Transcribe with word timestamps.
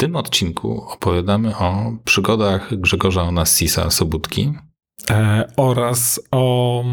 tym 0.00 0.16
odcinku 0.16 0.84
opowiadamy 0.88 1.56
o 1.56 1.92
przygodach 2.04 2.80
Grzegorza 2.80 3.22
Onassisa 3.22 3.90
Sobudki. 3.90 4.52
E, 5.10 5.48
oraz 5.56 6.20
o 6.30 6.84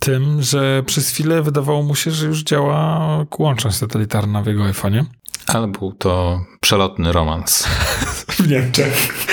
tym, 0.00 0.42
że 0.42 0.82
przez 0.86 1.08
chwilę 1.08 1.42
wydawało 1.42 1.82
mu 1.82 1.94
się, 1.94 2.10
że 2.10 2.26
już 2.26 2.42
działa 2.42 3.26
łączność 3.38 3.76
satelitarna 3.76 4.42
w 4.42 4.46
jego 4.46 4.62
iPhone'ie. 4.64 5.04
Ale 5.46 5.68
był 5.68 5.92
to 5.92 6.40
przelotny 6.60 7.12
romans. 7.12 7.68
w 8.38 8.48
Niemczech. 8.48 9.26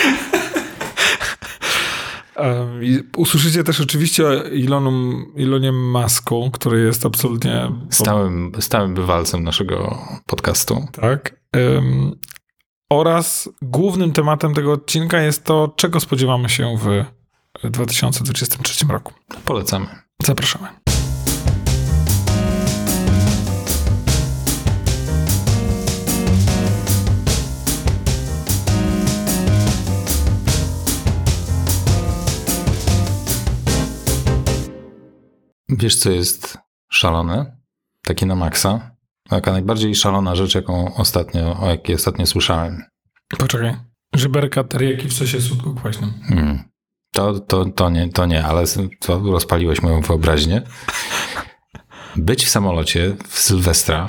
I 2.82 3.00
usłyszycie 3.18 3.64
też 3.64 3.82
oczywiście 3.82 4.28
o 4.28 4.44
Ilonu, 4.44 5.26
Ilonie 5.36 5.72
Masku, 5.72 6.50
który 6.54 6.82
jest 6.82 7.06
absolutnie... 7.06 7.72
Stałym, 7.90 8.52
stałym 8.60 8.94
bywalcem 8.94 9.44
naszego 9.44 9.98
podcastu. 10.26 10.88
Tak. 10.92 11.42
Oraz 12.92 13.50
głównym 13.62 14.12
tematem 14.12 14.54
tego 14.54 14.72
odcinka 14.72 15.22
jest 15.22 15.44
to, 15.44 15.74
czego 15.76 16.00
spodziewamy 16.00 16.50
się 16.50 16.78
w 17.64 17.70
2023 17.70 18.86
roku. 18.86 19.14
Polecamy. 19.46 19.86
Zapraszamy. 20.24 20.68
Wiesz, 35.70 35.96
co 35.96 36.12
jest 36.12 36.58
szalone? 36.90 37.58
Takie 38.04 38.26
na 38.26 38.36
maksa. 38.36 38.92
Taka 39.32 39.52
najbardziej 39.52 39.96
szalona 39.96 40.36
rzecz, 40.36 40.56
jaką 40.56 40.96
ostatnio, 40.96 41.60
o 41.60 41.70
jakiej 41.70 41.96
ostatnio 41.96 42.26
słyszałem. 42.26 42.84
Poczekaj. 43.38 43.76
Żeberka 44.16 44.64
teriyaki 44.64 45.08
w 45.08 45.14
sosie 45.14 45.42
słodko-kwaśnym. 45.42 46.14
Hmm. 46.28 46.64
To, 47.14 47.40
to, 47.40 47.66
to, 47.66 47.90
nie, 47.90 48.10
to 48.10 48.26
nie, 48.26 48.46
ale 48.46 48.64
to 49.00 49.20
rozpaliłeś 49.20 49.82
moją 49.82 50.02
wyobraźnię. 50.02 50.62
Być 52.16 52.46
w 52.46 52.50
samolocie 52.50 53.16
w 53.28 53.40
Sylwestra, 53.40 54.08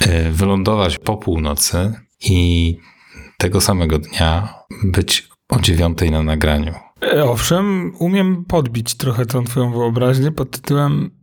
e, 0.00 0.30
wylądować 0.30 0.98
po 0.98 1.16
północy 1.16 1.94
i 2.20 2.76
tego 3.38 3.60
samego 3.60 3.98
dnia 3.98 4.54
być 4.84 5.28
o 5.48 5.60
dziewiątej 5.60 6.10
na 6.10 6.22
nagraniu. 6.22 6.74
E, 7.02 7.24
owszem, 7.24 7.92
umiem 7.98 8.44
podbić 8.44 8.94
trochę 8.94 9.26
tą 9.26 9.44
twoją 9.44 9.72
wyobraźnię 9.72 10.32
pod 10.32 10.50
tytułem 10.50 11.15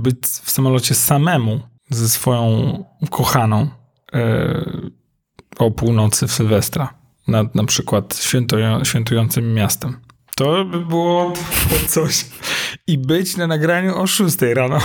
być 0.00 0.18
w 0.22 0.50
samolocie 0.50 0.94
samemu 0.94 1.60
ze 1.90 2.08
swoją 2.08 2.84
kochaną 3.10 3.68
e, 4.12 4.64
o 5.58 5.70
północy 5.70 6.26
w 6.26 6.32
Sylwestra 6.32 6.94
nad 7.28 7.54
na 7.54 7.64
przykład 7.64 8.16
świętują, 8.16 8.84
świętującym 8.84 9.54
miastem. 9.54 9.96
To 10.36 10.64
by 10.64 10.80
było 10.80 11.32
coś. 11.88 12.26
I 12.86 12.98
być 12.98 13.36
na 13.36 13.46
nagraniu 13.46 13.98
o 13.98 14.06
6 14.06 14.36
rano. 14.54 14.78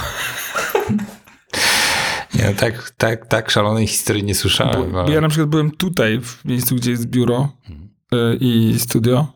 Ja 2.33 2.53
tak, 2.53 2.91
tak, 2.97 3.27
tak 3.27 3.51
szalonej 3.51 3.87
historii 3.87 4.23
nie 4.23 4.35
słyszałem. 4.35 4.91
Bo, 4.91 5.01
ale... 5.01 5.13
Ja 5.13 5.21
na 5.21 5.29
przykład 5.29 5.49
byłem 5.49 5.71
tutaj, 5.71 6.21
w 6.21 6.45
miejscu, 6.45 6.75
gdzie 6.75 6.91
jest 6.91 7.05
biuro 7.05 7.49
y, 8.13 8.17
i 8.39 8.79
studio. 8.79 9.27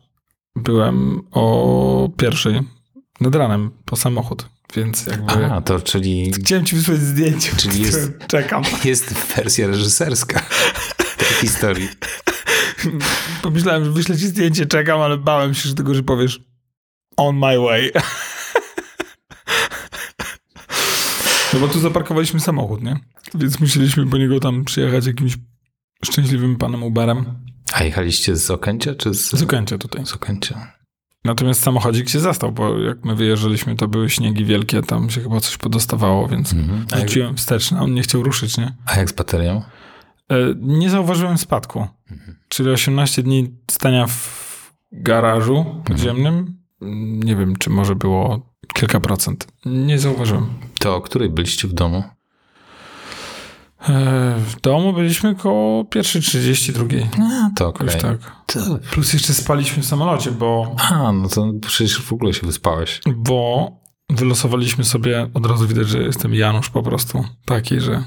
Byłem 0.55 1.21
o 1.31 2.09
pierwszej 2.17 2.61
nad 3.21 3.35
ranem 3.35 3.71
po 3.85 3.95
samochód. 3.95 4.49
Więc 4.75 5.05
jakby. 5.05 5.45
A, 5.45 5.61
to 5.61 5.81
czyli. 5.81 6.31
Chciałem 6.31 6.65
ci 6.65 6.75
wysłać 6.75 6.99
zdjęcie. 6.99 7.51
Czyli 7.57 7.81
jest. 7.81 8.11
Czekam. 8.27 8.63
Jest 8.85 9.13
wersja 9.13 9.67
reżyserska 9.67 10.41
tej 11.17 11.27
historii. 11.27 11.89
Pomyślałem, 13.41 13.85
że 13.85 13.91
wyślę 13.91 14.17
ci 14.17 14.27
zdjęcie, 14.27 14.65
czekam, 14.65 15.01
ale 15.01 15.17
bałem 15.17 15.53
się, 15.53 15.69
że 15.69 15.75
tego, 15.75 15.93
że 15.93 16.03
powiesz 16.03 16.39
on 17.17 17.35
my 17.35 17.59
way. 17.59 17.91
No 21.53 21.59
bo 21.59 21.67
tu 21.67 21.79
zaparkowaliśmy 21.79 22.39
samochód, 22.39 22.83
nie? 22.83 22.99
Więc 23.35 23.59
musieliśmy 23.59 24.07
po 24.07 24.17
niego 24.17 24.39
tam 24.39 24.65
przyjechać 24.65 25.05
jakimś 25.05 25.37
szczęśliwym 26.05 26.55
panem 26.55 26.83
Uberem. 26.83 27.25
A 27.73 27.83
jechaliście 27.83 28.35
z 28.35 28.51
Okęcia, 28.51 28.95
czy 28.95 29.13
z... 29.13 29.29
Z 29.29 29.43
Okęcia 29.43 29.77
tutaj. 29.77 30.05
Z 30.05 30.13
Okęcia. 30.13 30.78
Natomiast 31.25 31.63
samochodzik 31.63 32.09
się 32.09 32.19
zastał, 32.19 32.51
bo 32.51 32.79
jak 32.79 33.05
my 33.05 33.15
wyjeżdżaliśmy, 33.15 33.75
to 33.75 33.87
były 33.87 34.09
śniegi 34.09 34.45
wielkie, 34.45 34.81
tam 34.81 35.09
się 35.09 35.21
chyba 35.21 35.39
coś 35.39 35.57
podostawało, 35.57 36.27
więc 36.27 36.53
mhm. 36.53 36.85
rzuciłem 36.99 37.37
wsteczny, 37.37 37.79
on 37.79 37.93
nie 37.93 38.01
chciał 38.01 38.23
ruszyć, 38.23 38.57
nie? 38.57 38.75
A 38.85 38.97
jak 38.97 39.09
z 39.09 39.13
baterią? 39.13 39.61
E, 40.29 40.35
nie 40.59 40.89
zauważyłem 40.89 41.37
spadku. 41.37 41.87
Mhm. 42.11 42.35
Czyli 42.49 42.69
18 42.69 43.23
dni 43.23 43.57
stania 43.71 44.07
w 44.07 44.49
garażu 44.91 45.65
podziemnym. 45.85 46.35
Mhm. 46.81 47.19
Nie 47.19 47.35
wiem, 47.35 47.55
czy 47.55 47.69
może 47.69 47.95
było 47.95 48.53
kilka 48.73 48.99
procent. 48.99 49.47
Nie 49.65 49.99
zauważyłem. 49.99 50.47
To 50.79 50.95
o 50.95 51.01
której 51.01 51.29
byliście 51.29 51.67
w 51.67 51.73
domu? 51.73 52.03
E, 53.81 54.35
w 54.39 54.61
domu 54.61 54.93
byliśmy 54.93 55.35
koło 55.35 55.85
pierwszej 55.85 56.21
32. 56.21 56.85
A, 57.19 57.49
to 57.55 57.67
okej. 57.67 57.87
Okay. 57.87 58.01
tak. 58.01 58.31
To... 58.45 58.59
Plus 58.91 59.13
jeszcze 59.13 59.33
spaliśmy 59.33 59.83
w 59.83 59.85
samolocie, 59.85 60.31
bo... 60.31 60.75
A, 60.77 61.11
no 61.11 61.29
to 61.29 61.51
przecież 61.67 62.01
w 62.01 62.13
ogóle 62.13 62.33
się 62.33 62.47
wyspałeś. 62.47 63.01
Bo 63.15 63.71
wylosowaliśmy 64.09 64.83
sobie, 64.83 65.29
od 65.33 65.45
razu 65.45 65.67
widać, 65.67 65.87
że 65.87 66.03
jestem 66.03 66.33
Janusz 66.33 66.69
po 66.69 66.83
prostu. 66.83 67.25
Taki, 67.45 67.79
że 67.79 68.03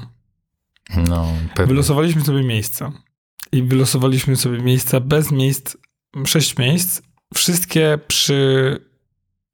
no, 1.09 1.27
pewnie. 1.55 1.67
Wylosowaliśmy 1.67 2.21
sobie 2.21 2.43
miejsca. 2.43 2.91
I 3.51 3.63
wylosowaliśmy 3.63 4.35
sobie 4.35 4.59
miejsca 4.59 4.99
bez 4.99 5.31
miejsc, 5.31 5.77
sześć 6.25 6.57
miejsc, 6.57 7.01
wszystkie 7.33 7.99
przy 8.07 8.79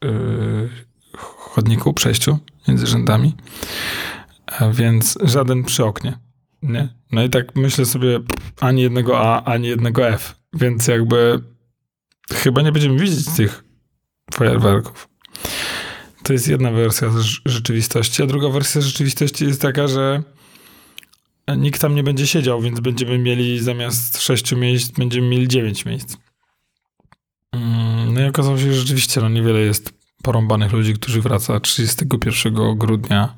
yy, 0.03 0.69
chodniku, 1.17 1.93
przejściu 1.93 2.39
między 2.67 2.87
rzędami, 2.87 3.35
więc 4.73 5.17
żaden 5.23 5.63
przy 5.63 5.85
oknie. 5.85 6.19
Nie? 6.61 6.89
No 7.11 7.23
i 7.23 7.29
tak 7.29 7.55
myślę 7.55 7.85
sobie, 7.85 8.19
ani 8.59 8.81
jednego 8.81 9.19
A, 9.19 9.43
ani 9.43 9.67
jednego 9.67 10.07
F. 10.07 10.35
Więc 10.53 10.87
jakby 10.87 11.41
chyba 12.33 12.61
nie 12.61 12.71
będziemy 12.71 12.99
widzieć 12.99 13.25
tych 13.35 13.63
fajerwerków. 14.33 15.09
To 16.23 16.33
jest 16.33 16.47
jedna 16.47 16.71
wersja 16.71 17.09
rzeczywistości, 17.45 18.23
a 18.23 18.25
druga 18.25 18.49
wersja 18.49 18.81
rzeczywistości 18.81 19.45
jest 19.45 19.61
taka, 19.61 19.87
że 19.87 20.23
nikt 21.57 21.81
tam 21.81 21.95
nie 21.95 22.03
będzie 22.03 22.27
siedział, 22.27 22.61
więc 22.61 22.79
będziemy 22.79 23.17
mieli 23.17 23.59
zamiast 23.59 24.21
sześciu 24.21 24.57
miejsc, 24.57 24.91
będziemy 24.91 25.27
mieli 25.27 25.47
dziewięć 25.47 25.85
miejsc. 25.85 26.17
Mm, 27.51 28.13
no 28.13 28.21
i 28.21 28.23
okazało 28.23 28.57
się, 28.57 28.73
że 28.73 28.79
rzeczywiście 28.79 29.21
no, 29.21 29.29
niewiele 29.29 29.59
jest 29.59 29.93
porąbanych 30.23 30.71
ludzi, 30.71 30.93
którzy 30.93 31.21
wraca 31.21 31.59
31 31.59 32.77
grudnia 32.77 33.35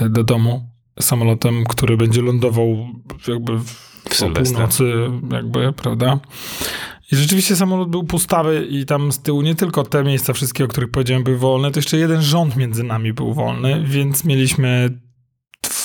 do 0.00 0.24
domu 0.24 0.68
samolotem, 1.00 1.64
który 1.64 1.96
będzie 1.96 2.22
lądował 2.22 2.88
jakby 3.28 3.58
w, 3.58 3.64
w 4.10 4.18
północy, 4.18 4.92
jakby, 5.32 5.72
prawda? 5.72 6.20
I 7.12 7.16
rzeczywiście 7.16 7.56
samolot 7.56 7.90
był 7.90 8.04
pustawy 8.04 8.66
i 8.70 8.86
tam 8.86 9.12
z 9.12 9.18
tyłu 9.18 9.42
nie 9.42 9.54
tylko 9.54 9.84
te 9.84 10.04
miejsca 10.04 10.32
wszystkie, 10.32 10.64
o 10.64 10.68
których 10.68 10.90
powiedziałem, 10.90 11.24
były 11.24 11.38
wolne, 11.38 11.70
to 11.70 11.78
jeszcze 11.78 11.96
jeden 11.96 12.22
rząd 12.22 12.56
między 12.56 12.84
nami 12.84 13.12
był 13.12 13.34
wolny, 13.34 13.82
więc 13.84 14.24
mieliśmy 14.24 14.98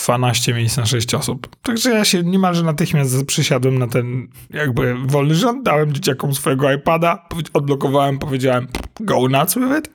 12 0.05 0.53
miejsc 0.53 0.77
na 0.77 0.85
6 0.85 1.15
osób. 1.15 1.55
Także 1.61 1.89
ja 1.89 2.05
się 2.05 2.23
niemalże 2.23 2.63
natychmiast 2.63 3.25
przysiadłem 3.25 3.79
na 3.79 3.87
ten 3.87 4.27
jakby 4.49 4.95
wolny 5.05 5.35
rząd, 5.35 5.63
dałem 5.63 5.93
dzieciakom 5.93 6.35
swojego 6.35 6.71
iPada, 6.71 7.27
odblokowałem, 7.53 8.19
powiedziałem 8.19 8.67
go 8.99 9.27
nuts 9.29 9.55
with 9.55 9.79
it. 9.79 9.89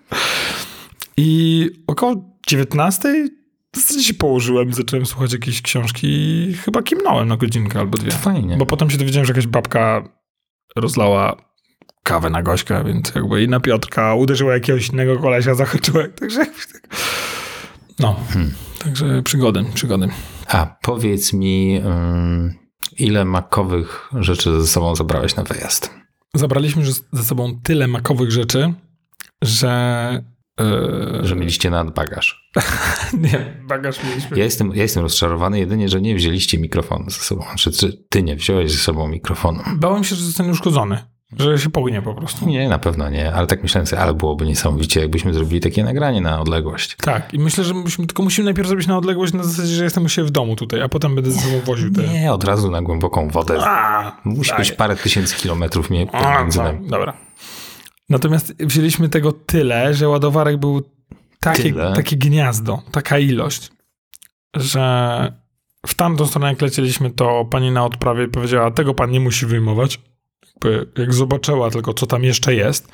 I 1.17 1.71
około 1.87 2.39
19 2.47 3.09
w 3.25 3.38
zasadzie 3.79 4.03
się 4.03 4.15
położyłem, 4.15 4.75
zacząłem 4.75 5.07
słuchać 5.07 5.33
jakiejś 5.33 5.63
książki 5.63 6.07
i 6.07 6.55
chyba 6.55 6.83
kimnąłem 6.83 7.29
na 7.29 7.37
godzinkę 7.37 7.79
albo 7.79 7.99
dwie. 7.99 8.11
Fajnie. 8.11 8.57
Bo 8.57 8.67
potem 8.67 8.91
się 8.91 8.99
dowiedziałem, 8.99 9.27
że 9.27 9.31
jakaś 9.31 9.47
babka 9.47 10.09
rozlała 10.77 11.37
kawę 12.03 12.31
na 12.31 12.43
Gośkę, 12.43 12.85
więc 12.85 13.13
jakby 13.15 13.43
i 13.43 13.49
na 13.49 13.61
Piotrka 13.61 14.15
uderzyła 14.15 14.55
jakiegoś 14.55 14.89
innego 14.89 15.19
kolesia, 15.19 15.55
zahaczyła. 15.55 16.03
Także 16.21 16.47
no. 17.99 18.17
Hmm. 18.29 18.53
Także 18.79 19.23
przygody, 19.23 19.65
przygody. 19.75 20.09
A 20.47 20.67
powiedz 20.83 21.33
mi, 21.33 21.81
ile 22.99 23.25
makowych 23.25 24.11
rzeczy 24.19 24.61
ze 24.61 24.67
sobą 24.67 24.97
zabrałeś 24.97 25.37
na 25.37 25.43
wyjazd? 25.45 25.91
Zabraliśmy 26.35 26.83
ze 27.13 27.25
sobą 27.25 27.61
tyle 27.63 27.87
makowych 27.87 28.31
rzeczy, 28.31 28.75
że. 29.43 30.38
Yy... 30.59 31.27
Że 31.27 31.37
mieliście 31.37 31.71
nadbagaż. 31.71 32.51
nie, 33.33 33.63
bagaż 33.69 34.05
mieliśmy. 34.05 34.39
Ja 34.39 34.45
jestem, 34.45 34.73
ja 34.75 34.83
jestem 34.83 35.03
rozczarowany 35.03 35.59
jedynie, 35.59 35.89
że 35.89 36.01
nie 36.01 36.15
wzięliście 36.15 36.59
mikrofonu 36.59 37.11
ze 37.11 37.21
sobą. 37.21 37.45
Czy, 37.59 37.73
czy 37.73 38.05
ty 38.09 38.23
nie 38.23 38.37
wziąłeś 38.37 38.73
ze 38.73 38.79
sobą 38.79 39.09
mikrofonu? 39.09 39.61
Bałem 39.77 40.05
się, 40.05 40.17
że 40.17 40.25
zostanie 40.25 40.51
uszkodzony. 40.51 40.99
Że 41.37 41.59
się 41.59 41.71
pognie 41.71 42.03
po 42.03 42.15
prostu. 42.15 42.47
Nie, 42.47 42.69
na 42.69 42.79
pewno 42.79 43.11
nie, 43.11 43.33
ale 43.33 43.47
tak 43.47 43.63
myślałem 43.63 43.87
sobie, 43.87 44.03
ale 44.03 44.15
byłoby 44.15 44.47
niesamowicie, 44.47 45.01
jakbyśmy 45.01 45.35
zrobili 45.35 45.61
takie 45.61 45.85
nagranie 45.85 46.21
na 46.21 46.41
odległość. 46.41 46.97
Tak, 46.97 47.35
i 47.35 47.39
myślę, 47.39 47.65
że 47.65 47.75
musimy, 47.75 48.07
tylko 48.07 48.23
musimy 48.23 48.45
najpierw 48.45 48.69
zrobić 48.69 48.87
na 48.87 48.99
odległość 48.99 49.33
na 49.33 49.43
zasadzie, 49.43 49.75
że 49.75 49.85
jestem 49.85 50.05
u 50.05 50.09
siebie 50.09 50.29
w 50.29 50.31
domu 50.31 50.57
tutaj, 50.57 50.83
a 50.83 50.89
potem 50.89 51.15
będę 51.15 51.31
ze 51.31 51.41
sobą 51.41 51.61
woził 51.61 51.93
te... 51.93 52.03
Nie, 52.03 52.33
od 52.33 52.45
razu 52.45 52.71
na 52.71 52.83
głęboką 52.83 53.29
wodę. 53.29 53.59
A, 53.61 54.21
Musi 54.25 54.53
być 54.59 54.73
parę 54.73 54.97
tysięcy 54.97 55.37
kilometrów 55.37 55.91
między 55.91 56.59
no, 56.59 56.65
nami. 56.65 56.89
Dobra. 56.89 57.28
Natomiast 58.09 58.55
wzięliśmy 58.61 59.09
tego 59.09 59.33
tyle, 59.33 59.95
że 59.95 60.09
ładowarek 60.09 60.57
był 60.57 60.83
takie, 61.41 61.75
takie 61.75 62.17
gniazdo, 62.17 62.83
taka 62.93 63.19
ilość, 63.19 63.71
że 64.57 65.33
w 65.87 65.95
tamtą 65.95 66.27
stronę 66.27 66.49
jak 66.49 66.63
lecieliśmy, 66.63 67.11
to 67.11 67.45
pani 67.45 67.71
na 67.71 67.85
odprawie 67.85 68.29
powiedziała, 68.29 68.71
tego 68.71 68.95
pan 68.95 69.11
nie 69.11 69.21
musi 69.21 69.47
wyjmować. 69.47 70.01
Jak 70.99 71.15
zobaczyła 71.15 71.71
tylko, 71.71 71.95
co 71.95 72.07
tam 72.07 72.25
jeszcze 72.25 72.55
jest, 72.55 72.89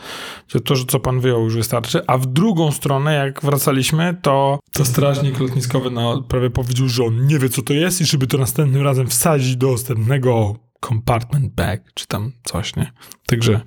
że 0.49 0.61
to, 0.61 0.77
że 0.77 0.85
co 0.85 1.01
pan 1.01 1.21
wyjął 1.21 1.45
już 1.45 1.57
wystarczy, 1.57 2.07
a 2.07 2.19
w 2.19 2.27
drugą 2.27 2.73
stronę, 2.73 3.15
jak 3.15 3.43
wracaliśmy, 3.43 4.17
to, 4.23 4.59
to 4.73 4.85
strażnik 4.85 5.41
lotniskowy 5.41 5.91
na 5.91 6.09
odprawie 6.09 6.51
powiedział, 6.51 6.89
że 6.89 7.05
on 7.05 7.27
nie 7.27 7.39
wie, 7.39 7.49
co 7.49 7.63
to 7.63 7.73
jest 7.73 8.01
i 8.01 8.05
żeby 8.05 8.27
to 8.27 8.39
następnym 8.39 8.83
razem 8.83 9.07
wsadzić 9.07 9.57
do 9.57 9.73
następnego 9.73 10.57
compartment 10.89 11.55
bag, 11.55 11.81
czy 11.95 12.07
tam 12.07 12.33
coś, 12.45 12.77
nie? 12.77 12.93
Także, 13.27 13.61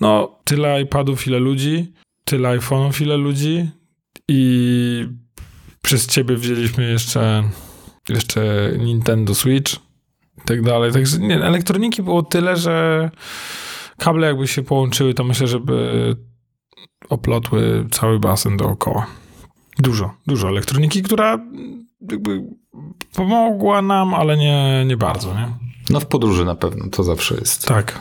no, 0.00 0.38
tyle 0.44 0.82
iPadów, 0.82 1.26
ile 1.26 1.38
ludzi, 1.38 1.92
tyle 2.24 2.58
iPhone'ów, 2.58 3.02
ile 3.02 3.16
ludzi 3.16 3.70
i 4.28 5.08
przez 5.82 6.06
ciebie 6.06 6.36
wzięliśmy 6.36 6.90
jeszcze, 6.90 7.44
jeszcze 8.08 8.72
Nintendo 8.78 9.34
Switch 9.34 9.74
i 10.38 10.42
tak 10.44 10.62
dalej. 10.62 10.92
Także 10.92 11.18
nie, 11.18 11.44
elektroniki 11.44 12.02
było 12.02 12.22
tyle, 12.22 12.56
że 12.56 13.10
kable 13.98 14.26
jakby 14.26 14.48
się 14.48 14.62
połączyły, 14.62 15.14
to 15.14 15.24
myślę, 15.24 15.46
żeby 15.46 16.16
oplotły 17.08 17.86
cały 17.90 18.18
basen 18.18 18.56
dookoła. 18.56 19.06
Dużo, 19.78 20.14
dużo 20.26 20.48
elektroniki, 20.48 21.02
która 21.02 21.38
jakby 22.10 22.42
pomogła 23.14 23.82
nam, 23.82 24.14
ale 24.14 24.36
nie, 24.36 24.84
nie 24.86 24.96
bardzo, 24.96 25.34
nie? 25.34 25.48
No 25.90 26.00
w 26.00 26.06
podróży 26.06 26.44
na 26.44 26.54
pewno, 26.54 26.88
to 26.90 27.02
zawsze 27.04 27.34
jest 27.34 27.66
Tak. 27.66 28.00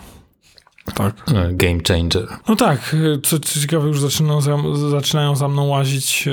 Tak. 0.93 1.15
e, 1.33 1.53
game 1.53 1.79
changer. 1.87 2.27
No 2.49 2.55
tak, 2.55 2.95
co, 3.23 3.39
co 3.39 3.59
ciekawe, 3.59 3.87
już 3.87 3.99
zaczynają 3.99 4.41
za, 4.41 4.57
zaczynają 4.89 5.35
za 5.35 5.47
mną 5.47 5.67
łazić. 5.67 6.25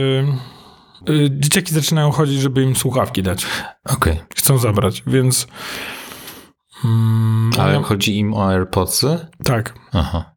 Yy, 1.07 1.31
dzieciaki 1.31 1.75
zaczynają 1.75 2.11
chodzić, 2.11 2.41
żeby 2.41 2.63
im 2.63 2.77
słuchawki 2.77 3.23
dać. 3.23 3.47
Okej, 3.85 4.21
Chcą 4.37 4.59
zabrać, 4.59 5.03
więc. 5.07 5.47
Mm, 6.85 7.51
ale 7.59 7.73
no, 7.73 7.83
chodzi 7.83 8.19
im 8.19 8.35
o 8.35 8.49
AirPodsy? 8.49 9.27
tak. 9.45 9.75
Aha. 9.93 10.33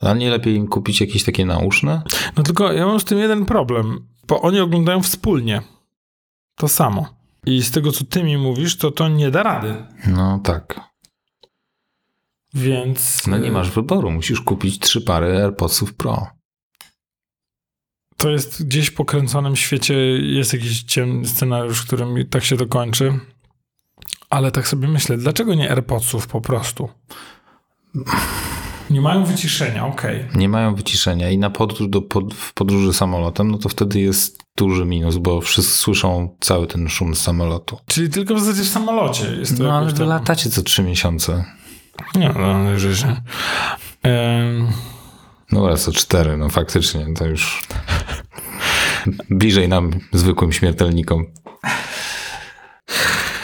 A 0.00 0.14
nie 0.14 0.30
lepiej 0.30 0.54
im 0.54 0.68
kupić 0.68 1.00
jakieś 1.00 1.24
takie 1.24 1.46
nauszne? 1.46 2.02
No 2.36 2.42
tylko 2.42 2.72
ja 2.72 2.86
mam 2.86 3.00
z 3.00 3.04
tym 3.04 3.18
jeden 3.18 3.44
problem, 3.46 4.06
bo 4.28 4.42
oni 4.42 4.60
oglądają 4.60 5.02
wspólnie. 5.02 5.62
To 6.54 6.68
samo. 6.68 7.14
I 7.46 7.62
z 7.62 7.70
tego, 7.70 7.92
co 7.92 8.04
ty 8.04 8.24
mi 8.24 8.36
mówisz, 8.36 8.76
to 8.78 8.90
to 8.90 9.08
nie 9.08 9.30
da 9.30 9.42
rady. 9.42 9.74
No 10.06 10.38
tak. 10.38 10.80
Więc. 12.54 13.26
No 13.26 13.38
nie 13.38 13.50
masz 13.50 13.70
wyboru, 13.70 14.10
musisz 14.10 14.40
kupić 14.40 14.78
trzy 14.78 15.00
pary 15.00 15.36
AirPodsów 15.36 15.94
Pro. 15.94 16.26
To 18.16 18.30
jest 18.30 18.66
gdzieś 18.66 18.86
w 18.86 18.94
pokręconym 18.94 19.56
świecie, 19.56 19.94
jest 20.18 20.52
jakiś 20.52 20.82
ciemny 20.82 21.28
scenariusz, 21.28 21.80
w 21.80 21.86
którym 21.86 22.28
tak 22.30 22.44
się 22.44 22.56
to 22.56 22.66
kończy. 22.66 23.20
Ale 24.30 24.50
tak 24.50 24.68
sobie 24.68 24.88
myślę, 24.88 25.16
dlaczego 25.16 25.54
nie 25.54 25.70
AirPodsów 25.70 26.26
po 26.26 26.40
prostu? 26.40 26.88
Nie 28.90 29.00
mają 29.00 29.24
wyciszenia, 29.24 29.86
okej. 29.86 30.28
Nie 30.34 30.48
mają 30.48 30.74
wyciszenia 30.74 31.30
i 31.30 31.38
na 31.38 31.50
podróż, 31.50 31.88
do, 31.88 32.02
pod, 32.02 32.34
w 32.34 32.52
podróży 32.52 32.92
samolotem, 32.92 33.50
no 33.50 33.58
to 33.58 33.68
wtedy 33.68 34.00
jest 34.00 34.43
duży 34.56 34.84
minus, 34.84 35.16
bo 35.16 35.40
wszyscy 35.40 35.78
słyszą 35.78 36.36
cały 36.40 36.66
ten 36.66 36.88
szum 36.88 37.14
z 37.14 37.20
samolotu. 37.20 37.78
Czyli 37.86 38.10
tylko 38.10 38.34
w 38.34 38.40
zasadzie 38.40 38.62
w 38.62 38.68
samolocie 38.68 39.26
jest 39.26 39.58
to 39.58 39.64
No 39.64 39.78
ale 39.78 39.92
wy 39.92 40.04
latacie 40.04 40.50
co 40.50 40.62
trzy 40.62 40.82
miesiące. 40.82 41.44
Nie, 42.14 42.34
no, 42.38 42.78
że 42.78 42.96
się. 42.96 43.16
No 45.52 45.62
oraz 45.64 45.82
co 45.82 45.92
cztery, 45.92 46.36
no 46.36 46.48
faktycznie, 46.48 47.06
to 47.14 47.26
już 47.26 47.68
bliżej 49.30 49.68
nam, 49.68 49.90
zwykłym 50.12 50.52
śmiertelnikom. 50.52 51.26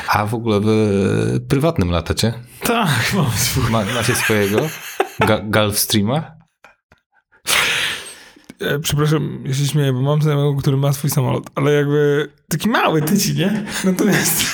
A 0.09 0.27
w 0.27 0.35
ogóle 0.35 0.61
wy 0.61 1.41
prywatnym 1.49 1.91
latacie? 1.91 2.35
tak, 2.63 3.15
mam 3.15 3.31
swój. 3.31 3.71
Ma, 3.71 3.85
macie 3.95 4.15
swojego 4.15 4.59
Ga 5.21 5.39
Gulfstreama? 5.39 6.40
E, 8.61 8.79
przepraszam, 8.79 9.43
ja 9.45 9.55
się 9.55 9.67
śmieję, 9.67 9.93
bo 9.93 10.01
mam 10.01 10.23
znajomego, 10.23 10.57
który 10.57 10.77
ma 10.77 10.93
swój 10.93 11.11
samolot, 11.11 11.51
ale 11.55 11.73
jakby 11.73 12.29
taki 12.49 12.69
mały 12.69 13.03
tyci, 13.03 13.35
nie? 13.35 13.65
Natomiast 13.85 14.45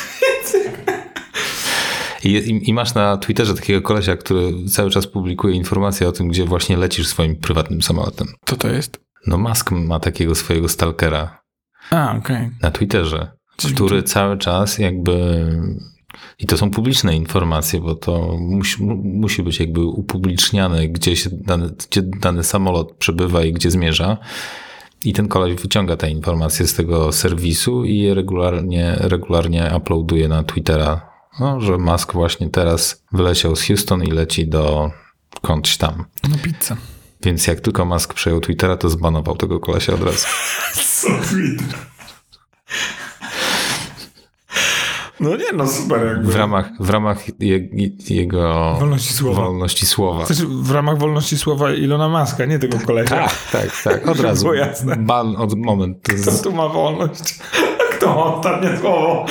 I, 2.24 2.60
i, 2.68 2.74
masz 2.74 2.94
na 2.94 3.16
Twitterze 3.16 3.54
takiego 3.54 3.82
kolesia, 3.82 4.16
który 4.16 4.52
cały 4.68 4.90
czas 4.90 5.06
publikuje 5.06 5.54
informacje 5.54 6.08
o 6.08 6.12
tym, 6.12 6.28
gdzie 6.28 6.44
właśnie 6.44 6.76
lecisz 6.76 7.06
swoim 7.08 7.36
prywatnym 7.36 7.82
samolotem. 7.82 8.26
co 8.44 8.56
to 8.56 8.68
jest? 8.68 9.00
No 9.26 9.38
Musk 9.38 9.70
ma 9.70 10.00
takiego 10.00 10.34
swojego 10.34 10.68
stalkera 10.68 11.40
A, 11.90 12.16
okej. 12.18 12.50
na 12.62 12.70
Twitterze, 12.70 13.30
który 13.74 14.02
cały 14.02 14.38
czas 14.38 14.78
jakby... 14.78 15.44
I 16.38 16.46
to 16.46 16.56
są 16.56 16.70
publiczne 16.70 17.16
informacje, 17.16 17.80
bo 17.80 17.94
to 17.94 18.36
musi, 18.38 18.82
mu- 18.82 19.02
musi 19.04 19.42
być 19.42 19.60
jakby 19.60 19.84
upubliczniane, 19.84 20.88
gdzie, 20.88 21.16
się 21.16 21.30
dany, 21.32 21.70
gdzie 21.90 22.02
dany 22.02 22.44
samolot 22.44 22.92
przebywa 22.92 23.44
i 23.44 23.52
gdzie 23.52 23.70
zmierza. 23.70 24.18
I 25.04 25.12
ten 25.12 25.28
koleś 25.28 25.54
wyciąga 25.60 25.96
te 25.96 26.10
informacje 26.10 26.66
z 26.66 26.74
tego 26.74 27.12
serwisu 27.12 27.84
i 27.84 27.98
je 27.98 28.14
regularnie, 28.14 28.96
regularnie 28.98 29.72
uploaduje 29.76 30.28
na 30.28 30.42
Twittera, 30.42 31.10
no, 31.40 31.60
że 31.60 31.78
Musk 31.78 32.12
właśnie 32.12 32.50
teraz 32.50 33.04
wyleciał 33.12 33.56
z 33.56 33.62
Houston 33.66 34.04
i 34.04 34.10
leci 34.10 34.48
do 34.48 34.90
kądś 35.42 35.76
tam. 35.76 36.04
No 36.30 36.36
pizza. 36.42 36.76
Więc 37.22 37.46
jak 37.46 37.60
tylko 37.60 37.84
Musk 37.84 38.14
przejął 38.14 38.40
Twittera, 38.40 38.76
to 38.76 38.88
zbanował 38.88 39.36
tego 39.36 39.60
kolesia 39.60 39.94
od 39.94 40.02
razu. 40.02 40.26
Co 41.00 41.08
Twitter? 41.08 41.78
No 45.20 45.36
nie, 45.36 45.52
no 45.54 45.66
super 45.68 46.06
jakby. 46.06 46.32
W 46.32 46.36
ramach, 46.36 46.70
w 46.80 46.90
ramach 46.90 47.40
je, 47.40 47.68
jego 48.10 48.74
Wolności 48.80 49.14
słowa. 49.14 49.42
wolności 49.42 49.86
słowa. 49.86 50.26
Znaczy, 50.26 50.46
w 50.46 50.70
ramach 50.70 50.98
wolności 50.98 51.38
słowa 51.38 51.72
Ilona 51.72 52.08
Maska, 52.08 52.44
nie 52.44 52.58
tego 52.58 52.78
kolesia. 52.86 53.16
Tak, 53.16 53.32
tak, 53.52 53.82
tak. 53.84 54.08
Od 54.08 54.20
razu. 54.26 54.42
Było 54.42 54.54
jasne. 54.54 54.96
Ban 54.96 55.36
od 55.36 55.58
moment. 55.58 56.02
To 56.02 56.12
Kto 56.32 56.42
tu 56.42 56.52
ma 56.56 56.68
wolność? 56.68 57.38
A 57.90 57.92
kto 57.96 58.06
ma 58.14 58.24
ostatnie 58.24 58.76
słowo? 58.78 59.26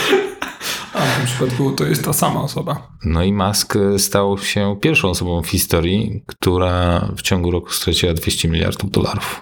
A 0.93 0.99
w 0.99 1.17
tym 1.17 1.25
przypadku 1.25 1.71
to 1.71 1.85
jest 1.85 2.05
ta 2.05 2.13
sama 2.13 2.41
osoba. 2.41 2.87
no 3.05 3.23
i 3.23 3.33
Musk 3.33 3.73
stał 3.97 4.37
się 4.37 4.75
pierwszą 4.81 5.09
osobą 5.09 5.41
w 5.41 5.47
historii, 5.47 6.23
która 6.27 6.99
w 7.17 7.21
ciągu 7.21 7.51
roku 7.51 7.69
straciła 7.71 8.13
200 8.13 8.47
miliardów 8.47 8.91
dolarów. 8.91 9.41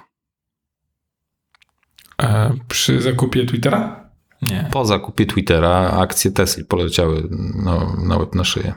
E, 2.21 2.53
przy 2.67 3.01
zakupie 3.01 3.45
Twittera? 3.45 4.02
Nie. 4.51 4.69
Po 4.71 4.85
zakupie 4.85 5.25
Twittera 5.25 5.91
akcje 5.91 6.31
Tesla 6.31 6.63
poleciały 6.67 7.27
no, 7.63 7.95
na 8.03 8.17
łeb 8.17 8.35
na 8.35 8.43
szyję. 8.43 8.73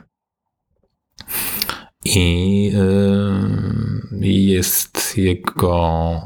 I 2.05 2.65
yy, 4.13 4.29
jest 4.29 5.19
jego 5.19 6.21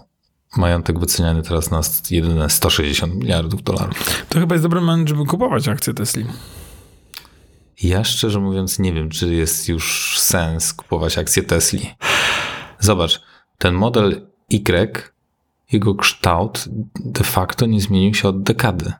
majątek 0.56 0.98
wyceniany 0.98 1.42
teraz 1.42 1.70
na 1.70 1.80
jedyne 2.10 2.50
160 2.50 3.14
miliardów 3.14 3.62
dolarów. 3.62 4.24
To 4.28 4.40
chyba 4.40 4.54
jest 4.54 4.64
dobry 4.64 4.80
moment, 4.80 5.08
żeby 5.08 5.24
kupować 5.24 5.68
akcje 5.68 5.94
Tesli. 5.94 6.24
Ja 7.82 8.04
szczerze 8.04 8.40
mówiąc 8.40 8.78
nie 8.78 8.92
wiem, 8.92 9.08
czy 9.08 9.34
jest 9.34 9.68
już 9.68 10.16
sens 10.18 10.72
kupować 10.72 11.18
akcje 11.18 11.42
Tesli. 11.42 11.90
Zobacz, 12.78 13.22
ten 13.58 13.74
model 13.74 14.30
Y, 14.52 15.12
jego 15.72 15.94
kształt 15.94 16.64
de 17.04 17.24
facto 17.24 17.66
nie 17.66 17.80
zmienił 17.80 18.14
się 18.14 18.28
od 18.28 18.42
dekady. 18.42 18.92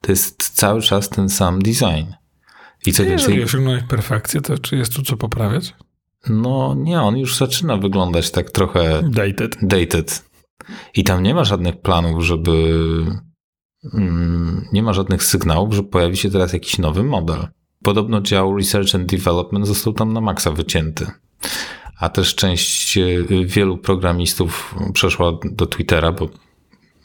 To 0.00 0.12
jest 0.12 0.50
cały 0.50 0.82
czas 0.82 1.08
ten 1.08 1.28
sam 1.28 1.62
design. 1.62 2.12
I 2.86 2.92
co 2.92 3.02
Jeżeli 3.02 3.08
więcej, 3.08 3.44
osiągnąłeś 3.44 3.82
perfekcję, 3.82 4.40
to 4.40 4.58
czy 4.58 4.76
jest 4.76 4.96
tu 4.96 5.02
co 5.02 5.16
poprawiać? 5.16 5.74
no 6.28 6.74
nie, 6.78 7.02
on 7.02 7.18
już 7.18 7.36
zaczyna 7.36 7.76
wyglądać 7.76 8.30
tak 8.30 8.50
trochę 8.50 9.02
Dated. 9.10 9.56
dated. 9.62 10.24
I 10.94 11.04
tam 11.04 11.22
nie 11.22 11.34
ma 11.34 11.44
żadnych 11.44 11.80
planów, 11.80 12.24
żeby. 12.24 12.52
Mm, 13.94 14.68
nie 14.72 14.82
ma 14.82 14.92
żadnych 14.92 15.24
sygnałów, 15.24 15.74
że 15.74 15.82
pojawi 15.82 16.16
się 16.16 16.30
teraz 16.30 16.52
jakiś 16.52 16.78
nowy 16.78 17.02
model. 17.02 17.46
Podobno 17.82 18.20
dział 18.20 18.56
Research 18.56 18.94
and 18.94 19.10
Development 19.10 19.66
został 19.66 19.92
tam 19.92 20.12
na 20.12 20.20
maksa 20.20 20.50
wycięty. 20.50 21.06
A 22.00 22.08
też 22.08 22.34
część 22.34 22.98
e, 22.98 23.04
wielu 23.44 23.78
programistów 23.78 24.74
przeszła 24.92 25.32
do 25.44 25.66
Twittera, 25.66 26.12
bo 26.12 26.28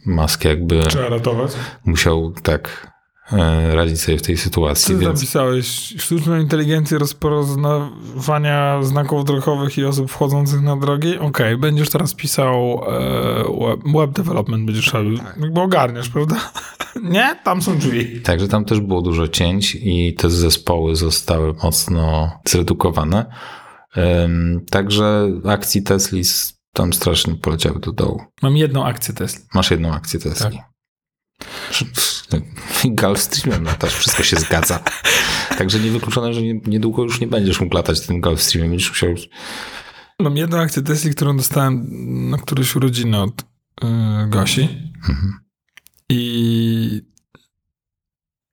Musk 0.05 0.45
jakby 0.45 0.83
Trzeba 0.83 1.09
ratować. 1.09 1.51
musiał 1.85 2.31
tak 2.43 2.93
e, 3.31 3.75
radzić 3.75 4.01
sobie 4.01 4.17
w 4.17 4.21
tej 4.21 4.37
Co 4.37 4.43
sytuacji. 4.43 4.95
ty 4.95 5.01
Więc 5.01 5.13
napisałeś? 5.19 5.67
Sztuczną 5.97 6.37
inteligencję 6.37 6.97
rozpoznawania 6.97 8.83
znaków 8.83 9.25
drogowych 9.25 9.77
i 9.77 9.85
osób 9.85 10.11
wchodzących 10.11 10.61
na 10.61 10.77
drogi? 10.77 11.17
Okej, 11.19 11.57
będziesz 11.57 11.89
teraz 11.89 12.13
pisał 12.13 12.81
e, 12.87 13.67
web, 13.67 13.79
web 13.95 14.11
development, 14.11 14.65
będziesz 14.65 14.93
robił. 14.93 15.17
Jakby 15.41 15.61
ogarniasz, 15.61 16.09
prawda? 16.09 16.35
Nie? 17.03 17.35
Tam 17.43 17.61
są 17.61 17.77
drzwi. 17.77 18.21
Także 18.21 18.47
tam 18.47 18.65
też 18.65 18.79
było 18.79 19.01
dużo 19.01 19.27
cięć 19.27 19.77
i 19.81 20.15
te 20.19 20.29
zespoły 20.29 20.95
zostały 20.95 21.53
mocno 21.63 22.31
zredukowane. 22.47 23.25
Ym, 24.25 24.65
Także 24.69 25.27
akcji 25.49 25.83
Tesli 25.83 26.19
s- 26.19 26.52
tam 26.73 26.93
strasznie 26.93 27.35
poleciały 27.35 27.79
do 27.79 27.91
dołu. 27.91 28.21
Mam 28.41 28.57
jedną 28.57 28.85
akcję 28.85 29.13
Tesla. 29.13 29.45
Masz 29.53 29.71
jedną 29.71 29.93
akcję 29.93 30.19
Tesli. 30.19 30.59
Gulfstreamem 33.01 33.63
latasz, 33.63 33.93
wszystko 33.95 34.23
się 34.23 34.35
zgadza. 34.35 34.83
Także 35.57 35.79
niewykluczone, 35.79 36.33
że 36.33 36.41
nie- 36.41 36.61
niedługo 36.65 37.03
już 37.03 37.19
nie 37.19 37.27
będziesz 37.27 37.61
mógł 37.61 37.75
latać 37.75 38.07
tym 38.07 38.21
Gulfstreamem. 38.21 38.69
Będziesz 38.69 38.89
musiał... 38.89 39.09
Mam 40.19 40.37
jedną 40.37 40.59
akcję 40.59 40.81
Tesla, 40.81 41.11
którą 41.11 41.37
dostałem 41.37 41.87
na 42.29 42.37
któreś 42.37 42.75
urodziny 42.75 43.21
od 43.21 43.41
y, 43.41 43.45
Gosi. 44.29 44.61
Mhm. 45.09 45.33
I 46.09 47.01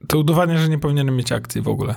to 0.09 0.19
udowadnia, 0.19 0.59
że 0.59 0.69
nie 0.69 0.79
powinienem 0.79 1.17
mieć 1.17 1.33
akcji 1.33 1.63
w 1.63 1.69
ogóle. 1.69 1.95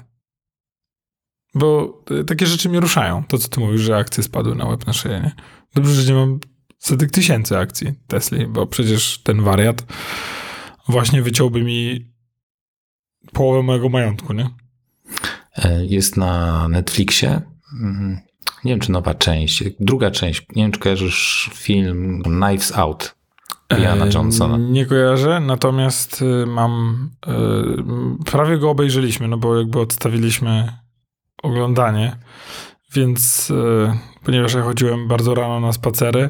Bo 1.56 2.00
y, 2.12 2.24
takie 2.24 2.46
rzeczy 2.48 2.70
mnie 2.70 2.80
ruszają. 2.80 3.24
To, 3.24 3.38
co 3.38 3.48
ty 3.48 3.60
mówisz, 3.60 3.82
że 3.82 3.98
akcje 3.98 4.24
spadły 4.24 4.56
na 4.56 4.66
łeb 4.66 4.88
na 4.88 4.94
szyję, 4.94 5.22
nie? 5.24 5.36
Dobrze, 5.76 6.02
że 6.02 6.14
nie 6.14 6.20
mam 6.20 6.40
setek 6.80 7.12
tysięcy 7.12 7.58
akcji 7.58 7.94
Tesli, 8.08 8.48
bo 8.48 8.68
przecież 8.68 9.18
ten 9.24 9.42
wariat 9.42 9.86
właśnie 10.90 11.22
wyciąłby 11.22 11.64
mi 11.64 12.06
połowę 13.34 13.64
mojego 13.64 13.90
majątku, 13.90 14.34
nie? 14.34 14.50
E, 15.58 15.86
Jest 15.86 16.18
na 16.18 16.68
Netflixie. 16.68 17.42
Mhm. 17.82 18.20
Nie 18.64 18.72
wiem, 18.72 18.80
czy 18.80 18.92
nowa 18.92 19.14
część. 19.14 19.64
Druga 19.80 20.12
część. 20.12 20.46
Nie 20.56 20.64
wiem, 20.64 20.72
czy 20.72 20.80
kojarzysz 20.80 21.50
film 21.54 22.22
Knives 22.24 22.72
Out. 22.78 23.16
Iana 23.82 24.06
E, 24.06 24.10
Johnsona. 24.14 24.58
Nie 24.58 24.86
kojarzę, 24.86 25.40
natomiast 25.40 26.22
y, 26.22 26.46
mam. 26.46 27.10
y, 27.28 28.24
prawie 28.26 28.58
go 28.58 28.70
obejrzeliśmy, 28.70 29.28
no 29.28 29.38
bo 29.38 29.58
jakby 29.58 29.80
odstawiliśmy 29.80 30.74
oglądanie. 31.44 32.16
Więc 32.96 33.50
y, 33.50 33.54
ponieważ 34.24 34.54
ja 34.54 34.62
chodziłem 34.62 35.08
bardzo 35.08 35.36
rano 35.36 35.60
na 35.60 35.74
spacery, 35.74 36.30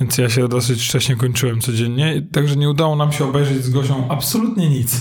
więc 0.00 0.18
ja 0.18 0.28
się 0.28 0.48
dosyć 0.48 0.88
wcześnie 0.88 1.16
kończyłem 1.16 1.60
codziennie, 1.60 2.26
także 2.32 2.56
nie 2.56 2.70
udało 2.70 2.96
nam 2.96 3.12
się 3.12 3.24
obejrzeć 3.24 3.64
z 3.64 3.70
Gosią 3.70 4.08
absolutnie 4.08 4.68
nic. 4.70 5.00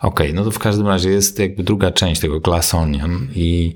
Okej, 0.00 0.34
no 0.34 0.44
to 0.44 0.50
w 0.50 0.58
każdym 0.58 0.86
razie 0.86 1.10
jest 1.10 1.38
jakby 1.38 1.62
druga 1.62 1.90
część 1.90 2.20
tego 2.20 2.40
Glass 2.40 2.74
Onion 2.74 3.28
i 3.34 3.74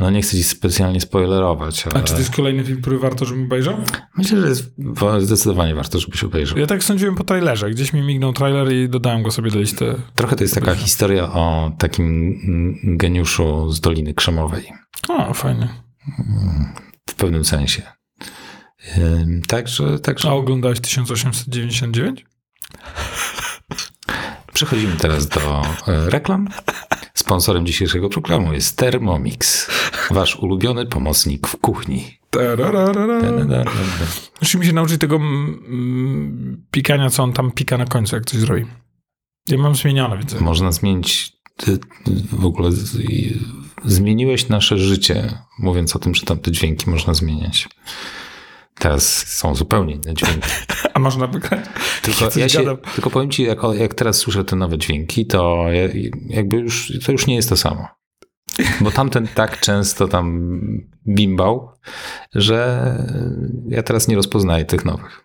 no 0.00 0.10
nie 0.10 0.22
chcę 0.22 0.30
ci 0.36 0.44
specjalnie 0.44 1.00
spoilerować, 1.00 1.86
ale 1.86 1.94
A 1.94 2.02
czy 2.02 2.12
to 2.12 2.18
jest 2.18 2.36
kolejny 2.36 2.64
film, 2.64 2.80
który 2.80 2.98
warto, 2.98 3.24
żebym 3.24 3.44
obejrzał? 3.44 3.76
myślę, 4.16 4.40
że 4.40 4.48
jest 4.48 4.74
wa- 4.78 5.20
zdecydowanie 5.20 5.74
warto, 5.74 5.98
żebyś 6.00 6.24
obejrzał. 6.24 6.58
Ja 6.58 6.66
tak 6.66 6.84
sądziłem 6.84 7.14
po 7.14 7.24
trailerze. 7.24 7.70
Gdzieś 7.70 7.92
mi 7.92 8.02
mignął 8.02 8.32
trailer 8.32 8.72
i 8.72 8.88
dodałem 8.88 9.22
go 9.22 9.30
sobie 9.30 9.50
do 9.50 9.58
listy. 9.58 9.94
Trochę 10.14 10.36
to 10.36 10.44
jest 10.44 10.54
taka 10.54 10.74
historia 10.74 11.32
o 11.32 11.72
takim 11.78 12.34
geniuszu 12.96 13.70
z 13.72 13.80
Doliny 13.80 14.14
Krzemowej. 14.14 14.72
O, 15.08 15.34
fajnie. 15.34 15.68
W 17.10 17.14
pewnym 17.14 17.44
sensie. 17.44 17.82
Także, 19.48 19.98
także 19.98 20.28
A 20.28 20.32
oglądałeś 20.32 20.80
1899? 20.80 22.24
przechodzimy 24.54 24.92
teraz 24.96 25.28
do 25.28 25.62
e, 25.88 26.10
reklam. 26.10 26.48
Sponsorem 27.24 27.66
dzisiejszego 27.66 28.08
programu 28.08 28.52
jest 28.52 28.76
Thermomix, 28.76 29.70
wasz 30.10 30.36
ulubiony 30.36 30.86
pomocnik 30.86 31.46
w 31.46 31.56
kuchni. 31.56 32.04
Musimy 34.40 34.64
się 34.64 34.72
nauczyć 34.72 35.00
tego 35.00 35.16
mm, 35.16 35.62
mm, 35.68 36.64
pikania, 36.70 37.10
co 37.10 37.22
on 37.22 37.32
tam 37.32 37.50
pika 37.50 37.78
na 37.78 37.86
końcu, 37.86 38.16
jak 38.16 38.24
coś 38.24 38.40
zrobi. 38.40 38.64
Ja 39.48 39.58
mam 39.58 39.74
zmienione, 39.74 40.18
więc... 40.18 40.40
Można 40.40 40.72
zmienić 40.72 41.32
ty, 41.56 41.78
w 42.32 42.44
ogóle 42.44 42.72
z- 42.72 42.98
zmieniłeś 43.84 44.48
nasze 44.48 44.78
życie, 44.78 45.38
mówiąc 45.58 45.96
o 45.96 45.98
tym, 45.98 46.14
że 46.14 46.22
tam 46.22 46.38
te 46.38 46.52
dźwięki 46.52 46.90
można 46.90 47.14
zmieniać. 47.14 47.68
Teraz 48.78 49.26
są 49.26 49.54
zupełnie 49.54 49.94
inne 49.94 50.14
dźwięki. 50.14 50.48
A 50.94 50.98
można 50.98 51.26
wygrać? 51.26 51.64
Tylko, 52.02 52.38
ja 52.38 52.48
się, 52.48 52.58
gadam. 52.58 52.76
tylko 52.94 53.10
powiem 53.10 53.30
ci, 53.30 53.42
jak, 53.42 53.58
jak 53.78 53.94
teraz 53.94 54.16
słyszę 54.16 54.44
te 54.44 54.56
nowe 54.56 54.78
dźwięki, 54.78 55.26
to 55.26 55.66
ja, 55.72 55.88
jakby 56.26 56.56
już, 56.56 56.92
to 57.06 57.12
już 57.12 57.26
nie 57.26 57.34
jest 57.34 57.48
to 57.48 57.56
samo. 57.56 57.88
Bo 58.80 58.90
tamten 58.90 59.28
tak 59.34 59.60
często 59.60 60.08
tam 60.08 60.58
bimbał, 61.08 61.70
że 62.34 62.92
ja 63.68 63.82
teraz 63.82 64.08
nie 64.08 64.16
rozpoznaję 64.16 64.64
tych 64.64 64.84
nowych. 64.84 65.24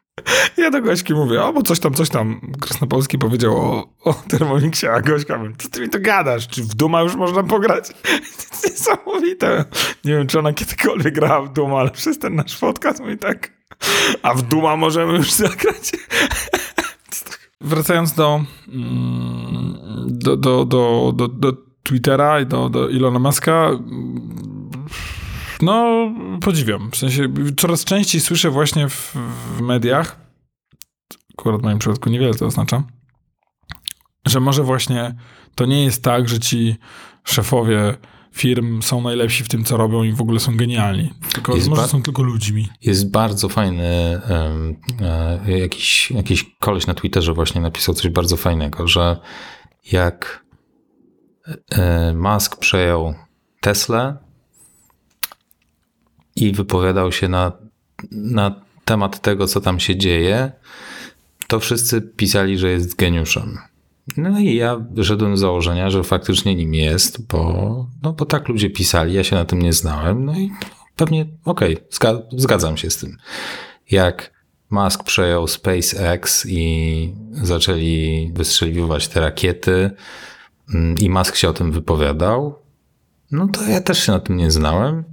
Ja 0.57 0.71
do 0.71 0.81
Gośki 0.81 1.13
mówię, 1.13 1.43
o, 1.43 1.53
bo 1.53 1.61
coś 1.61 1.79
tam, 1.79 1.93
coś 1.93 2.09
tam 2.09 2.41
Krasnopolski 2.61 3.17
powiedział 3.17 3.57
o, 3.57 3.87
o 4.03 4.13
Thermomixie, 4.13 4.91
a 4.91 5.01
Gośka 5.01 5.37
mówi, 5.37 5.53
co 5.57 5.69
ty 5.69 5.81
mi 5.81 5.89
to 5.89 5.99
gadasz? 5.99 6.47
Czy 6.47 6.63
w 6.63 6.75
Duma 6.75 7.01
już 7.01 7.15
można 7.15 7.43
pograć? 7.43 7.89
To 7.99 8.67
jest 8.67 8.69
niesamowite. 8.69 9.65
Nie 10.05 10.13
wiem, 10.13 10.27
czy 10.27 10.39
ona 10.39 10.53
kiedykolwiek 10.53 11.13
grała 11.13 11.41
w 11.41 11.53
Duma, 11.53 11.79
ale 11.79 11.91
przez 11.91 12.19
ten 12.19 12.35
nasz 12.35 12.57
podcast 12.57 12.99
mówi 12.99 13.17
tak, 13.17 13.51
a 14.21 14.33
w 14.33 14.41
Duma 14.41 14.75
możemy 14.75 15.13
już 15.13 15.31
zagrać. 15.31 15.91
Wracając 17.61 18.13
do, 18.13 18.43
mm, 18.67 19.77
do, 20.07 20.37
do, 20.37 20.65
do, 20.65 21.13
do, 21.15 21.27
do 21.27 21.53
Twittera 21.83 22.39
i 22.39 22.45
do, 22.45 22.69
do 22.69 22.89
Ilona 22.89 23.19
Muska, 23.19 23.67
mm, 23.67 24.58
no 25.61 26.07
podziwiam. 26.41 26.91
W 26.91 26.97
sensie 26.97 27.33
coraz 27.57 27.85
częściej 27.85 28.21
słyszę 28.21 28.49
właśnie 28.49 28.89
w, 28.89 29.15
w 29.57 29.61
mediach, 29.61 30.19
akurat 31.37 31.61
w 31.61 31.63
moim 31.63 31.79
przypadku 31.79 32.09
niewiele 32.09 32.33
to 32.33 32.45
oznacza, 32.45 32.83
że 34.27 34.39
może 34.39 34.63
właśnie 34.63 35.15
to 35.55 35.65
nie 35.65 35.83
jest 35.83 36.03
tak, 36.03 36.29
że 36.29 36.39
ci 36.39 36.75
szefowie 37.23 37.97
firm 38.31 38.81
są 38.81 39.01
najlepsi 39.01 39.43
w 39.43 39.47
tym, 39.47 39.63
co 39.63 39.77
robią 39.77 40.03
i 40.03 40.11
w 40.11 40.21
ogóle 40.21 40.39
są 40.39 40.57
genialni. 40.57 41.13
Tylko 41.33 41.55
Jest 41.55 41.67
może 41.67 41.87
są 41.87 42.01
tylko 42.01 42.23
ludźmi. 42.23 42.67
Jest 42.81 43.11
bardzo 43.11 43.49
fajny, 43.49 43.83
e, 45.45 45.59
jakiś, 45.59 46.11
jakiś 46.11 46.55
koleś 46.59 46.87
na 46.87 46.93
Twitterze 46.93 47.33
właśnie 47.33 47.61
napisał 47.61 47.95
coś 47.95 48.11
bardzo 48.11 48.37
fajnego, 48.37 48.87
że 48.87 49.17
jak 49.91 50.45
e, 51.71 52.13
Musk 52.13 52.55
przejął 52.55 53.13
Tesla 53.61 54.28
i 56.41 56.51
wypowiadał 56.51 57.11
się 57.11 57.27
na, 57.27 57.51
na 58.11 58.55
temat 58.85 59.21
tego, 59.21 59.47
co 59.47 59.61
tam 59.61 59.79
się 59.79 59.95
dzieje, 59.95 60.51
to 61.47 61.59
wszyscy 61.59 62.01
pisali, 62.01 62.57
że 62.57 62.69
jest 62.69 62.95
geniuszem. 62.95 63.57
No 64.17 64.39
i 64.39 64.55
ja 64.55 64.77
wyszedłem 64.91 65.37
z 65.37 65.39
założenia, 65.39 65.89
że 65.89 66.03
faktycznie 66.03 66.55
nim 66.55 66.73
jest, 66.73 67.27
bo, 67.27 67.87
no 68.03 68.13
bo 68.13 68.25
tak 68.25 68.47
ludzie 68.47 68.69
pisali, 68.69 69.13
ja 69.13 69.23
się 69.23 69.35
na 69.35 69.45
tym 69.45 69.61
nie 69.61 69.73
znałem, 69.73 70.25
no 70.25 70.39
i 70.39 70.51
pewnie 70.95 71.25
okej, 71.45 71.77
zga- 71.91 72.21
zgadzam 72.37 72.77
się 72.77 72.89
z 72.89 72.97
tym. 72.97 73.17
Jak 73.91 74.31
Musk 74.69 75.03
przejął 75.03 75.47
SpaceX 75.47 76.45
i 76.45 77.13
zaczęli 77.31 78.31
wystrzeliwać 78.33 79.07
te 79.07 79.19
rakiety 79.19 79.91
mm, 80.73 80.95
i 80.97 81.09
Musk 81.09 81.35
się 81.35 81.49
o 81.49 81.53
tym 81.53 81.71
wypowiadał, 81.71 82.55
no 83.31 83.47
to 83.47 83.63
ja 83.63 83.81
też 83.81 84.05
się 84.05 84.11
na 84.11 84.19
tym 84.19 84.37
nie 84.37 84.51
znałem 84.51 85.03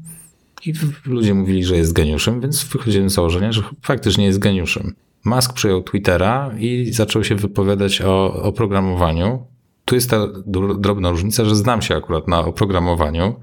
i 0.67 0.73
ludzie 1.05 1.35
mówili, 1.35 1.65
że 1.65 1.77
jest 1.77 1.93
geniuszem, 1.93 2.41
więc 2.41 2.65
wychodziłem 2.65 3.11
z 3.11 3.15
założenia, 3.15 3.53
że 3.53 3.63
faktycznie 3.83 4.25
jest 4.25 4.39
geniuszem. 4.39 4.95
Musk 5.25 5.53
przejął 5.53 5.83
Twittera 5.83 6.55
i 6.59 6.93
zaczął 6.93 7.25
się 7.25 7.35
wypowiadać 7.35 8.01
o 8.01 8.43
oprogramowaniu. 8.43 9.47
Tu 9.85 9.95
jest 9.95 10.11
ta 10.11 10.27
dr- 10.47 10.81
drobna 10.81 11.11
różnica, 11.11 11.45
że 11.45 11.57
znam 11.57 11.83
się 11.83 11.97
akurat 11.97 12.29
na 12.29 12.45
oprogramowaniu 12.45 13.41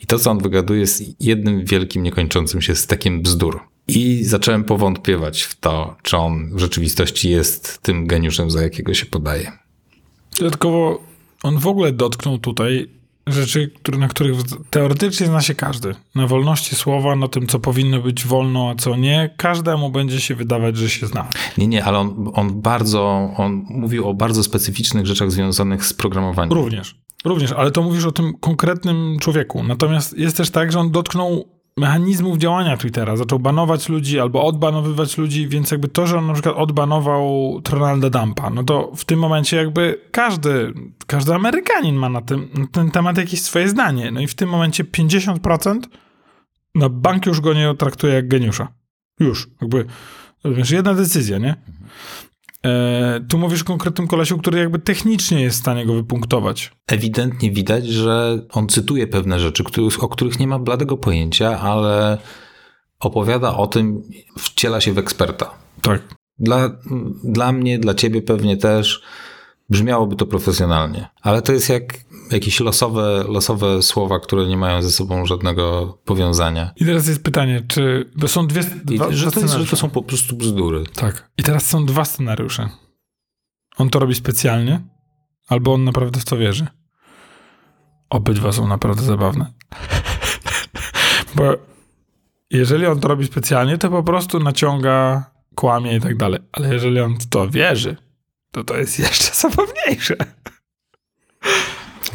i 0.00 0.06
to, 0.06 0.18
co 0.18 0.30
on 0.30 0.38
wygaduje, 0.38 0.80
jest 0.80 1.22
jednym 1.22 1.64
wielkim, 1.64 2.02
niekończącym 2.02 2.62
się 2.62 2.76
stekiem 2.76 3.22
bzdur. 3.22 3.60
I 3.88 4.24
zacząłem 4.24 4.64
powątpiewać 4.64 5.42
w 5.42 5.60
to, 5.60 5.96
czy 6.02 6.16
on 6.16 6.50
w 6.56 6.58
rzeczywistości 6.58 7.30
jest 7.30 7.78
tym 7.82 8.06
geniuszem, 8.06 8.50
za 8.50 8.62
jakiego 8.62 8.94
się 8.94 9.06
podaje. 9.06 9.52
Dodatkowo 10.38 11.02
on 11.42 11.58
w 11.58 11.66
ogóle 11.66 11.92
dotknął 11.92 12.38
tutaj 12.38 12.88
rzeczy, 13.26 13.70
które, 13.82 13.98
na 13.98 14.08
których 14.08 14.36
teoretycznie 14.70 15.26
zna 15.26 15.40
się 15.40 15.54
każdy. 15.54 15.94
Na 16.14 16.26
wolności 16.26 16.76
słowa, 16.76 17.16
na 17.16 17.28
tym, 17.28 17.46
co 17.46 17.58
powinno 17.58 18.00
być 18.00 18.24
wolno, 18.24 18.70
a 18.70 18.74
co 18.74 18.96
nie. 18.96 19.34
Każdemu 19.36 19.90
będzie 19.90 20.20
się 20.20 20.34
wydawać, 20.34 20.76
że 20.76 20.90
się 20.90 21.06
zna. 21.06 21.28
Nie, 21.58 21.66
nie, 21.66 21.84
ale 21.84 21.98
on, 21.98 22.30
on 22.34 22.60
bardzo, 22.60 23.30
on 23.36 23.66
mówił 23.70 24.08
o 24.08 24.14
bardzo 24.14 24.42
specyficznych 24.42 25.06
rzeczach 25.06 25.30
związanych 25.30 25.84
z 25.84 25.92
programowaniem. 25.92 26.52
Również. 26.52 27.04
Również, 27.24 27.52
ale 27.52 27.70
to 27.70 27.82
mówisz 27.82 28.04
o 28.04 28.12
tym 28.12 28.32
konkretnym 28.40 29.16
człowieku. 29.20 29.62
Natomiast 29.62 30.18
jest 30.18 30.36
też 30.36 30.50
tak, 30.50 30.72
że 30.72 30.80
on 30.80 30.90
dotknął 30.90 31.53
mechanizmów 31.76 32.38
działania 32.38 32.76
Twittera. 32.76 33.16
Zaczął 33.16 33.38
banować 33.38 33.88
ludzi 33.88 34.20
albo 34.20 34.44
odbanowywać 34.44 35.18
ludzi, 35.18 35.48
więc 35.48 35.70
jakby 35.70 35.88
to, 35.88 36.06
że 36.06 36.18
on 36.18 36.26
na 36.26 36.32
przykład 36.32 36.54
odbanował 36.56 37.60
Ronalda 37.70 38.10
Dumpa, 38.10 38.50
no 38.50 38.64
to 38.64 38.92
w 38.96 39.04
tym 39.04 39.18
momencie 39.18 39.56
jakby 39.56 40.00
każdy, 40.10 40.74
każdy 41.06 41.34
Amerykanin 41.34 41.96
ma 41.96 42.08
na, 42.08 42.20
tym, 42.20 42.48
na 42.54 42.66
ten 42.66 42.90
temat 42.90 43.16
jakieś 43.16 43.42
swoje 43.42 43.68
zdanie. 43.68 44.10
No 44.10 44.20
i 44.20 44.26
w 44.26 44.34
tym 44.34 44.48
momencie 44.48 44.84
50% 44.84 45.80
na 46.74 46.88
bank 46.88 47.26
już 47.26 47.40
go 47.40 47.54
nie 47.54 47.74
traktuje 47.74 48.14
jak 48.14 48.28
geniusza. 48.28 48.68
Już. 49.20 49.48
Jakby, 49.60 49.84
wiesz, 50.44 50.70
jedna 50.70 50.94
decyzja, 50.94 51.38
nie? 51.38 51.56
E, 52.64 53.20
tu 53.28 53.38
mówisz 53.38 53.62
o 53.62 53.64
konkretnym 53.64 54.06
kolesiu, 54.08 54.38
który 54.38 54.58
jakby 54.58 54.78
technicznie 54.78 55.40
jest 55.40 55.56
w 55.56 55.60
stanie 55.60 55.86
go 55.86 55.94
wypunktować. 55.94 56.72
Ewidentnie 56.86 57.50
widać, 57.50 57.86
że 57.86 58.38
on 58.52 58.68
cytuje 58.68 59.06
pewne 59.06 59.40
rzeczy, 59.40 59.64
o 60.00 60.08
których 60.08 60.38
nie 60.38 60.46
ma 60.46 60.58
bladego 60.58 60.96
pojęcia, 60.96 61.60
ale 61.60 62.18
opowiada 63.00 63.56
o 63.56 63.66
tym, 63.66 64.02
wciela 64.38 64.80
się 64.80 64.92
w 64.92 64.98
eksperta. 64.98 65.50
Tak. 65.82 66.02
Dla, 66.38 66.70
dla 67.24 67.52
mnie, 67.52 67.78
dla 67.78 67.94
ciebie 67.94 68.22
pewnie 68.22 68.56
też 68.56 69.02
brzmiałoby 69.70 70.16
to 70.16 70.26
profesjonalnie, 70.26 71.08
ale 71.22 71.42
to 71.42 71.52
jest 71.52 71.68
jak 71.68 72.03
jakieś 72.30 72.60
losowe, 72.60 73.24
losowe 73.28 73.82
słowa, 73.82 74.20
które 74.20 74.46
nie 74.46 74.56
mają 74.56 74.82
ze 74.82 74.90
sobą 74.90 75.26
żadnego 75.26 75.98
powiązania. 76.04 76.72
I 76.76 76.84
teraz 76.84 77.06
jest 77.08 77.22
pytanie, 77.24 77.62
czy. 77.68 78.10
Bo 78.16 78.28
są 78.28 78.46
dwie. 78.46 78.60
I, 78.60 78.96
Dwa, 78.96 79.04
że, 79.04 79.04
to 79.04 79.04
jest, 79.12 79.18
że 79.18 79.30
scenariusze. 79.30 79.70
to 79.70 79.76
są 79.76 79.90
po 79.90 80.02
prostu 80.02 80.36
bzdury. 80.36 80.84
Tak. 80.94 81.30
I 81.38 81.42
teraz 81.42 81.66
są 81.66 81.86
dwa 81.86 82.04
scenariusze. 82.04 82.68
On 83.76 83.90
to 83.90 83.98
robi 83.98 84.14
specjalnie, 84.14 84.80
albo 85.48 85.74
on 85.74 85.84
naprawdę 85.84 86.20
w 86.20 86.24
to 86.24 86.36
wierzy. 86.36 86.66
Obydwa 88.10 88.52
są 88.52 88.68
naprawdę 88.68 89.02
zabawne. 89.02 89.52
Bo 91.36 91.42
jeżeli 92.50 92.86
on 92.86 93.00
to 93.00 93.08
robi 93.08 93.26
specjalnie, 93.26 93.78
to 93.78 93.90
po 93.90 94.02
prostu 94.02 94.38
naciąga, 94.40 95.24
kłamie 95.54 95.96
i 95.96 96.00
tak 96.00 96.16
dalej. 96.16 96.40
Ale 96.52 96.74
jeżeli 96.74 97.00
on 97.00 97.16
w 97.20 97.26
to 97.28 97.48
wierzy, 97.50 97.96
to 98.50 98.64
to 98.64 98.76
jest 98.76 98.98
jeszcze 99.08 99.34
zabawniejsze. 99.48 100.16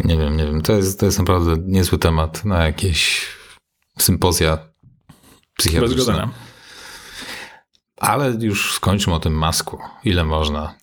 Nie 0.04 0.18
wiem, 0.18 0.38
nie 0.38 0.46
wiem. 0.46 0.62
To 0.62 0.74
jest, 0.74 1.00
to 1.00 1.06
jest 1.06 1.20
naprawdę 1.20 1.56
niezły 1.66 1.98
temat 1.98 2.46
na 2.46 2.66
jakieś 2.66 3.28
sympozja 4.00 4.58
psychiatryczne. 5.58 6.30
Ale 7.98 8.32
już 8.40 8.74
skończmy 8.74 9.14
o 9.14 9.20
tym 9.20 9.34
masku. 9.34 9.80
Ile 10.04 10.24
można? 10.24 10.76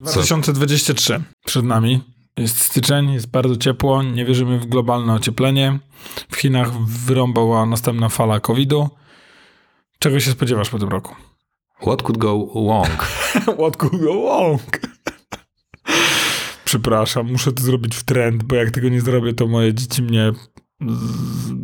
2023 0.00 1.22
przed 1.44 1.64
nami. 1.64 2.00
Jest 2.36 2.60
styczeń, 2.60 3.12
jest 3.12 3.30
bardzo 3.30 3.56
ciepło, 3.56 4.02
nie 4.02 4.24
wierzymy 4.24 4.58
w 4.58 4.66
globalne 4.66 5.14
ocieplenie. 5.14 5.78
W 6.30 6.36
Chinach 6.36 6.72
wyrąbała 6.86 7.66
następna 7.66 8.08
fala 8.08 8.40
COVID-u. 8.40 8.88
Czego 10.04 10.20
się 10.20 10.30
spodziewasz 10.30 10.70
po 10.70 10.78
tym 10.78 10.88
roku? 10.88 11.14
What 11.80 12.02
could 12.02 12.18
go 12.18 12.46
wrong? 12.46 13.02
What 13.60 13.76
could 13.76 14.00
go 14.00 14.12
wrong? 14.22 14.60
Przepraszam, 16.64 17.32
muszę 17.32 17.52
to 17.52 17.62
zrobić 17.62 17.96
w 17.96 18.04
trend, 18.04 18.42
bo 18.42 18.56
jak 18.56 18.70
tego 18.70 18.88
nie 18.88 19.00
zrobię, 19.00 19.32
to 19.32 19.46
moje 19.46 19.74
dzieci 19.74 20.02
mnie 20.02 20.32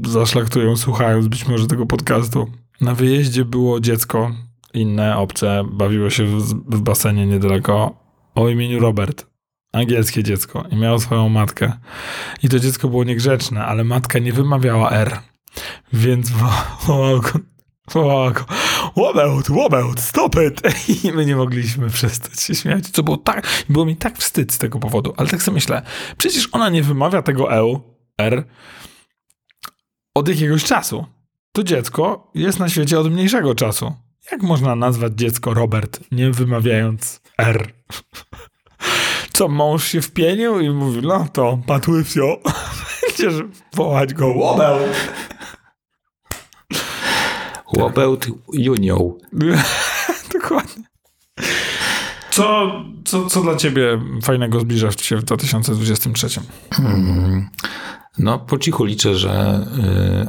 zaszlaktują 0.07 0.77
słuchając 0.77 1.29
być 1.29 1.47
może 1.49 1.67
tego 1.67 1.87
podcastu. 1.87 2.51
Na 2.81 2.95
wyjeździe 2.95 3.45
było 3.45 3.81
dziecko, 3.81 4.31
inne, 4.75 5.17
obce, 5.17 5.65
bawiło 5.73 6.11
się 6.11 6.25
w, 6.25 6.43
w 6.77 6.81
basenie 6.81 7.27
niedaleko 7.27 7.95
o 8.35 8.49
imieniu 8.49 8.81
Robert. 8.81 9.27
Angielskie 9.73 10.23
dziecko 10.23 10.65
i 10.71 10.77
miało 10.77 10.99
swoją 10.99 11.29
matkę. 11.29 11.73
I 12.43 12.49
to 12.49 12.61
dziecko 12.61 12.89
było 12.89 13.05
niegrzeczne, 13.05 13.65
ale 13.65 13.85
matka 13.85 14.19
nie 14.19 14.33
wymawiała 14.33 14.91
R. 14.91 15.19
Więc 15.93 16.31
wo- 16.31 16.65
wołał 16.87 17.21
go 17.95 18.45
Łobelt, 18.97 19.51
Łobelt, 19.51 20.01
stop 20.01 20.37
it! 20.37 20.63
I 21.05 21.13
my 21.13 21.27
nie 21.27 21.37
mogliśmy 21.37 21.91
przestać 21.91 22.41
się 22.41 22.55
śmiać. 22.55 22.89
Co 22.91 23.03
było 23.03 23.17
tak, 23.17 23.65
było 23.69 23.85
mi 23.85 23.97
tak 23.97 24.19
wstyd 24.19 24.53
z 24.53 24.59
tego 24.59 24.79
powodu. 24.79 25.15
Ale 25.17 25.29
tak 25.29 25.43
sobie 25.43 25.55
myślę, 25.55 25.83
przecież 26.19 26.49
ona 26.53 26.69
nie 26.69 26.83
wymawia 26.83 27.23
tego 27.23 27.53
E, 27.53 27.81
R 28.19 28.45
od 30.15 30.29
jakiegoś 30.29 30.65
czasu. 30.65 31.07
To 31.53 31.63
dziecko 31.63 32.31
jest 32.35 32.59
na 32.59 32.69
świecie 32.69 33.01
od 33.01 33.13
mniejszego 33.13 33.55
czasu. 33.55 33.95
Jak 34.33 34.43
można 34.43 34.75
nazwać 34.77 35.13
dziecko 35.17 35.55
Robert, 35.55 36.01
nie 36.13 36.31
wymawiając 36.31 37.21
R? 37.39 37.73
Co, 39.33 39.49
mąż 39.49 39.85
się 39.85 40.03
wpienił 40.03 40.61
i 40.61 40.71
mówi, 40.71 41.01
no 41.03 41.27
to 41.33 41.59
patłyfio, 41.67 42.41
będziesz 43.07 43.43
wołać 43.75 44.15
go 44.15 44.27
Łobelt. 44.27 44.97
Łobełt 47.73 48.27
Junior. 48.53 49.01
Dokładnie. 50.33 50.85
Co, 52.31 52.73
co, 53.05 53.27
co 53.27 53.43
dla 53.43 53.57
ciebie 53.57 54.01
fajnego 54.23 54.61
zbliża 54.61 54.91
się 54.93 55.17
w 55.17 55.25
2023? 55.25 56.41
Hmm. 56.71 57.49
No, 58.19 58.39
po 58.39 58.59
cichu 58.59 58.85
liczę, 58.85 59.15
że 59.15 59.67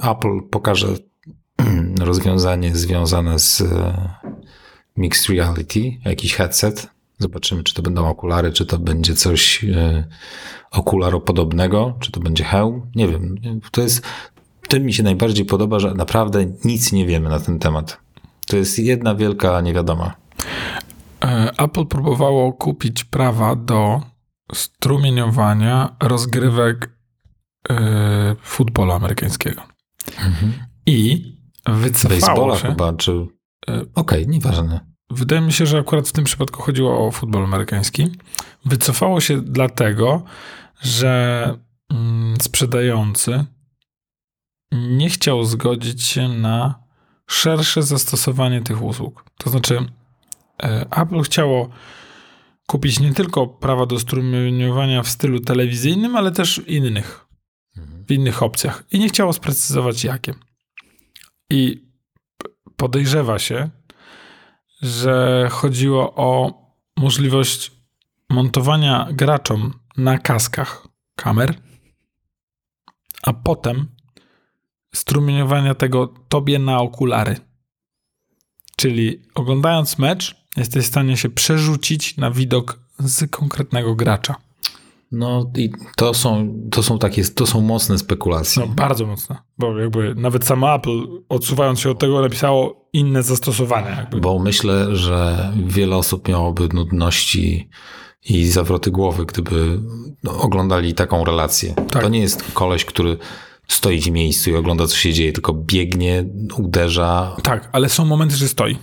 y, 0.03 0.09
Apple 0.09 0.49
pokaże 0.51 0.87
rozwiązanie 1.99 2.75
związane 2.75 3.39
z 3.39 3.61
y, 3.61 3.65
mixed 4.97 5.29
reality, 5.29 5.79
jakiś 6.05 6.35
headset. 6.35 6.89
Zobaczymy, 7.17 7.63
czy 7.63 7.73
to 7.73 7.81
będą 7.81 8.07
okulary, 8.07 8.53
czy 8.53 8.65
to 8.65 8.77
będzie 8.77 9.13
coś 9.13 9.63
y, 9.63 10.07
okularopodobnego, 10.71 11.97
czy 11.99 12.11
to 12.11 12.19
będzie 12.19 12.43
hełm. 12.43 12.91
Nie 12.95 13.07
wiem. 13.07 13.35
To 13.71 13.81
jest, 13.81 14.05
tym 14.71 14.83
mi 14.83 14.93
się 14.93 15.03
najbardziej 15.03 15.45
podoba, 15.45 15.79
że 15.79 15.93
naprawdę 15.93 16.45
nic 16.65 16.91
nie 16.91 17.05
wiemy 17.05 17.29
na 17.29 17.39
ten 17.39 17.59
temat. 17.59 17.97
To 18.47 18.57
jest 18.57 18.79
jedna 18.79 19.15
wielka 19.15 19.61
niewiadoma. 19.61 20.13
E, 21.23 21.51
Apple 21.57 21.85
próbowało 21.85 22.53
kupić 22.53 23.03
prawa 23.03 23.55
do 23.55 24.01
strumieniowania 24.53 25.95
rozgrywek 26.03 26.89
e, 27.69 28.35
futbolu 28.41 28.91
amerykańskiego. 28.91 29.61
I 30.85 31.23
wycofało 31.67 32.19
Baseballa 32.19 32.57
się. 32.57 32.67
chyba, 32.67 32.93
czy... 32.93 33.27
E, 33.69 33.81
Okej, 33.95 34.27
nieważne. 34.27 34.79
Wydaje 35.09 35.41
mi 35.41 35.53
się, 35.53 35.65
że 35.65 35.79
akurat 35.79 36.09
w 36.09 36.11
tym 36.11 36.23
przypadku 36.23 36.61
chodziło 36.61 37.07
o 37.07 37.11
futbol 37.11 37.43
amerykański. 37.43 38.11
Wycofało 38.65 39.21
się 39.21 39.41
dlatego, 39.41 40.23
że 40.81 41.43
mm, 41.89 42.35
sprzedający 42.41 43.45
nie 44.71 45.09
chciał 45.09 45.43
zgodzić 45.43 46.03
się 46.03 46.27
na 46.27 46.83
szersze 47.27 47.83
zastosowanie 47.83 48.61
tych 48.61 48.83
usług. 48.83 49.25
To 49.37 49.49
znaczy, 49.49 49.85
e, 50.63 50.85
Apple 50.91 51.21
chciało 51.21 51.69
kupić 52.67 52.99
nie 52.99 53.13
tylko 53.13 53.47
prawa 53.47 53.85
do 53.85 53.99
strumieniowania 53.99 55.03
w 55.03 55.09
stylu 55.09 55.39
telewizyjnym, 55.39 56.15
ale 56.15 56.31
też 56.31 56.61
innych, 56.67 57.25
w 58.07 58.11
innych 58.11 58.43
opcjach. 58.43 58.83
I 58.91 58.99
nie 58.99 59.09
chciało 59.09 59.33
sprecyzować 59.33 60.03
jakie. 60.03 60.33
I 61.49 61.85
podejrzewa 62.77 63.39
się, 63.39 63.69
że 64.81 65.47
chodziło 65.51 66.15
o 66.15 66.53
możliwość 66.97 67.71
montowania 68.29 69.07
graczom 69.11 69.73
na 69.97 70.17
kaskach 70.17 70.87
kamer, 71.15 71.53
a 73.23 73.33
potem 73.33 73.87
strumieniowania 74.95 75.75
tego 75.75 76.13
tobie 76.29 76.59
na 76.59 76.79
okulary. 76.79 77.35
Czyli 78.75 79.21
oglądając 79.35 79.97
mecz, 79.99 80.35
jesteś 80.57 80.83
w 80.85 80.87
stanie 80.87 81.17
się 81.17 81.29
przerzucić 81.29 82.17
na 82.17 82.31
widok 82.31 82.79
z 82.99 83.31
konkretnego 83.31 83.95
gracza. 83.95 84.35
No 85.11 85.51
i 85.57 85.71
to 85.95 86.13
są, 86.13 86.53
to 86.71 86.83
są 86.83 86.99
takie, 86.99 87.23
to 87.23 87.45
są 87.45 87.61
mocne 87.61 87.97
spekulacje. 87.97 88.65
No, 88.65 88.73
bardzo 88.73 89.05
mocno, 89.05 89.35
bo 89.57 89.79
jakby 89.79 90.15
nawet 90.15 90.45
samo 90.45 90.75
Apple, 90.75 91.07
odsuwając 91.29 91.79
się 91.79 91.89
od 91.89 91.99
tego, 91.99 92.21
napisało 92.21 92.89
inne 92.93 93.23
zastosowania. 93.23 93.89
Jakby. 93.89 94.19
Bo 94.19 94.39
myślę, 94.39 94.95
że 94.95 95.51
wiele 95.65 95.95
osób 95.95 96.27
miałoby 96.27 96.69
nudności 96.73 97.69
i 98.29 98.47
zawroty 98.47 98.91
głowy, 98.91 99.25
gdyby 99.25 99.79
oglądali 100.27 100.93
taką 100.93 101.25
relację. 101.25 101.73
Tak. 101.73 102.03
To 102.03 102.09
nie 102.09 102.19
jest 102.19 102.51
koleś, 102.53 102.85
który 102.85 103.17
stoi 103.73 104.01
w 104.01 104.11
miejscu 104.11 104.49
i 104.49 104.55
ogląda, 104.55 104.87
co 104.87 104.95
się 104.95 105.13
dzieje, 105.13 105.33
tylko 105.33 105.53
biegnie, 105.53 106.23
uderza. 106.57 107.35
Tak, 107.43 107.69
ale 107.71 107.89
są 107.89 108.05
momenty, 108.05 108.35
że 108.35 108.47
stoi. 108.47 108.77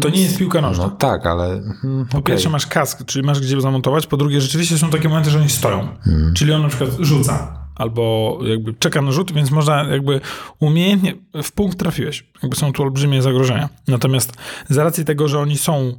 To 0.00 0.08
nie 0.08 0.22
jest 0.22 0.38
piłka 0.38 0.60
nożna. 0.60 0.84
No 0.84 0.90
tak, 0.90 1.26
ale... 1.26 1.46
mm, 1.84 2.06
Po 2.10 2.18
okej. 2.18 2.22
pierwsze 2.22 2.48
masz 2.50 2.66
kask, 2.66 3.04
czyli 3.04 3.26
masz 3.26 3.40
gdzie 3.40 3.60
zamontować, 3.60 4.06
po 4.06 4.16
drugie 4.16 4.40
rzeczywiście 4.40 4.78
są 4.78 4.90
takie 4.90 5.08
momenty, 5.08 5.30
że 5.30 5.38
oni 5.38 5.48
stoją. 5.50 5.88
Czyli 6.34 6.52
on 6.52 6.62
na 6.62 6.68
przykład 6.68 6.90
rzuca 7.00 7.58
albo 7.74 8.38
jakby 8.42 8.74
czeka 8.74 9.02
na 9.02 9.12
rzut, 9.12 9.32
więc 9.32 9.50
można 9.50 9.82
jakby 9.82 10.20
umiejętnie 10.60 11.14
w 11.42 11.52
punkt 11.52 11.78
trafiłeś. 11.78 12.26
Jakby 12.42 12.56
są 12.56 12.72
tu 12.72 12.82
olbrzymie 12.82 13.22
zagrożenia. 13.22 13.68
Natomiast 13.88 14.32
z 14.68 14.76
racji 14.76 15.04
tego, 15.04 15.28
że 15.28 15.38
oni 15.38 15.58
są 15.58 15.92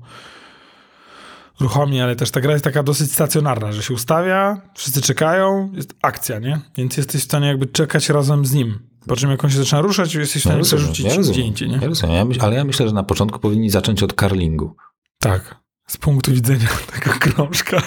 ruchomi, 1.59 2.01
ale 2.01 2.15
też 2.15 2.31
ta 2.31 2.41
gra 2.41 2.51
jest 2.51 2.63
taka 2.63 2.83
dosyć 2.83 3.11
stacjonarna, 3.11 3.71
że 3.71 3.83
się 3.83 3.93
ustawia, 3.93 4.61
wszyscy 4.75 5.01
czekają, 5.01 5.71
jest 5.73 5.95
akcja, 6.01 6.39
nie? 6.39 6.59
Więc 6.77 6.97
jesteś 6.97 7.21
w 7.21 7.25
stanie 7.25 7.47
jakby 7.47 7.65
czekać 7.65 8.09
razem 8.09 8.45
z 8.45 8.53
nim. 8.53 8.79
Po 9.07 9.15
czym 9.15 9.31
jak 9.31 9.43
on 9.43 9.49
się 9.49 9.57
zaczyna 9.57 9.81
ruszać, 9.81 10.15
jesteś 10.15 10.41
w 10.41 10.45
stanie 10.45 10.63
przerzucić 10.63 11.05
ja 11.05 11.15
rozumiem, 11.15 11.31
gdzie 11.31 11.41
indziej, 11.41 11.69
nie? 11.69 11.77
Ja 11.81 11.87
rozumiem, 11.87 12.15
ja 12.15 12.25
myśl, 12.25 12.41
ale 12.41 12.55
ja 12.55 12.63
myślę, 12.63 12.87
że 12.87 12.93
na 12.93 13.03
początku 13.03 13.39
powinni 13.39 13.69
zacząć 13.69 14.03
od 14.03 14.13
karlingu. 14.13 14.75
Tak. 15.19 15.55
Z 15.87 15.97
punktu 15.97 16.31
widzenia 16.31 16.67
tego 16.93 17.11
krążka. 17.19 17.81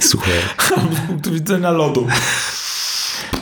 Słuchaj, 0.00 0.32
Z 0.94 1.06
punktu 1.06 1.30
widzenia 1.30 1.70
lodu. 1.70 2.06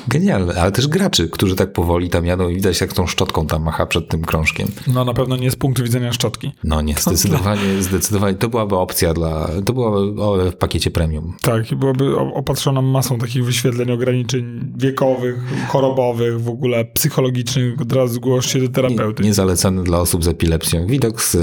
Genialne, 0.09 0.55
ale 0.55 0.73
też 0.73 0.89
graczy, 0.89 1.29
którzy 1.29 1.57
tak 1.57 1.73
powoli 1.73 2.11
tam 2.11 2.27
jadą 2.27 2.49
i 2.49 2.55
widać 2.55 2.81
jak 2.81 2.93
tą 2.93 3.07
szczotką 3.07 3.47
tam 3.47 3.63
macha 3.63 3.87
przed 3.87 4.09
tym 4.09 4.23
krążkiem. 4.23 4.69
No 4.87 5.05
na 5.05 5.15
pewno 5.15 5.37
nie 5.37 5.51
z 5.51 5.57
punktu 5.57 5.83
widzenia 5.83 6.13
szczotki. 6.13 6.53
No 6.65 6.81
nie, 6.81 6.95
zdecydowanie, 6.95 7.83
zdecydowanie. 7.83 8.37
To 8.37 8.49
byłaby 8.49 8.77
opcja 8.77 9.15
dla, 9.15 9.49
to 9.65 9.73
byłaby 9.73 10.23
o, 10.23 10.51
w 10.51 10.57
pakiecie 10.57 10.91
premium. 10.91 11.35
Tak, 11.43 11.73
i 11.73 11.77
byłaby 11.77 12.17
opatrzona 12.17 12.83
masą 12.83 13.19
takich 13.19 13.45
wyświetleń, 13.45 13.91
ograniczeń 13.91 14.73
wiekowych, 14.77 15.37
chorobowych, 15.69 16.43
w 16.43 16.49
ogóle 16.49 16.85
psychologicznych. 16.85 17.81
Od 17.81 17.93
razu 17.93 18.15
zgłoś 18.15 18.53
się 18.53 18.61
do 18.61 18.69
terapeuty. 18.69 19.23
Niezalecany 19.23 19.83
dla 19.83 20.01
osób 20.01 20.25
z 20.25 20.29
epilepsją. 20.29 20.87
Widok 20.87 21.23
z 21.23 21.35
y, 21.35 21.39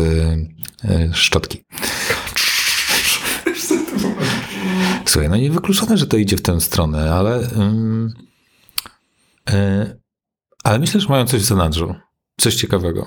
y, 0.85 1.09
szczotki. 1.13 1.61
Słuchaj, 5.05 5.29
no 5.29 5.37
niewykluczone, 5.37 5.97
że 5.97 6.07
to 6.07 6.17
idzie 6.17 6.37
w 6.37 6.41
tę 6.41 6.61
stronę, 6.61 7.13
ale 7.13 7.39
ym, 7.57 8.13
ale 10.63 10.79
myślę, 10.79 11.01
że 11.01 11.09
mają 11.09 11.25
coś 11.25 11.41
w 11.41 11.45
zanadrzu. 11.45 11.95
Coś 12.39 12.55
ciekawego. 12.55 13.05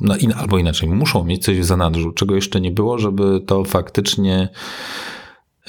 No, 0.00 0.16
in, 0.16 0.32
albo 0.32 0.58
inaczej, 0.58 0.88
muszą 0.88 1.24
mieć 1.24 1.44
coś 1.44 1.58
w 1.60 1.64
zanadrzu, 1.64 2.12
czego 2.12 2.34
jeszcze 2.34 2.60
nie 2.60 2.70
było, 2.70 2.98
żeby 2.98 3.40
to 3.46 3.64
faktycznie 3.64 4.48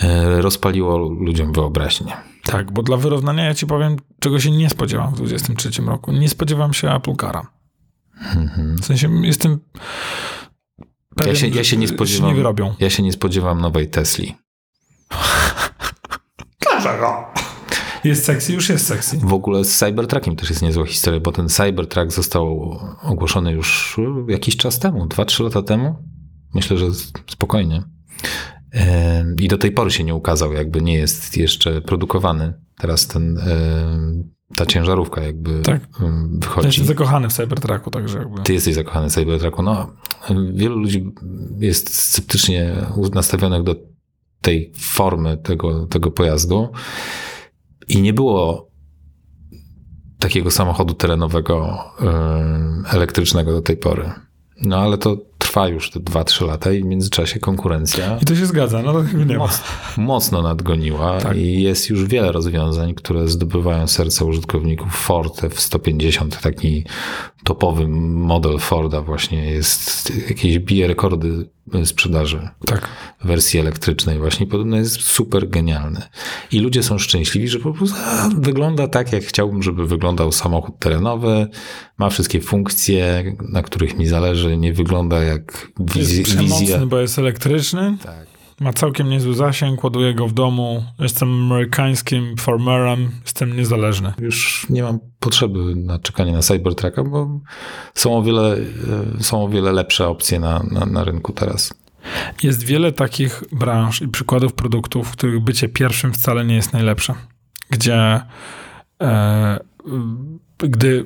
y, 0.04 0.42
rozpaliło 0.42 0.98
ludziom 0.98 1.54
wyobraźnię. 1.54 2.14
Tak, 2.44 2.72
bo 2.72 2.84
dla 2.84 2.98
wyrównania 2.98 3.46
ja 3.46 3.54
ci 3.54 3.68
powiem, 3.68 3.96
czego 4.20 4.40
się 4.40 4.52
nie 4.52 4.70
spodziewam 4.70 5.12
w 5.14 5.16
2023 5.16 5.82
roku. 5.82 6.12
Nie 6.12 6.30
spodziewam 6.30 6.74
się 6.74 6.92
Apple 6.92 7.16
Cara. 7.16 7.48
Mhm. 8.36 8.76
W 8.78 8.86
sensie 8.86 9.10
jestem 9.24 9.60
pewien, 11.16 11.34
Ja 11.36 11.40
się, 11.40 11.48
ja 11.48 11.64
się 11.64 11.78
nie 11.78 11.88
że 11.88 11.94
spodziewam. 11.94 12.30
nie 12.30 12.36
wyrobią. 12.36 12.76
Ja 12.80 12.90
się 12.90 13.04
nie 13.04 13.12
spodziewam 13.12 13.62
nowej 13.62 13.90
Tesli. 13.90 14.36
Dlaczego? 16.62 17.34
Jest 18.04 18.26
sexy, 18.26 18.54
już 18.54 18.70
jest 18.70 18.88
sexy. 18.88 19.18
W 19.18 19.34
ogóle 19.34 19.64
z 19.64 19.78
Cybertruckiem 19.78 20.36
też 20.36 20.50
jest 20.50 20.62
niezła 20.62 20.86
historia, 20.86 21.20
bo 21.20 21.32
ten 21.32 21.50
Cybertruck 21.50 22.12
został 22.12 22.78
ogłoszony 23.04 23.52
już 23.52 23.98
jakiś 24.28 24.58
czas 24.58 24.80
temu, 24.80 25.06
2-3 25.06 25.44
lata 25.44 25.62
temu. 25.62 25.96
Myślę, 26.56 26.78
że 26.78 26.86
spokojnie. 27.28 27.84
I 29.40 29.48
do 29.48 29.58
tej 29.58 29.72
pory 29.72 29.92
się 29.92 30.04
nie 30.04 30.16
ukazał, 30.16 30.54
jakby 30.54 30.82
nie 30.82 30.94
jest 30.94 31.38
jeszcze 31.38 31.82
produkowany. 31.82 32.54
Teraz 32.78 33.08
ten, 33.08 33.40
ta 34.56 34.66
ciężarówka 34.66 35.22
jakby 35.22 35.62
Tak. 35.62 35.82
em, 36.02 36.30
Ja 36.34 36.40
wychodzi. 36.48 36.68
jestem 36.68 36.86
zakochany 36.86 37.30
w 37.30 37.34
Cybertrucku, 37.34 37.92
także 37.92 38.18
jakby... 38.20 38.42
Ty 38.44 38.54
jesteś 38.54 38.76
zakochany 38.76 39.10
w 39.10 39.14
Cybertrucku. 39.14 39.62
No, 39.64 39.94
wielu 40.54 40.80
ludzi 40.80 41.12
jest 41.60 41.96
sceptycznie 41.96 42.76
nastawionych 43.14 43.64
do 43.64 43.76
tej 44.42 44.72
formy 44.78 45.38
tego, 45.38 45.86
tego 45.86 46.12
pojazdu 46.12 46.70
i 47.90 48.02
nie 48.02 48.14
było 48.14 48.70
takiego 50.20 50.52
samochodu 50.52 50.94
terenowego 50.94 51.78
elektrycznego 52.92 53.52
do 53.52 53.62
tej 53.62 53.78
pory. 53.78 54.12
No 54.62 54.78
ale 54.78 54.98
to 54.98 55.18
trwa 55.38 55.68
już 55.68 55.92
te 55.92 56.00
2-3 56.00 56.48
lata 56.48 56.72
i 56.72 56.82
w 56.82 56.86
międzyczasie 56.86 57.40
konkurencja 57.40 58.18
I 58.22 58.26
to 58.26 58.36
się 58.36 58.46
zgadza, 58.46 58.82
no 58.82 58.94
to 58.94 59.04
nie 59.04 59.26
ma. 59.26 59.38
mocno, 59.38 59.66
mocno 59.98 60.42
nadgoniła 60.42 61.18
Tak. 61.18 61.38
i 61.38 61.62
jest 61.62 61.90
już 61.90 62.06
wiele 62.06 62.32
rozwiązań, 62.32 62.94
które 62.94 63.28
zdobywają 63.28 63.88
serce 63.88 64.26
użytkowników. 64.26 64.94
Ford 64.96 65.44
F-150, 65.44 66.42
taki 66.42 66.84
topowy 67.44 67.88
model 67.88 68.60
Forda 68.60 69.02
właśnie 69.02 69.52
jest, 69.52 70.12
jakieś 70.30 70.60
bije 70.60 70.88
rekordy 70.88 71.50
sprzedaży 71.86 72.50
Tak. 72.66 72.88
wersji 73.24 73.60
elektrycznej 73.60 74.18
właśnie. 74.20 74.48
Podobno 74.48 74.78
jest 74.78 75.02
super 75.02 75.50
genialny. 75.50 76.02
I 76.52 76.60
ludzie 76.60 76.84
są 76.84 76.98
szczęśliwi, 76.98 77.48
że 77.48 77.60
po 77.60 77.74
prostu 77.74 77.98
a, 78.06 78.30
wygląda 78.38 78.88
tak, 78.88 79.14
jak 79.14 79.24
chciałbym, 79.24 79.64
żeby 79.64 79.88
wyglądał 79.88 80.32
samochód 80.32 80.80
terenowy. 80.80 81.48
Ma 81.98 82.10
wszystkie 82.10 82.42
funkcje, 82.42 83.36
na 83.50 83.64
których 83.64 83.98
mi 83.98 84.08
zależy. 84.08 84.58
Nie 84.58 84.74
wygląda 84.74 85.24
jak 85.24 85.68
wiz- 85.80 86.10
Jest 86.18 86.24
przemocny, 86.24 86.60
wizja. 86.60 86.86
bo 86.86 87.00
jest 87.00 87.20
elektryczny. 87.20 87.98
Tak. 88.04 88.39
Ma 88.60 88.74
całkiem 88.74 89.10
niezły 89.10 89.36
zasięg, 89.36 89.84
ładuję 89.84 90.14
go 90.14 90.28
w 90.28 90.34
domu. 90.34 90.84
Jestem 91.00 91.30
amerykańskim 91.30 92.38
farmerem, 92.38 93.12
jestem 93.22 93.56
niezależny. 93.56 94.14
Już 94.20 94.68
nie 94.70 94.84
mam 94.84 95.00
potrzeby 95.20 95.76
na 95.76 96.00
czekanie 96.00 96.32
na 96.32 96.42
Cybertrucka, 96.42 97.04
bo 97.04 97.40
są 97.94 98.18
o 98.18 98.24
wiele, 98.24 98.58
e, 99.20 99.24
są 99.24 99.44
o 99.44 99.50
wiele 99.50 99.72
lepsze 99.72 100.08
opcje 100.08 100.40
na, 100.40 100.64
na, 100.72 100.86
na 100.86 101.04
rynku 101.04 101.34
teraz. 101.34 101.74
Jest 102.44 102.64
wiele 102.64 102.92
takich 102.92 103.44
branż 103.52 104.02
i 104.02 104.08
przykładów 104.08 104.54
produktów, 104.54 105.08
w 105.08 105.12
których 105.12 105.40
bycie 105.40 105.70
pierwszym 105.70 106.14
wcale 106.14 106.46
nie 106.46 106.56
jest 106.56 106.74
najlepsze. 106.74 107.16
Gdzie 107.70 108.22
e, 109.02 109.60
gdy 110.58 111.06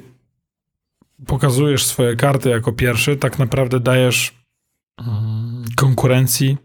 pokazujesz 1.28 1.86
swoje 1.86 2.16
karty 2.16 2.50
jako 2.50 2.72
pierwszy, 2.72 3.16
tak 3.16 3.40
naprawdę 3.40 3.80
dajesz 3.80 4.34
mm, 5.00 5.66
konkurencji 5.76 6.58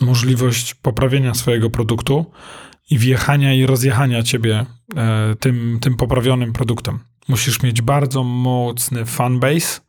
możliwość 0.00 0.74
poprawienia 0.74 1.34
swojego 1.34 1.70
produktu 1.70 2.26
i 2.90 2.98
wjechania 2.98 3.54
i 3.54 3.66
rozjechania 3.66 4.22
ciebie 4.22 4.66
e, 4.96 5.34
tym, 5.40 5.78
tym 5.80 5.96
poprawionym 5.96 6.52
produktem. 6.52 6.98
Musisz 7.28 7.62
mieć 7.62 7.82
bardzo 7.82 8.24
mocny 8.24 9.04
fanbase 9.04 9.80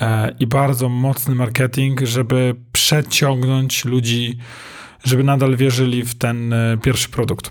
e, 0.00 0.36
i 0.38 0.46
bardzo 0.46 0.88
mocny 0.88 1.34
marketing, 1.34 2.00
żeby 2.00 2.54
przeciągnąć 2.72 3.84
ludzi, 3.84 4.38
żeby 5.04 5.24
nadal 5.24 5.56
wierzyli 5.56 6.02
w 6.02 6.14
ten 6.14 6.52
e, 6.52 6.78
pierwszy 6.82 7.08
produkt. 7.08 7.50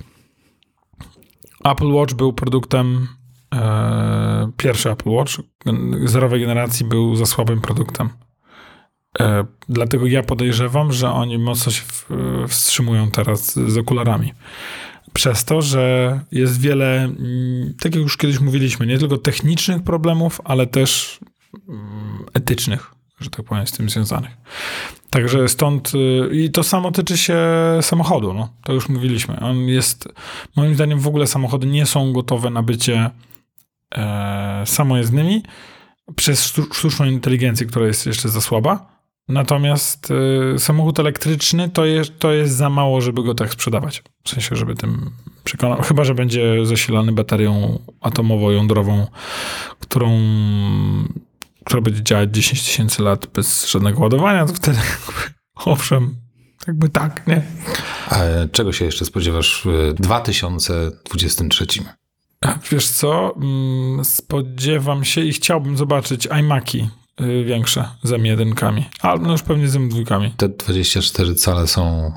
Apple 1.63 1.91
Watch 1.91 2.13
był 2.13 2.33
produktem, 2.33 3.07
e, 3.55 4.51
pierwszy 4.57 4.91
Apple 4.91 5.09
Watch 5.09 5.33
zerowej 6.05 6.41
generacji 6.41 6.85
był 6.85 7.15
za 7.15 7.25
słabym 7.25 7.61
produktem. 7.61 8.09
E, 9.19 9.45
dlatego 9.69 10.07
ja 10.07 10.23
podejrzewam, 10.23 10.93
że 10.93 11.11
oni 11.11 11.37
mocno 11.37 11.71
się 11.71 11.83
wstrzymują 12.47 13.11
teraz 13.11 13.53
z 13.55 13.77
okularami. 13.77 14.33
Przez 15.13 15.45
to, 15.45 15.61
że 15.61 16.19
jest 16.31 16.61
wiele, 16.61 17.03
mm, 17.03 17.73
tak 17.79 17.95
jak 17.95 18.03
już 18.03 18.17
kiedyś 18.17 18.39
mówiliśmy, 18.39 18.85
nie 18.85 18.97
tylko 18.97 19.17
technicznych 19.17 19.83
problemów, 19.83 20.41
ale 20.43 20.67
też 20.67 21.19
mm, 21.69 22.25
etycznych, 22.33 22.91
że 23.19 23.29
tak 23.29 23.45
powiem, 23.45 23.67
z 23.67 23.71
tym 23.71 23.89
związanych. 23.89 24.31
Także 25.09 25.47
stąd, 25.47 25.91
y, 25.95 26.35
i 26.35 26.51
to 26.51 26.63
samo 26.63 26.91
tyczy 26.91 27.17
się 27.17 27.37
samochodu, 27.81 28.33
no, 28.33 28.53
to 28.63 28.73
już 28.73 28.89
mówiliśmy. 28.89 29.39
On 29.39 29.57
jest, 29.57 30.07
moim 30.55 30.75
zdaniem 30.75 30.99
w 30.99 31.07
ogóle 31.07 31.27
samochody 31.27 31.67
nie 31.67 31.85
są 31.85 32.13
gotowe 32.13 32.49
na 32.49 32.63
bycie 32.63 33.09
e, 33.95 34.63
samojezdnymi 34.65 35.43
przez 36.15 36.47
sztu- 36.47 36.73
sztuczną 36.73 37.05
inteligencję, 37.05 37.65
która 37.65 37.87
jest 37.87 38.05
jeszcze 38.05 38.29
za 38.29 38.41
słaba. 38.41 38.98
Natomiast 39.29 40.11
y, 40.55 40.59
samochód 40.59 40.99
elektryczny 40.99 41.69
to 41.69 41.85
jest, 41.85 42.19
to 42.19 42.31
jest 42.31 42.55
za 42.55 42.69
mało, 42.69 43.01
żeby 43.01 43.23
go 43.23 43.35
tak 43.35 43.51
sprzedawać. 43.51 44.03
W 44.23 44.29
sensie, 44.29 44.55
żeby 44.55 44.75
tym 44.75 45.11
przekonał. 45.43 45.81
Chyba, 45.81 46.03
że 46.03 46.15
będzie 46.15 46.65
zasilany 46.65 47.11
baterią 47.11 47.79
atomowo-jądrową, 48.01 49.07
którą 49.79 50.19
która 51.65 51.81
będzie 51.81 52.03
działać 52.03 52.29
10 52.31 52.63
tysięcy 52.63 53.03
lat 53.03 53.27
bez 53.27 53.67
żadnego 53.67 53.99
ładowania, 53.99 54.45
to 54.45 54.53
wtedy 54.53 54.79
owszem, 55.65 56.15
jakby 56.67 56.89
tak, 56.89 57.27
nie? 57.27 57.41
A 58.09 58.19
czego 58.51 58.73
się 58.73 58.85
jeszcze 58.85 59.05
spodziewasz 59.05 59.61
w 59.65 59.93
2023? 59.93 61.65
A 62.41 62.55
Wiesz 62.71 62.87
co, 62.87 63.35
Mm, 63.35 64.05
spodziewam 64.05 65.05
się 65.05 65.21
i 65.21 65.33
chciałbym 65.33 65.77
zobaczyć 65.77 66.27
iMaki 66.39 66.89
większe 67.45 67.89
z 68.03 68.11
M1, 68.11 68.83
ale 69.01 69.19
no 69.19 69.31
już 69.31 69.43
pewnie 69.43 69.67
z 69.67 69.75
M2. 69.75 70.29
Te 70.37 70.49
24 70.49 71.35
cale 71.35 71.67
są. 71.67 72.11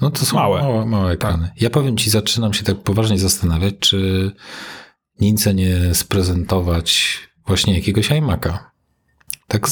No 0.00 0.10
to 0.10 0.26
są 0.26 0.36
Małe. 0.36 0.62
małe, 0.62 0.86
małe 0.86 1.12
ekrany. 1.12 1.50
Ja 1.56 1.70
powiem 1.70 1.96
ci, 1.96 2.10
zaczynam 2.10 2.54
się 2.54 2.64
tak 2.64 2.76
poważnie 2.76 3.18
zastanawiać, 3.18 3.74
czy 3.80 4.30
Nince 5.20 5.54
nie 5.54 5.94
sprezentować 5.94 7.18
właśnie 7.46 7.74
jakiegoś 7.74 8.10
iMac'a. 8.10 8.58
Tak 9.48 9.68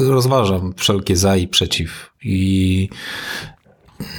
rozważam 0.00 0.74
wszelkie 0.76 1.16
za 1.16 1.36
i 1.36 1.48
przeciw. 1.48 2.10
I 2.24 2.88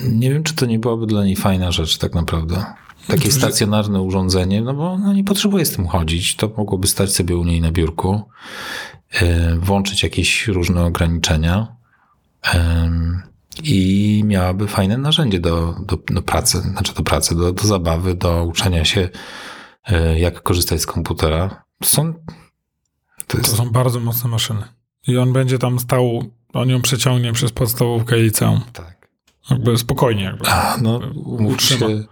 nie 0.03 0.33
wiem, 0.33 0.43
czy 0.43 0.55
to 0.55 0.65
nie 0.65 0.79
byłaby 0.79 1.05
dla 1.07 1.25
niej 1.25 1.35
fajna 1.35 1.71
rzecz 1.71 1.97
tak 1.97 2.15
naprawdę. 2.15 2.65
Takie 3.07 3.31
stacjonarne 3.31 4.01
urządzenie, 4.01 4.61
no 4.61 4.73
bo 4.73 4.91
ona 4.91 5.13
nie 5.13 5.23
potrzebuje 5.23 5.65
z 5.65 5.71
tym 5.71 5.87
chodzić. 5.87 6.35
To 6.35 6.51
mogłoby 6.57 6.87
stać 6.87 7.13
sobie 7.13 7.37
u 7.37 7.43
niej 7.43 7.61
na 7.61 7.71
biurku. 7.71 8.21
E, 9.21 9.55
włączyć 9.59 10.03
jakieś 10.03 10.47
różne 10.47 10.85
ograniczenia 10.85 11.75
i 13.63 14.21
miałaby 14.25 14.67
fajne 14.67 14.97
narzędzie 14.97 15.39
do, 15.39 15.75
do, 15.85 15.97
do 16.07 16.21
pracy, 16.21 16.61
znaczy 16.61 16.93
do 16.93 17.03
pracy, 17.03 17.35
do, 17.35 17.53
do 17.53 17.63
zabawy, 17.67 18.15
do 18.15 18.43
uczenia 18.43 18.85
się, 18.85 19.09
e, 19.87 20.19
jak 20.19 20.43
korzystać 20.43 20.81
z 20.81 20.85
komputera. 20.85 21.63
Są, 21.83 22.13
to 22.13 22.19
To 23.27 23.37
jest, 23.37 23.55
są 23.55 23.69
bardzo 23.69 23.99
mocne 23.99 24.29
maszyny. 24.29 24.63
I 25.07 25.17
on 25.17 25.33
będzie 25.33 25.59
tam 25.59 25.79
stał, 25.79 26.23
on 26.53 26.69
ją 26.69 26.81
przeciągnie 26.81 27.33
przez 27.33 27.51
podstawówkę 27.51 28.19
i 28.19 28.23
liceum. 28.23 28.61
tak. 28.73 28.95
Jakby 29.49 29.77
spokojnie. 29.77 30.23
Jakby. 30.23 30.47
A, 30.49 30.77
no, 30.81 30.99
się, 31.01 31.07
Utrzyma. 31.25 31.85
n- 31.85 32.05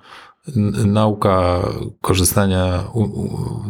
nauka 0.86 1.68
korzystania 2.02 2.84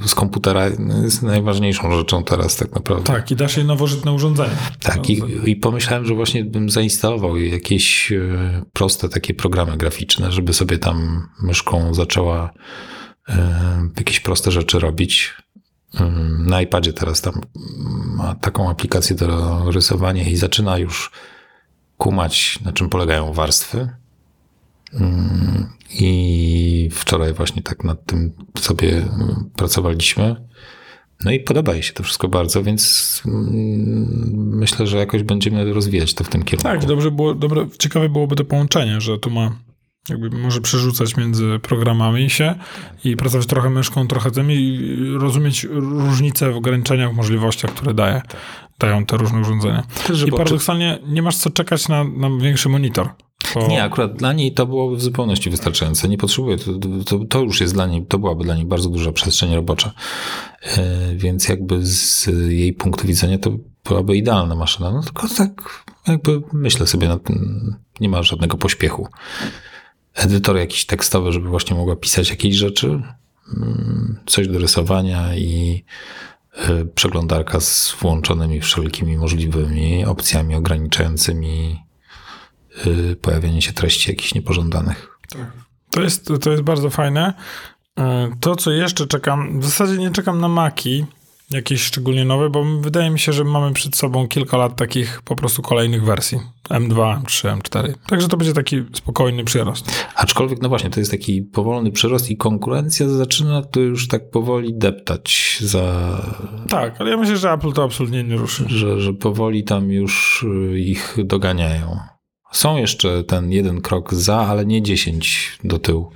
z 0.06 0.16
komputera 0.16 0.66
jest 1.04 1.24
najważniejszą 1.24 1.98
rzeczą 1.98 2.24
teraz 2.24 2.56
tak 2.56 2.72
naprawdę. 2.76 3.04
Tak, 3.04 3.32
i 3.32 3.36
dasz 3.36 3.58
jej 3.58 3.66
nowożytne 3.66 4.12
urządzenie. 4.12 4.56
Tak, 4.80 5.10
i, 5.10 5.22
i 5.46 5.56
pomyślałem, 5.56 6.06
że 6.06 6.16
właśnie 6.16 6.44
bym 6.46 6.70
zainstalował 6.70 7.38
jakieś 7.38 8.12
e, 8.12 8.66
proste 8.74 9.10
takie 9.10 9.34
programy 9.34 9.78
graficzne, 9.78 10.32
żeby 10.32 10.54
sobie 10.54 10.78
tam 10.78 11.28
myszką 11.42 11.94
zaczęła 11.94 12.50
e, 13.30 13.90
jakieś 13.98 14.20
proste 14.20 14.52
rzeczy 14.52 14.80
robić. 14.80 15.34
Ym, 16.00 16.46
Na 16.48 16.62
iPadzie 16.62 16.94
teraz 16.94 17.22
tam 17.22 17.42
ma 18.18 18.36
taką 18.36 18.70
aplikację 18.70 19.16
do 19.16 19.62
rysowania 19.72 20.24
i 20.24 20.36
zaczyna 20.36 20.78
już 20.78 21.12
kumać, 21.98 22.60
na 22.66 22.74
czym 22.74 22.90
polegają 22.90 23.34
warstwy. 23.34 23.90
I 26.00 26.90
wczoraj 26.92 27.34
właśnie 27.34 27.62
tak 27.62 27.84
nad 27.84 28.06
tym 28.06 28.32
sobie 28.60 29.06
pracowaliśmy. 29.56 30.36
No 31.26 31.32
i 31.32 31.40
podoba 31.40 31.74
jej 31.74 31.84
się 31.84 31.94
to 31.94 32.04
wszystko 32.04 32.28
bardzo, 32.28 32.64
więc 32.64 33.22
mm, 33.26 34.52
myślę, 34.58 34.88
że 34.88 34.98
jakoś 34.98 35.24
będziemy 35.24 35.74
rozwijać 35.74 36.14
to 36.14 36.24
w 36.24 36.30
tym 36.30 36.44
kierunku. 36.44 36.70
Tak, 36.70 36.86
dobrze 36.86 37.12
było, 37.12 37.36
dobre, 37.36 37.68
ciekawe 37.80 38.10
byłoby 38.10 38.36
to 38.36 38.46
połączenie, 38.46 39.02
że 39.02 39.20
tu 39.20 39.30
ma 39.30 39.58
jakby 40.10 40.30
może 40.30 40.62
przerzucać 40.62 41.18
między 41.18 41.60
programami 41.62 42.30
się 42.30 42.56
i 43.04 43.16
pracować 43.16 43.48
trochę 43.48 43.70
myszką, 43.70 44.08
trochę 44.08 44.32
tym 44.32 44.52
i 44.52 44.96
rozumieć 45.20 45.68
różnice 45.72 46.52
w 46.52 46.56
ograniczeniach, 46.56 47.14
w 47.14 47.16
możliwościach, 47.16 47.74
które 47.74 47.94
daje, 47.94 48.22
dają 48.80 49.06
te 49.06 49.18
różne 49.18 49.40
urządzenia. 49.40 49.84
I 50.28 50.32
paradoksalnie 50.32 51.00
nie 51.08 51.22
masz 51.22 51.38
co 51.38 51.50
czekać 51.50 51.88
na, 51.88 52.04
na 52.04 52.30
większy 52.42 52.70
monitor. 52.70 53.10
Nie, 53.68 53.84
akurat 53.84 54.14
dla 54.14 54.34
niej 54.34 54.52
to 54.52 54.66
byłoby 54.66 54.96
w 54.96 55.02
zupełności 55.02 55.50
wystarczające. 55.50 56.10
Nie 56.10 56.18
potrzebuje, 56.18 56.58
to, 56.58 56.72
to, 57.06 57.26
to 57.26 57.40
już 57.40 57.62
jest 57.62 57.74
dla 57.74 57.88
niej, 57.88 58.06
to 58.06 58.20
byłaby 58.20 58.44
dla 58.44 58.56
niej 58.56 58.66
bardzo 58.66 58.90
duża 58.90 59.12
przestrzeń 59.12 59.56
robocza. 59.56 59.92
E, 60.64 61.16
Więc 61.16 61.50
jakby 61.50 61.86
z 61.86 62.30
jej 62.50 62.74
punktu 62.74 63.08
widzenia 63.08 63.38
to 63.38 63.52
byłaby 63.86 64.18
idealna 64.18 64.56
maszyna. 64.56 64.92
No 64.92 65.04
tylko 65.04 65.28
tak 65.38 65.84
jakby 66.08 66.42
myślę 66.54 66.88
sobie 66.88 67.08
nad 67.08 67.24
tym, 67.24 67.76
nie 68.00 68.10
ma 68.10 68.24
żadnego 68.24 68.58
pośpiechu. 68.58 69.08
Edytor 70.16 70.58
jakiś 70.58 70.86
tekstowy, 70.86 71.32
żeby 71.32 71.50
właśnie 71.50 71.76
mogła 71.76 71.96
pisać 71.96 72.30
jakieś 72.30 72.56
rzeczy, 72.56 72.88
mm, 73.58 74.20
coś 74.26 74.48
do 74.48 74.60
rysowania 74.60 75.36
i 75.36 75.84
e, 76.58 76.86
przeglądarka 76.86 77.60
z 77.60 77.96
włączonymi 78.00 78.62
wszelkimi 78.62 79.18
możliwymi 79.18 80.06
opcjami 80.06 80.56
ograniczającymi 80.56 81.84
pojawienie 83.22 83.62
się 83.62 83.74
treści 83.74 84.10
jakichś 84.12 84.34
niepożądanych. 84.34 85.18
To 85.92 86.02
jest, 86.02 86.30
to 86.42 86.52
jest 86.52 86.64
bardzo 86.64 86.90
fajne. 86.90 87.34
E, 88.00 88.32
To, 88.40 88.56
co 88.56 88.72
jeszcze 88.72 89.08
czekam, 89.08 89.60
w 89.60 89.66
zasadzie 89.66 89.98
nie 89.98 90.12
czekam 90.12 90.42
na 90.42 90.48
Maki, 90.48 91.06
jakieś 91.52 91.82
szczególnie 91.84 92.26
nowe, 92.26 92.50
bo 92.50 92.64
wydaje 92.82 93.10
mi 93.10 93.20
się, 93.20 93.34
że 93.34 93.44
mamy 93.44 93.74
przed 93.74 93.96
sobą 93.96 94.28
kilka 94.28 94.58
lat 94.58 94.76
takich 94.76 95.22
po 95.22 95.36
prostu 95.36 95.62
kolejnych 95.62 96.04
wersji. 96.06 96.40
M2, 96.70 97.22
M3, 97.22 97.58
M4. 97.62 97.94
Także 98.08 98.28
to 98.28 98.38
będzie 98.38 98.54
taki 98.54 98.84
spokojny 98.94 99.44
przyrost. 99.44 100.06
Aczkolwiek, 100.16 100.62
no 100.62 100.70
właśnie, 100.70 100.90
to 100.90 101.00
jest 101.00 101.12
taki 101.12 101.42
powolny 101.42 101.92
przyrost 101.92 102.30
i 102.30 102.38
konkurencja 102.38 103.10
zaczyna 103.10 103.62
to 103.62 103.80
już 103.80 104.08
tak 104.08 104.30
powoli 104.30 104.74
deptać 104.74 105.58
za, 105.62 106.18
Tak, 106.70 107.02
ale 107.02 107.10
ja 107.12 107.18
myślę, 107.18 107.38
że 107.38 107.52
Apple 107.52 107.72
to 107.74 107.84
absolutnie 107.84 108.24
nie 108.24 108.38
ruszy. 108.38 108.66
że, 108.68 109.02
że 109.02 109.14
powoli 109.14 109.64
tam 109.64 109.92
już 109.92 110.44
y, 110.44 110.80
ich 110.80 111.16
doganiają. 111.24 112.00
Są 112.54 112.78
jeszcze 112.78 113.24
ten 113.24 113.52
jeden 113.52 113.82
krok 113.82 114.14
za, 114.14 114.38
ale 114.38 114.66
nie 114.66 114.82
10 114.82 115.58
do 115.64 115.80
tyłu. 115.80 116.12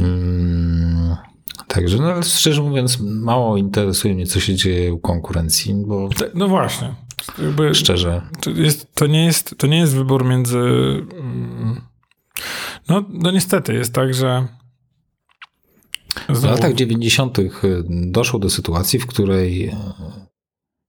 Ym, 0.00 1.16
Także, 1.68 1.96
no 1.96 2.12
ale 2.12 2.22
szczerze 2.22 2.62
mówiąc, 2.62 2.98
mało 3.00 3.56
interesuje 3.56 4.14
mnie, 4.14 4.26
co 4.26 4.40
się 4.40 4.54
dzieje 4.54 4.94
u 4.94 4.98
konkurencji, 4.98 5.74
bo 5.86 6.08
No 6.34 6.48
właśnie. 6.48 6.94
Jakby 7.38 7.74
szczerze, 7.74 8.22
to, 8.40 8.50
jest, 8.50 8.94
to, 8.94 9.06
nie 9.06 9.24
jest, 9.24 9.54
to 9.58 9.66
nie 9.66 9.78
jest 9.78 9.94
wybór 9.94 10.24
między. 10.24 10.58
mm, 10.58 11.80
No, 12.88 13.04
no 13.08 13.30
niestety, 13.30 13.74
jest 13.74 13.92
tak, 13.94 14.14
że. 14.14 14.46
W 16.28 16.36
Znowu, 16.36 16.54
latach 16.54 16.74
90. 16.74 17.38
doszło 17.90 18.38
do 18.38 18.50
sytuacji, 18.50 18.98
w 18.98 19.06
której 19.06 19.66
e, 19.66 19.76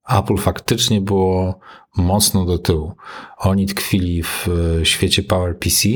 Apple 0.09 0.37
faktycznie 0.37 1.01
było 1.01 1.59
mocno 1.97 2.45
do 2.45 2.57
tyłu. 2.57 2.93
Oni 3.37 3.65
tkwili 3.65 4.23
w 4.23 4.47
e, 4.81 4.85
świecie 4.85 5.23
PowerPC. 5.23 5.89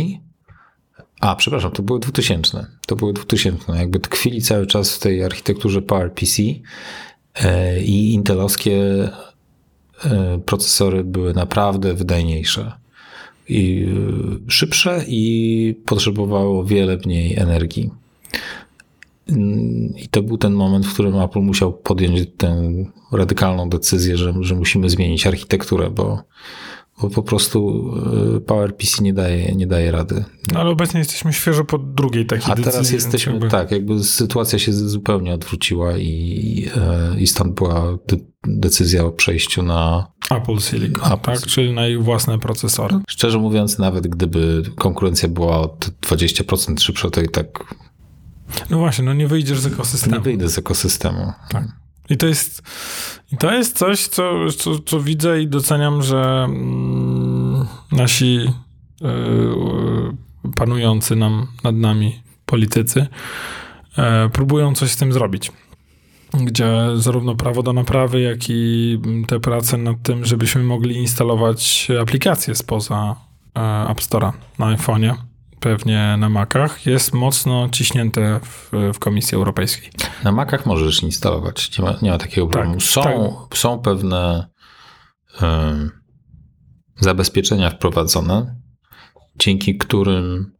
A, 1.21 1.35
przepraszam, 1.35 1.71
to 1.71 1.83
były 1.83 1.99
2000. 1.99 2.67
To 2.87 2.95
były 2.95 3.13
2000. 3.13 3.77
Jakby 3.77 3.99
tkwili 3.99 4.41
cały 4.41 4.67
czas 4.67 4.95
w 4.95 4.99
tej 4.99 5.23
architekturze 5.23 5.81
PowerPC 5.81 6.41
e, 7.35 7.81
i 7.83 8.13
intelowskie 8.13 9.09
e, 10.05 10.39
procesory 10.45 11.03
były 11.03 11.33
naprawdę 11.33 11.93
wydajniejsze 11.93 12.71
i 13.49 13.87
szybsze 14.47 15.03
i 15.07 15.81
potrzebowało 15.85 16.63
wiele 16.63 16.97
mniej 17.05 17.35
energii. 17.35 17.91
I 19.95 20.07
to 20.11 20.21
był 20.23 20.37
ten 20.37 20.53
moment, 20.53 20.85
w 20.87 20.93
którym 20.93 21.15
Apple 21.19 21.39
musiał 21.39 21.73
podjąć 21.73 22.21
tę 22.37 22.73
radykalną 23.11 23.69
decyzję, 23.69 24.17
że, 24.17 24.33
że 24.41 24.55
musimy 24.55 24.89
zmienić 24.89 25.27
architekturę, 25.27 25.89
bo, 25.89 26.23
bo 27.01 27.09
po 27.09 27.23
prostu 27.23 27.89
y, 28.37 28.41
PowerPC 28.41 29.03
nie 29.03 29.13
daje, 29.13 29.55
nie 29.55 29.67
daje 29.67 29.91
rady. 29.91 30.25
No, 30.53 30.59
ale 30.59 30.69
obecnie 30.69 30.99
jesteśmy 30.99 31.33
świeżo 31.33 31.65
po 31.65 31.77
drugiej 31.77 32.25
takiej 32.25 32.45
A 32.51 32.55
decyzji. 32.55 32.63
teraz 32.63 32.91
więc 32.91 33.03
jesteśmy, 33.03 33.33
jakby- 33.33 33.49
tak, 33.49 33.71
jakby 33.71 34.03
sytuacja 34.03 34.59
się 34.59 34.73
zupełnie 34.73 35.33
odwróciła 35.33 35.97
i, 35.97 36.67
e, 36.75 37.19
i 37.19 37.27
stąd 37.27 37.53
była 37.53 37.97
de- 38.07 38.17
decyzja 38.47 39.05
o 39.05 39.11
przejściu 39.11 39.63
na. 39.63 40.07
Apple 40.31 40.57
Silicon, 40.59 41.13
Apple 41.13 41.31
tak? 41.31 41.41
Czyli 41.41 41.73
na 41.73 41.87
ich 41.87 42.03
własne 42.03 42.39
procesory. 42.39 42.95
Szczerze 43.09 43.37
mówiąc, 43.37 43.79
nawet 43.79 44.07
gdyby 44.07 44.63
konkurencja 44.75 45.29
była 45.29 45.59
o 45.59 45.67
te 45.67 45.87
20% 46.01 46.81
szybsza, 46.81 47.09
to 47.09 47.21
i 47.21 47.29
tak 47.29 47.75
No 48.69 48.77
właśnie, 48.77 49.05
no 49.05 49.13
nie 49.13 49.27
wyjdziesz 49.27 49.59
z 49.59 49.65
nie 49.65 49.71
ekosystemu. 49.71 50.21
wyjdę 50.21 50.49
z 50.49 50.57
ekosystemu. 50.57 51.33
Tak. 51.49 51.67
I 52.09 52.17
to 52.17 52.27
jest, 52.27 52.61
i 53.31 53.37
to 53.37 53.51
jest 53.53 53.77
coś, 53.77 54.07
co, 54.07 54.51
co, 54.57 54.79
co 54.79 55.01
widzę 55.01 55.41
i 55.41 55.47
doceniam, 55.47 56.03
że 56.03 56.45
mm, 56.49 57.67
nasi 57.91 58.37
y, 59.01 59.07
y, 59.07 60.51
panujący 60.55 61.15
nam, 61.15 61.47
nad 61.63 61.75
nami 61.75 62.27
politycy 62.45 63.07
e, 63.97 64.29
próbują 64.29 64.75
coś 64.75 64.91
z 64.91 64.97
tym 64.97 65.13
zrobić. 65.13 65.51
Gdzie 66.33 66.71
zarówno 66.95 67.35
prawo 67.35 67.63
do 67.63 67.73
naprawy, 67.73 68.21
jak 68.21 68.39
i 68.49 68.99
te 69.27 69.39
prace 69.39 69.77
nad 69.77 70.01
tym, 70.03 70.25
żebyśmy 70.25 70.63
mogli 70.63 70.95
instalować 70.95 71.87
aplikacje 72.01 72.55
spoza 72.55 73.15
e, 73.55 73.89
App 73.89 73.99
Store'a 73.99 74.31
na 74.59 74.75
iPhone'ie, 74.77 75.15
pewnie 75.59 76.15
na 76.17 76.29
Macach, 76.29 76.85
jest 76.85 77.13
mocno 77.13 77.69
ciśnięte 77.69 78.39
w, 78.43 78.71
w 78.93 78.99
Komisji 78.99 79.35
Europejskiej. 79.35 79.89
Na 80.23 80.31
Macach 80.31 80.65
możesz 80.65 81.03
instalować, 81.03 81.77
nie 81.77 81.85
ma, 81.85 81.95
nie 82.01 82.11
ma 82.11 82.17
takiego 82.17 82.47
problemu. 82.47 82.79
Są, 82.79 83.03
tak. 83.49 83.57
są 83.57 83.79
pewne 83.79 84.49
em, 85.41 85.91
zabezpieczenia 86.99 87.69
wprowadzone, 87.69 88.55
dzięki 89.35 89.77
którym 89.77 90.57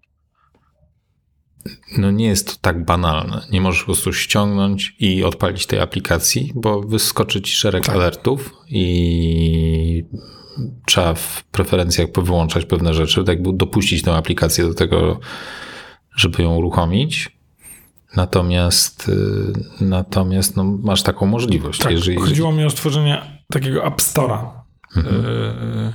no 1.98 2.12
nie 2.12 2.26
jest 2.26 2.48
to 2.48 2.54
tak 2.62 2.86
banalne. 2.86 3.42
Nie 3.52 3.62
możesz 3.62 3.82
po 3.82 3.86
prostu 3.86 4.14
ściągnąć 4.14 4.96
i 5.00 5.24
odpalić 5.24 5.66
tej 5.66 5.80
aplikacji, 5.80 6.52
bo 6.56 6.82
wyskoczy 6.82 7.42
ci 7.42 7.56
szereg 7.56 7.86
Tak. 7.86 7.96
alertów 7.96 8.54
i 8.68 10.04
trzeba 10.86 11.14
w 11.14 11.44
preferencjach 11.44 12.08
wyłączać 12.24 12.66
pewne 12.66 12.94
rzeczy, 12.94 13.24
tak 13.24 13.28
jakby 13.28 13.54
dopuścić 13.54 14.02
tę 14.04 14.16
aplikację 14.16 14.64
do 14.64 14.74
tego, 14.74 15.20
żeby 16.16 16.44
ją 16.44 16.56
uruchomić. 16.56 17.38
Natomiast, 18.16 19.10
y, 19.10 19.84
natomiast 19.86 20.56
no, 20.58 20.64
masz 20.64 21.04
taką 21.04 21.26
możliwość. 21.26 21.80
Tak, 21.82 21.92
jeżeli, 21.92 22.18
chodziło 22.18 22.52
mi 22.52 22.66
o 22.66 22.70
stworzenie 22.70 23.22
takiego 23.52 23.86
App 23.86 23.98
Store'a 24.02 24.50
Mhm. 24.96 25.16
yy, 25.24 25.94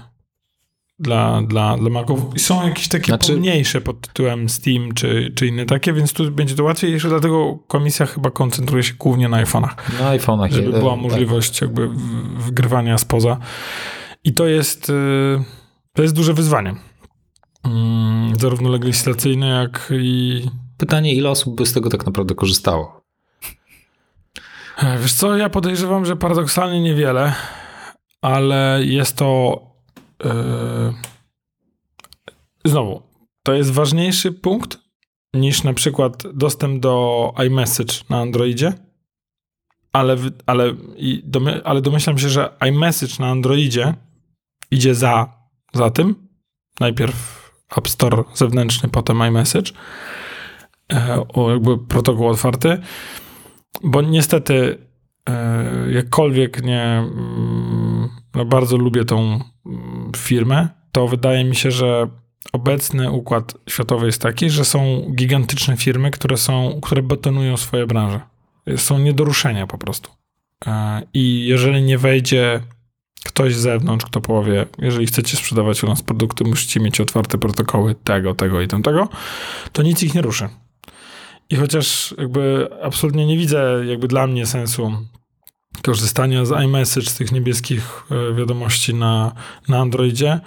dla, 0.98 1.42
dla, 1.42 1.76
dla 1.78 1.90
Maców. 1.90 2.20
I 2.36 2.38
są 2.38 2.68
jakieś 2.68 2.88
takie 2.88 3.04
Znaczy- 3.04 3.32
pomniejsze 3.32 3.80
pod 3.80 4.00
tytułem 4.00 4.48
Steam 4.48 4.94
czy, 4.94 5.32
czy 5.36 5.46
inne 5.46 5.64
takie, 5.66 5.92
więc 5.92 6.12
tu 6.12 6.30
będzie 6.30 6.54
to 6.54 6.64
łatwiej. 6.64 6.92
Jeszcze 6.92 7.08
dlatego 7.08 7.58
komisja 7.68 8.06
chyba 8.06 8.30
koncentruje 8.30 8.82
się 8.82 8.94
głównie 8.98 9.28
na 9.28 9.44
iPhone'ach, 9.44 9.74
Na 10.00 10.16
iPhone'ach 10.18 10.52
żeby 10.52 10.72
była 10.72 10.92
tak. 10.94 11.02
możliwość 11.02 11.60
jakby 11.60 11.88
w- 11.88 11.98
wgrywania 12.46 12.98
spoza. 12.98 13.36
I 14.24 14.34
to 14.34 14.46
jest, 14.46 14.90
y, 14.90 15.44
to 15.92 16.02
jest 16.02 16.14
duże 16.14 16.34
wyzwanie. 16.34 16.74
Mm, 17.64 18.32
Zarówno 18.40 18.68
legislacyjne, 18.68 19.46
jak 19.46 19.92
i 19.96 20.42
Pytanie, 20.82 21.14
ile 21.14 21.30
osób 21.30 21.56
by 21.56 21.66
z 21.66 21.72
tego 21.72 21.90
tak 21.90 22.06
naprawdę 22.06 22.34
korzystało? 22.34 23.02
E, 24.78 24.98
Wiesz 24.98 25.12
co, 25.12 25.36
ja 25.36 25.50
podejrzewam, 25.50 26.04
że 26.04 26.16
paradoksalnie 26.16 26.80
niewiele, 26.80 27.34
ale 28.22 28.80
jest 28.84 29.16
to. 29.16 29.60
Yy... 30.24 30.30
Znowu, 32.64 33.02
to 33.42 33.54
jest 33.54 33.70
ważniejszy 33.70 34.32
punkt 34.32 34.78
niż 35.34 35.62
na 35.62 35.74
przykład 35.74 36.22
dostęp 36.34 36.80
do 36.80 37.34
iMessage 37.46 37.94
na 38.10 38.20
Androidzie, 38.20 38.72
ale, 39.92 40.16
ale, 40.46 40.74
ale 41.64 41.80
domyślam 41.80 42.18
się, 42.18 42.28
że 42.28 42.56
iMessage 42.68 43.14
na 43.18 43.30
Androidzie 43.30 43.94
idzie 44.72 44.94
za, 44.94 45.32
za 45.72 45.90
tym. 45.90 46.28
Najpierw 46.80 47.42
App 47.76 47.88
Store 47.88 48.24
zewnętrzny, 48.34 48.88
potem 48.88 49.22
iMessage. 49.28 49.72
E, 50.92 51.24
o, 51.28 51.50
jakby 51.50 51.78
protokół 51.78 52.28
otwarty. 52.28 52.78
Bo 53.84 54.02
niestety, 54.02 54.78
e, 55.28 55.92
jakkolwiek 55.92 56.62
nie 56.62 56.82
mm, 56.82 58.08
no 58.34 58.44
bardzo 58.44 58.76
lubię 58.76 59.04
tą 59.04 59.40
mm, 59.66 60.12
firmę, 60.16 60.68
to 60.92 61.08
wydaje 61.08 61.44
mi 61.44 61.56
się, 61.56 61.70
że 61.70 62.08
obecny 62.52 63.10
układ 63.10 63.54
światowy 63.68 64.06
jest 64.06 64.22
taki, 64.22 64.50
że 64.50 64.64
są 64.64 65.06
gigantyczne 65.14 65.76
firmy, 65.76 66.10
które 66.10 66.36
są, 66.36 66.80
które 66.82 67.02
betonują 67.02 67.56
swoje 67.56 67.86
branże. 67.86 68.20
Są 68.76 68.98
nie 68.98 69.12
do 69.12 69.24
ruszenia 69.24 69.66
po 69.66 69.78
prostu. 69.78 70.10
E, 70.66 71.02
I 71.14 71.46
jeżeli 71.46 71.82
nie 71.82 71.98
wejdzie 71.98 72.60
ktoś 73.24 73.54
z 73.54 73.60
zewnątrz, 73.60 74.06
kto 74.06 74.20
powie, 74.20 74.66
jeżeli 74.78 75.06
chcecie 75.06 75.36
sprzedawać 75.36 75.84
u 75.84 75.86
nas 75.86 76.02
produkty, 76.02 76.44
musicie 76.44 76.80
mieć 76.80 77.00
otwarte 77.00 77.38
protokoły 77.38 77.94
tego, 78.04 78.34
tego 78.34 78.60
i 78.60 78.68
tamtego, 78.68 79.08
to 79.72 79.82
nic 79.82 80.02
ich 80.02 80.14
nie 80.14 80.22
ruszy. 80.22 80.48
I 81.50 81.56
chociaż 81.56 82.14
jakby 82.18 82.68
absolutnie 82.82 83.26
nie 83.26 83.38
widzę 83.38 83.82
jakby 83.86 84.08
dla 84.08 84.26
mnie 84.26 84.46
sensu 84.46 84.92
korzystania 85.82 86.44
z 86.44 86.64
iMessage, 86.64 87.10
z 87.10 87.14
tych 87.14 87.32
niebieskich 87.32 88.04
e, 88.10 88.34
wiadomości 88.34 88.94
na, 88.94 89.32
na 89.68 89.78
Androidzie, 89.78 90.40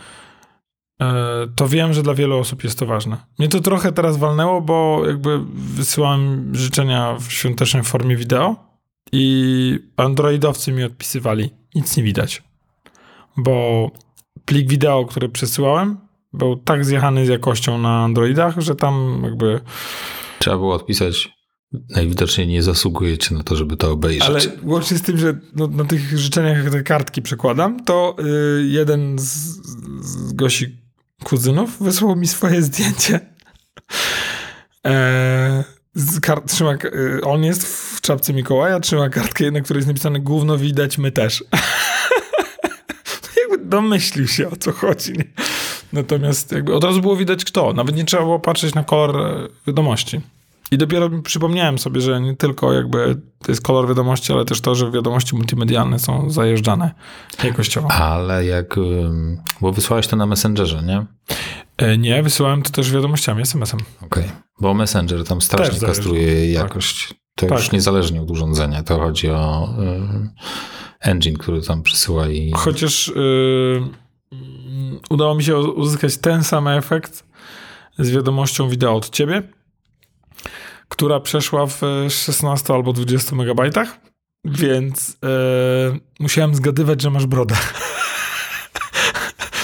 e, 1.02 1.14
to 1.56 1.68
wiem, 1.68 1.94
że 1.94 2.04
dla 2.04 2.14
wielu 2.14 2.38
osób 2.38 2.64
jest 2.64 2.80
to 2.80 2.86
ważne. 2.86 3.18
Mnie 3.40 3.48
to 3.48 3.60
trochę 3.60 3.92
teraz 3.92 4.18
walnęło, 4.18 4.62
bo 4.62 5.02
jakby 5.08 5.40
wysyłałem 5.54 6.52
życzenia 6.56 7.16
w 7.20 7.32
świątecznej 7.32 7.84
formie 7.84 8.16
wideo 8.16 8.56
i 9.12 9.80
androidowcy 9.98 10.72
mi 10.72 10.84
odpisywali, 10.84 11.50
nic 11.76 11.98
nie 11.98 12.04
widać. 12.04 12.44
Bo 13.38 13.92
plik 14.46 14.70
wideo, 14.70 15.06
który 15.06 15.30
przesyłałem, 15.30 15.98
był 16.34 16.56
tak 16.56 16.86
zjechany 16.86 17.26
z 17.26 17.30
jakością 17.30 17.78
na 17.78 18.04
Androidach, 18.04 18.60
że 18.60 18.76
tam 18.76 19.22
jakby 19.24 19.62
Trzeba 20.40 20.58
było 20.58 20.76
odpisać, 20.76 21.30
najwidoczniej 21.90 22.48
nie 22.48 22.64
zasługujecie 22.64 23.36
na 23.36 23.44
to, 23.44 23.56
żeby 23.56 23.78
to 23.78 23.92
obejrzeć. 23.92 24.30
Ale 24.30 24.40
łącznie 24.64 24.98
z 24.98 25.02
tym, 25.02 25.18
że 25.18 25.40
no, 25.56 25.68
na 25.68 25.86
tych 25.86 26.18
życzeniach, 26.18 26.64
jak 26.64 26.74
te 26.74 26.84
kartki 26.84 27.22
przekładam, 27.22 27.84
to 27.84 28.16
y, 28.20 28.68
jeden 28.68 29.20
z, 29.20 29.26
z 30.02 30.34
gości 30.34 30.78
kuzynów 31.24 31.84
wysłał 31.84 32.16
mi 32.16 32.28
swoje 32.28 32.62
zdjęcie. 32.62 33.20
E, 34.86 35.64
z 35.94 36.20
kart, 36.20 36.52
trzyma, 36.52 36.74
y, 36.74 37.22
on 37.24 37.44
jest 37.44 37.64
w 37.66 38.02
czapce 38.02 38.34
Mikołaja, 38.34 38.80
trzyma 38.80 39.10
kartkę, 39.10 39.52
na 39.52 39.62
której 39.62 39.80
jest 39.80 39.88
napisane 39.88 40.20
gówno 40.20 40.58
widać, 40.58 40.98
my 40.98 41.12
też. 41.12 41.44
domyślił 43.66 44.28
się, 44.28 44.50
o 44.50 44.56
co 44.56 44.72
chodzi. 44.72 45.14
Nie? 45.14 45.24
Natomiast 45.94 46.52
jakby 46.52 46.76
od 46.76 46.84
razu 46.84 47.02
było 47.02 47.16
widać 47.16 47.46
kto. 47.46 47.74
Nawet 47.74 47.96
nie 47.96 48.06
trzeba 48.06 48.24
było 48.24 48.40
patrzeć 48.40 48.76
na 48.76 48.84
kolor 48.84 49.18
e, 49.18 49.48
wiadomości. 49.68 50.22
I 50.72 50.78
dopiero 50.78 51.10
przypomniałem 51.24 51.80
sobie, 51.80 52.02
że 52.02 52.22
nie 52.22 52.36
tylko 52.36 52.74
jakby 52.74 53.22
to 53.44 53.52
jest 53.52 53.62
kolor 53.62 53.88
wiadomości, 53.88 54.34
ale 54.34 54.46
też 54.46 54.62
to, 54.62 54.76
że 54.76 54.92
wiadomości 54.92 55.36
multimedialne 55.36 56.00
są 56.00 56.30
zajeżdżane 56.30 56.92
jakościowo. 57.44 57.92
Ale 57.92 58.46
jak. 58.46 58.76
Bo 59.62 59.72
wysłałeś 59.72 60.08
to 60.08 60.16
na 60.16 60.26
Messengerze, 60.26 60.84
nie? 60.84 61.06
E, 61.78 61.98
nie, 61.98 62.24
wysyłałem 62.24 62.62
to 62.62 62.70
też 62.70 62.92
wiadomościami, 62.92 63.42
SMS-em. 63.42 63.80
Okej. 64.02 64.24
Bo 64.62 64.74
Messenger 64.74 65.24
tam 65.24 65.42
strasznie 65.42 65.88
kastruje 65.88 66.52
jakość. 66.52 67.14
To 67.36 67.48
Tak. 67.48 67.60
już 67.60 67.72
niezależnie 67.72 68.22
od 68.22 68.32
urządzenia. 68.32 68.84
To 68.84 69.00
chodzi 69.00 69.30
o 69.30 69.70
ym, 69.80 70.30
engine, 71.06 71.38
który 71.38 71.62
tam 71.62 71.84
przysyła 71.84 72.28
i. 72.28 72.52
Chociaż 72.56 73.08
y, 73.08 73.14
mm, 74.32 75.00
udało 75.10 75.36
mi 75.36 75.44
się 75.44 75.58
uzyskać 75.58 76.18
ten 76.18 76.44
sam 76.44 76.68
efekt 76.68 77.24
z 78.00 78.12
wiadomością 78.12 78.70
wideo 78.70 78.96
od 78.96 79.10
ciebie, 79.10 79.44
która 80.90 81.20
przeszła 81.20 81.66
w 81.66 81.82
16 82.10 82.74
albo 82.74 82.94
20 82.94 83.36
megabajtach, 83.36 84.00
więc 84.46 85.10
y, 85.10 85.16
musiałem 86.20 86.56
zgadywać, 86.56 87.02
że 87.02 87.10
masz 87.10 87.26
brodę. 87.26 87.56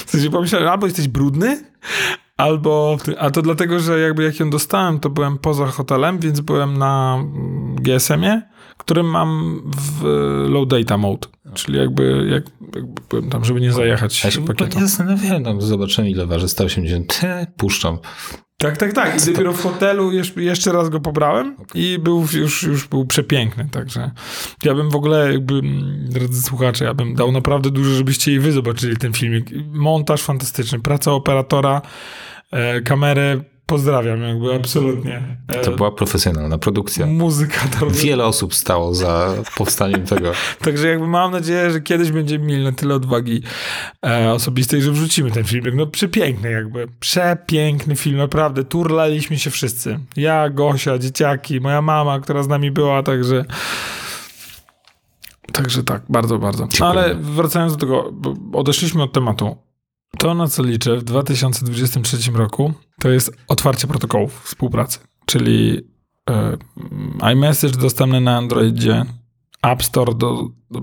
W 0.06 0.10
sensie 0.12 0.30
pomyślałem, 0.30 0.68
albo 0.68 0.88
jesteś 0.88 1.08
brudny, 1.08 1.64
albo... 2.38 2.98
A 3.20 3.30
to 3.30 3.42
dlatego, 3.42 3.80
że 3.80 4.00
jakby 4.00 4.24
jak 4.24 4.40
ją 4.40 4.50
dostałem, 4.50 5.00
to 5.00 5.10
byłem 5.10 5.38
poza 5.38 5.68
hotelem, 5.68 6.20
więc 6.20 6.40
byłem 6.40 6.78
na 6.78 7.18
mm, 7.20 7.76
GSM-ie, 7.76 8.42
którym 8.84 9.06
mam 9.06 9.62
w 9.78 10.04
low 10.50 10.68
data 10.68 10.98
mode. 10.98 11.28
Czyli 11.54 11.78
jakby, 11.78 12.28
jak, 12.32 12.44
jakby 12.76 13.02
byłem 13.10 13.30
tam, 13.30 13.46
żeby 13.46 13.62
nie 13.62 13.72
zajechać 13.72 14.24
Ja 14.24 14.32
się 14.32 14.46
pakietu. 14.46 14.80
nie 14.80 14.86
zastanawiałem, 14.88 15.44
tam 15.44 15.62
zobaczyłem 15.62 16.10
ile 16.10 16.26
waży 16.26 16.48
180. 16.48 17.20
Te, 17.22 17.48
puszczam. 17.58 17.98
Tak, 18.58 18.78
tak, 18.78 18.94
tak. 18.94 19.24
I 19.24 19.32
dopiero 19.32 19.54
w 19.54 19.62
hotelu 19.64 20.12
jeszcze, 20.12 20.44
jeszcze 20.44 20.72
raz 20.72 20.90
go 20.90 21.00
pobrałem 21.00 21.56
i 21.74 22.00
był 22.00 22.26
już, 22.34 22.64
już 22.64 22.88
był 22.88 23.06
przepiękny, 23.06 23.70
także 23.72 24.12
ja 24.64 24.76
bym 24.76 24.90
w 24.90 24.96
ogóle 24.96 25.34
jakby, 25.34 25.54
mm, 25.54 26.06
drodzy 26.10 26.42
słuchacze, 26.42 26.86
ja 26.86 26.94
bym 26.94 27.16
dał 27.16 27.32
naprawdę 27.32 27.70
dużo, 27.70 27.90
żebyście 27.90 28.34
i 28.34 28.40
wy 28.40 28.52
zobaczyli 28.52 28.98
ten 28.98 29.14
filmik. 29.14 29.50
Montaż 29.72 30.22
fantastyczny, 30.22 30.80
praca 30.80 31.12
operatora, 31.12 31.82
e, 32.52 32.82
kamerę, 32.82 33.42
pozdrawiam 33.72 34.22
jakby 34.22 34.56
absolutnie. 34.56 35.38
To 35.64 35.72
była 35.72 35.92
profesjonalna 35.92 36.58
produkcja. 36.58 37.06
Muzyka 37.06 37.60
to. 37.80 37.90
Wiele 37.90 38.26
osób 38.26 38.56
stało 38.56 38.94
za 38.94 39.34
powstaniem 39.58 40.06
tego. 40.06 40.32
Także 40.66 40.88
jakby 40.88 41.08
mam 41.08 41.32
nadzieję, 41.32 41.72
że 41.72 41.82
kiedyś 41.82 42.12
będziemy 42.12 42.46
mieli 42.46 42.64
na 42.64 42.72
tyle 42.72 42.96
odwagi 42.96 43.44
e, 44.06 44.32
osobistej, 44.32 44.82
że 44.82 44.92
wrzucimy 44.92 45.32
ten 45.32 45.44
filmik. 45.44 45.74
No 45.76 45.88
przepiękny 45.88 46.52
jakby. 46.52 46.88
Przepiękny 47.00 47.96
film, 47.96 48.18
naprawdę. 48.18 48.64
Turlaliśmy 48.64 49.40
się 49.40 49.50
wszyscy. 49.50 50.00
Ja, 50.18 50.50
Gosia, 50.50 50.98
dzieciaki, 50.98 51.62
moja 51.62 51.82
mama, 51.82 52.20
która 52.20 52.44
z 52.44 52.48
nami 52.48 52.72
była, 52.72 53.04
także... 53.04 53.46
Także 55.54 55.84
tak, 55.84 56.02
bardzo, 56.10 56.40
bardzo. 56.40 56.68
Dziękujemy. 56.68 57.00
ale 57.00 57.16
wracając 57.16 57.74
do 57.74 57.80
tego, 57.80 58.14
odeszliśmy 58.54 59.04
od 59.04 59.14
tematu. 59.14 59.58
To, 60.18 60.34
na 60.34 60.48
co 60.48 60.64
liczę 60.64 60.98
w 60.98 61.04
2023 61.04 62.32
roku, 62.32 62.74
to 63.00 63.10
jest 63.10 63.38
otwarcie 63.48 63.88
protokołów 63.88 64.42
współpracy. 64.44 65.00
Czyli 65.26 65.82
e, 66.30 66.58
iMessage 67.34 67.78
dostępny 67.78 68.22
na 68.22 68.38
Androidzie, 68.38 69.06
App 69.62 69.84
Store 69.84 70.14
do, 70.16 70.48
do 70.72 70.82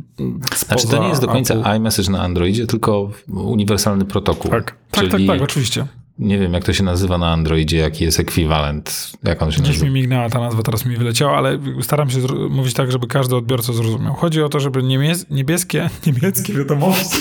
Znaczy 0.57 0.89
to 0.89 1.03
nie 1.03 1.09
jest 1.09 1.21
do 1.21 1.27
końca 1.29 1.55
Apple. 1.55 1.77
iMessage 1.77 2.11
na 2.11 2.23
Androidzie, 2.23 2.67
tylko 2.67 3.11
uniwersalny 3.29 4.05
protokół. 4.05 4.51
Tak, 4.51 4.77
tak, 4.91 5.09
tak, 5.09 5.21
tak, 5.27 5.43
oczywiście. 5.43 5.87
Nie 6.19 6.39
wiem, 6.39 6.53
jak 6.53 6.65
to 6.65 6.73
się 6.73 6.85
nazywa 6.85 7.19
na 7.19 7.33
Androidzie, 7.33 7.77
jaki 7.77 8.05
jest 8.05 8.21
ekwiwalent, 8.21 9.13
jak 9.23 9.43
on 9.43 9.51
się 9.53 9.57
Gdzieś 9.61 9.69
nazywa. 9.69 9.87
mi 9.87 9.93
mignęła 9.93 10.29
ta 10.31 10.41
nazwa, 10.41 10.63
teraz 10.63 10.87
mi 10.87 10.97
wyleciała, 10.97 11.37
ale 11.39 11.59
staram 11.83 12.11
się 12.11 12.19
mówić 12.51 12.75
tak, 12.75 12.93
żeby 12.93 13.07
każdy 13.07 13.37
odbiorca 13.37 13.73
zrozumiał. 13.73 14.15
Chodzi 14.15 14.43
o 14.43 14.49
to, 14.49 14.61
żeby 14.61 14.83
niebieskie, 15.31 15.91
niemieckie 16.07 16.53
wiadomości 16.53 17.19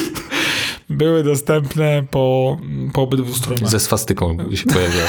były 0.90 1.24
dostępne 1.24 2.04
po, 2.12 2.58
po 2.94 3.02
obydwu 3.02 3.34
stronach. 3.34 3.70
Ze 3.70 3.80
swastyką 3.80 4.38
się 4.56 4.66
pojawia. 4.66 5.08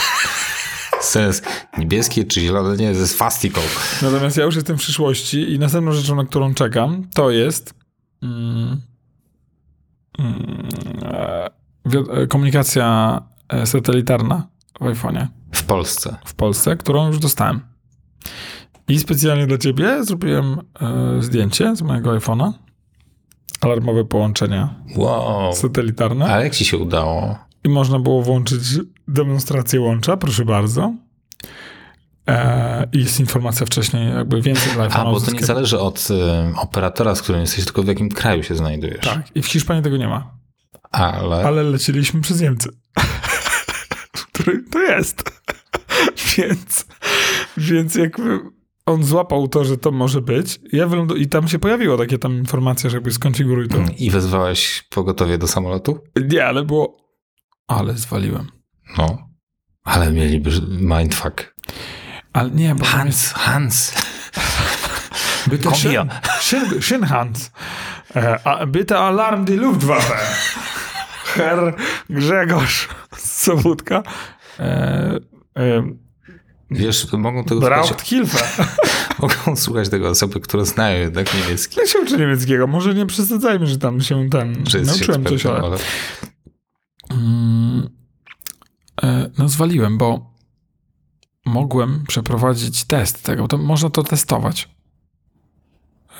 Sens 1.00 1.42
niebieskie 1.78 2.24
czy 2.24 2.40
zielone, 2.40 2.76
nie, 2.76 2.94
ze 2.94 3.08
swastyką. 3.08 3.60
Natomiast 4.02 4.36
ja 4.36 4.44
już 4.44 4.54
jestem 4.56 4.76
w 4.76 4.80
przyszłości 4.80 5.52
i 5.52 5.58
następną 5.58 5.92
rzeczą, 5.92 6.16
na 6.16 6.24
którą 6.24 6.54
czekam, 6.54 7.04
to 7.14 7.30
jest 7.30 7.74
mm, 8.22 8.80
mm, 10.18 10.68
e, 12.10 12.26
komunikacja 12.26 13.20
e, 13.48 13.66
satelitarna 13.66 14.48
w 14.80 14.84
iPhone'ie 14.84 15.26
W 15.52 15.62
Polsce. 15.64 16.16
w 16.24 16.34
Polsce, 16.34 16.76
którą 16.76 17.06
już 17.06 17.18
dostałem. 17.18 17.60
I 18.88 18.98
specjalnie 18.98 19.46
dla 19.46 19.58
ciebie 19.58 20.04
zrobiłem 20.04 20.56
e, 20.80 21.22
zdjęcie 21.22 21.76
z 21.76 21.82
mojego 21.82 22.18
iPhone'a. 22.18 22.52
Alarmowe 23.68 24.04
połączenia 24.04 24.74
Wow. 24.96 25.54
satelitarne. 25.54 26.24
A 26.34 26.44
jak 26.44 26.54
ci 26.54 26.64
się 26.64 26.76
udało? 26.78 27.38
i 27.64 27.68
można 27.68 27.98
było 27.98 28.22
włączyć 28.22 28.60
demonstrację 29.08 29.80
łącza, 29.80 30.16
proszę 30.16 30.44
bardzo. 30.44 30.94
E, 32.28 32.88
I 32.92 32.98
jest 32.98 33.20
informacja 33.20 33.66
wcześniej, 33.66 34.14
jakby 34.14 34.42
więcej 34.42 34.72
dla 34.72 34.84
A, 34.88 35.04
bo 35.04 35.20
to 35.20 35.30
nie 35.30 35.40
zależy 35.46 35.78
od 35.78 36.08
y, 36.10 36.14
operatora, 36.56 37.14
z 37.14 37.22
którym 37.22 37.40
jesteś, 37.40 37.64
tylko 37.64 37.82
w 37.82 37.86
jakim 37.86 38.08
kraju 38.08 38.42
się 38.42 38.54
znajdujesz. 38.54 39.04
Tak, 39.04 39.36
i 39.36 39.42
w 39.42 39.46
Hiszpanii 39.46 39.82
tego 39.84 39.96
nie 39.96 40.08
ma. 40.08 40.30
Ale, 40.90 41.36
Ale 41.36 41.62
lecieliśmy 41.62 42.20
przez 42.20 42.40
Niemcy. 42.40 42.68
Który 44.32 44.64
to 44.72 44.78
jest. 44.82 45.22
więc, 46.36 46.86
więc 47.56 47.94
jakby 47.94 48.40
on 48.88 49.04
złapał 49.04 49.48
to, 49.48 49.64
że 49.64 49.78
to 49.78 49.90
może 49.90 50.20
być. 50.20 50.60
Ja 50.72 50.86
wylądu... 50.86 51.16
I 51.16 51.26
tam 51.26 51.48
się 51.48 51.58
pojawiło 51.58 51.98
takie 51.98 52.18
tam 52.18 52.38
informacja, 52.38 52.90
że 52.90 52.96
jakby 52.96 53.10
skonfiguruj 53.10 53.68
to. 53.68 53.78
I 53.98 54.10
wezwałeś 54.10 54.82
pogotowie 54.90 55.38
do 55.38 55.48
samolotu? 55.48 55.98
Nie, 56.30 56.46
ale 56.46 56.64
było... 56.64 56.96
Ale 57.66 57.94
zwaliłem. 57.94 58.48
No. 58.98 59.28
Ale 59.84 60.12
mieliby 60.12 60.50
mindfuck. 60.70 61.54
Ale 62.32 62.50
nie, 62.50 62.74
bo 62.74 62.84
tam 62.84 63.06
jest... 63.06 63.32
Hans, 63.32 63.92
Hans. 63.92 63.94
Bitte 65.48 65.74
schön, 65.74 66.10
schön, 66.40 66.82
schön 66.82 67.04
Hans. 67.04 67.50
E, 68.14 68.66
bitte 68.66 68.98
Alarm 68.98 69.44
die 69.44 69.56
Luftwaffe. 69.56 70.16
Herr 71.34 71.74
Grzegorz 72.10 72.88
Sobótka. 73.16 74.02
E, 74.58 75.20
e, 75.56 75.82
Wiesz, 76.70 77.12
mogą 77.12 77.44
tego 77.44 77.60
słuchać, 77.60 77.78
braucht 77.78 78.02
Hilfe. 78.02 78.66
mogą 79.22 79.56
słuchać 79.56 79.88
tego 79.88 80.08
osoby, 80.08 80.40
które 80.40 80.66
znają 80.66 81.00
jednak 81.00 81.34
niemiecki. 81.34 81.80
Ja 81.80 81.86
się 81.86 81.98
uczę 82.00 82.18
niemieckiego. 82.18 82.66
Może 82.66 82.94
nie 82.94 83.06
przesadzajmy, 83.06 83.66
że 83.66 83.78
tam 83.78 84.00
się 84.00 84.30
ten... 84.30 84.66
Że 84.66 84.80
nauczyłem 84.80 85.24
coś, 85.24 85.32
ekspertem, 85.32 85.64
ale... 85.64 85.66
ale... 85.66 85.78
Mm, 87.10 87.88
e, 89.02 89.30
no 89.38 89.48
zwaliłem, 89.48 89.98
bo 89.98 90.34
mogłem 91.46 92.04
przeprowadzić 92.08 92.84
test 92.84 93.22
tego. 93.22 93.48
To 93.48 93.58
można 93.58 93.90
to 93.90 94.02
testować. 94.02 94.68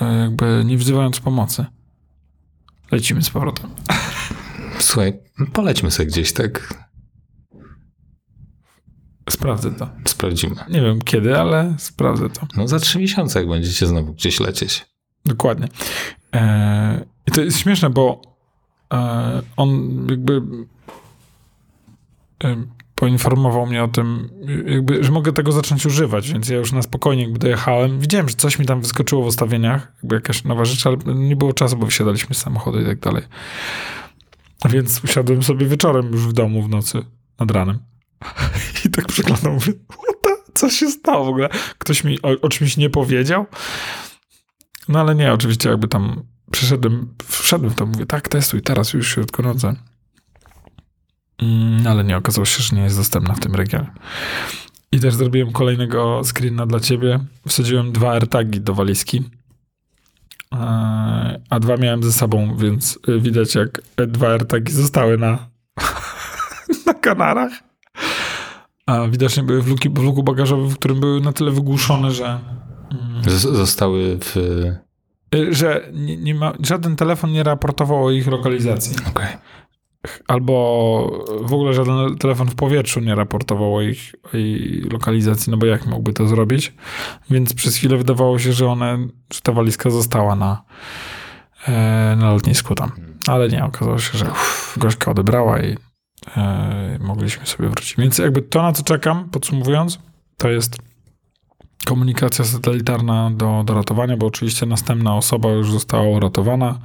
E, 0.00 0.18
Jakby 0.18 0.62
nie 0.64 0.76
wzywając 0.76 1.20
pomocy. 1.20 1.66
Lecimy 2.90 3.22
z 3.22 3.30
powrotem. 3.30 3.70
Słuchaj, 4.78 5.20
polećmy 5.52 5.90
sobie 5.90 6.06
gdzieś, 6.06 6.32
tak? 6.32 6.74
Sprawdzę 9.30 9.72
to. 9.72 9.88
Sprawdzimy. 10.04 10.54
Nie 10.68 10.80
wiem 10.80 11.02
kiedy, 11.02 11.38
ale 11.38 11.74
sprawdzę 11.78 12.30
to. 12.30 12.46
No 12.56 12.68
za 12.68 12.78
trzy 12.78 12.98
miesiące, 12.98 13.38
jak 13.38 13.48
będziecie 13.48 13.86
znowu 13.86 14.12
gdzieś 14.12 14.40
lecieć. 14.40 14.86
Dokładnie. 15.24 15.68
E, 16.34 17.04
I 17.26 17.30
to 17.30 17.40
jest 17.40 17.58
śmieszne, 17.58 17.90
bo 17.90 18.22
e, 18.92 19.42
on 19.56 20.00
jakby 20.10 20.42
e, 22.44 22.56
poinformował 22.94 23.66
mnie 23.66 23.84
o 23.84 23.88
tym, 23.88 24.30
jakby, 24.66 25.04
że 25.04 25.12
mogę 25.12 25.32
tego 25.32 25.52
zacząć 25.52 25.86
używać, 25.86 26.32
więc 26.32 26.48
ja 26.48 26.56
już 26.56 26.72
na 26.72 26.82
spokojnie 26.82 27.22
jakby 27.22 27.38
dojechałem. 27.38 28.00
Widziałem, 28.00 28.28
że 28.28 28.34
coś 28.34 28.58
mi 28.58 28.66
tam 28.66 28.80
wyskoczyło 28.80 29.22
w 29.22 29.26
ustawieniach, 29.26 29.92
jakby 30.02 30.14
jakaś 30.14 30.44
nowa 30.44 30.64
rzecz, 30.64 30.86
ale 30.86 30.96
nie 31.14 31.36
było 31.36 31.52
czasu, 31.52 31.76
bo 31.76 31.86
wysiadaliśmy 31.86 32.34
z 32.34 32.38
samochodu 32.38 32.80
i 32.80 32.84
tak 32.84 32.98
dalej. 32.98 33.22
Więc 34.70 35.04
usiadłem 35.04 35.42
sobie 35.42 35.66
wieczorem 35.66 36.12
już 36.12 36.26
w 36.26 36.32
domu 36.32 36.62
w 36.62 36.68
nocy, 36.68 37.04
nad 37.40 37.50
ranem. 37.50 37.78
Tak 38.98 39.06
przeglądam, 39.06 39.52
mówię, 39.52 39.72
co 40.54 40.70
się 40.70 40.90
stało 40.90 41.24
w 41.24 41.28
ogóle? 41.28 41.48
Ktoś 41.78 42.04
mi 42.04 42.22
o, 42.22 42.28
o 42.42 42.48
czymś 42.48 42.76
nie 42.76 42.90
powiedział? 42.90 43.46
No 44.88 45.00
ale 45.00 45.14
nie, 45.14 45.32
oczywiście 45.32 45.68
jakby 45.68 45.88
tam 45.88 46.22
przyszedłem, 46.50 47.14
wszedłem 47.28 47.74
to, 47.74 47.86
mówię, 47.86 48.06
tak, 48.06 48.28
testuj, 48.28 48.62
teraz 48.62 48.92
już 48.92 49.08
w 49.08 49.12
środku 49.12 49.42
nocy. 49.42 49.74
Mm, 51.38 51.86
ale 51.86 52.04
nie, 52.04 52.16
okazało 52.16 52.44
się, 52.44 52.62
że 52.62 52.76
nie 52.76 52.82
jest 52.82 52.96
dostępna 52.96 53.34
w 53.34 53.40
tym 53.40 53.54
regionie. 53.54 53.92
I 54.92 55.00
też 55.00 55.14
zrobiłem 55.14 55.52
kolejnego 55.52 56.22
screena 56.24 56.66
dla 56.66 56.80
ciebie. 56.80 57.18
Wsadziłem 57.48 57.92
dwa 57.92 58.10
AirTagi 58.12 58.60
do 58.60 58.74
walizki. 58.74 59.22
Eee, 60.52 61.38
A 61.50 61.60
dwa 61.60 61.76
miałem 61.76 62.02
ze 62.02 62.12
sobą, 62.12 62.56
więc 62.56 62.98
y, 63.08 63.20
widać 63.20 63.54
jak 63.54 63.82
dwa 63.96 64.28
AirTagi 64.28 64.72
zostały 64.72 65.18
na, 65.18 65.48
na 66.86 66.94
kanarach. 66.94 67.67
A 68.88 69.08
widocznie 69.08 69.42
były 69.42 69.62
w, 69.62 69.68
luki, 69.68 69.90
w 69.90 70.02
luku 70.02 70.22
bagażowym, 70.22 70.68
w 70.68 70.78
którym 70.78 71.00
były 71.00 71.20
na 71.20 71.32
tyle 71.32 71.50
wygłuszone, 71.50 72.10
że 72.10 72.38
Z- 73.26 73.56
zostały 73.56 74.18
w... 74.18 74.36
Y, 75.34 75.54
że 75.54 75.90
nie, 75.92 76.16
nie 76.16 76.34
ma, 76.34 76.52
żaden 76.62 76.96
telefon 76.96 77.32
nie 77.32 77.42
raportował 77.42 78.04
o 78.04 78.10
ich 78.10 78.26
lokalizacji. 78.26 78.96
Okej. 79.08 79.26
Albo 80.28 80.54
w 81.42 81.52
ogóle 81.52 81.74
żaden 81.74 82.16
telefon 82.18 82.48
w 82.48 82.54
powietrzu 82.54 83.00
nie 83.00 83.14
raportował 83.14 83.76
o 83.76 83.82
ich, 83.82 84.14
o 84.34 84.36
jej 84.36 84.80
lokalizacji, 84.92 85.50
no 85.50 85.56
bo 85.56 85.66
jak 85.66 85.86
mógłby 85.86 86.12
to 86.12 86.28
zrobić? 86.28 86.74
Więc 87.30 87.54
przez 87.54 87.76
chwilę 87.76 87.96
wydawało 87.96 88.38
się, 88.38 88.52
że 88.52 88.68
one, 88.68 88.98
że 89.32 89.40
ta 89.40 89.52
walizka 89.52 89.90
została 89.90 90.36
na, 90.36 90.62
e, 91.66 92.16
na 92.18 92.32
lotnisku 92.32 92.74
tam. 92.74 92.92
Ale 93.26 93.48
nie, 93.48 93.64
okazało 93.64 93.98
się, 93.98 94.18
że 94.18 94.24
uff, 94.24 94.78
gośka 94.78 95.10
odebrała 95.10 95.60
i 95.60 95.76
mogliśmy 97.00 97.46
sobie 97.46 97.68
wrócić. 97.68 97.96
Więc 97.98 98.18
jakby 98.18 98.42
to, 98.42 98.62
na 98.62 98.72
co 98.72 98.82
czekam, 98.82 99.28
podsumowując, 99.30 99.98
to 100.36 100.48
jest 100.48 100.76
komunikacja 101.86 102.44
satelitarna 102.44 103.30
do, 103.30 103.62
do 103.64 103.74
ratowania, 103.74 104.16
bo 104.16 104.26
oczywiście 104.26 104.66
następna 104.66 105.16
osoba 105.16 105.48
już 105.48 105.72
została 105.72 106.08
uratowana. 106.08 106.78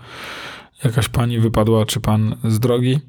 Jakaś 0.84 1.10
pani 1.10 1.40
wypadła, 1.40 1.86
czy 1.86 2.00
pan 2.00 2.36
z 2.44 2.60
drogi. 2.60 3.00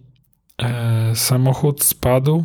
E, 0.62 1.12
samochód 1.14 1.82
spadł. 1.84 2.44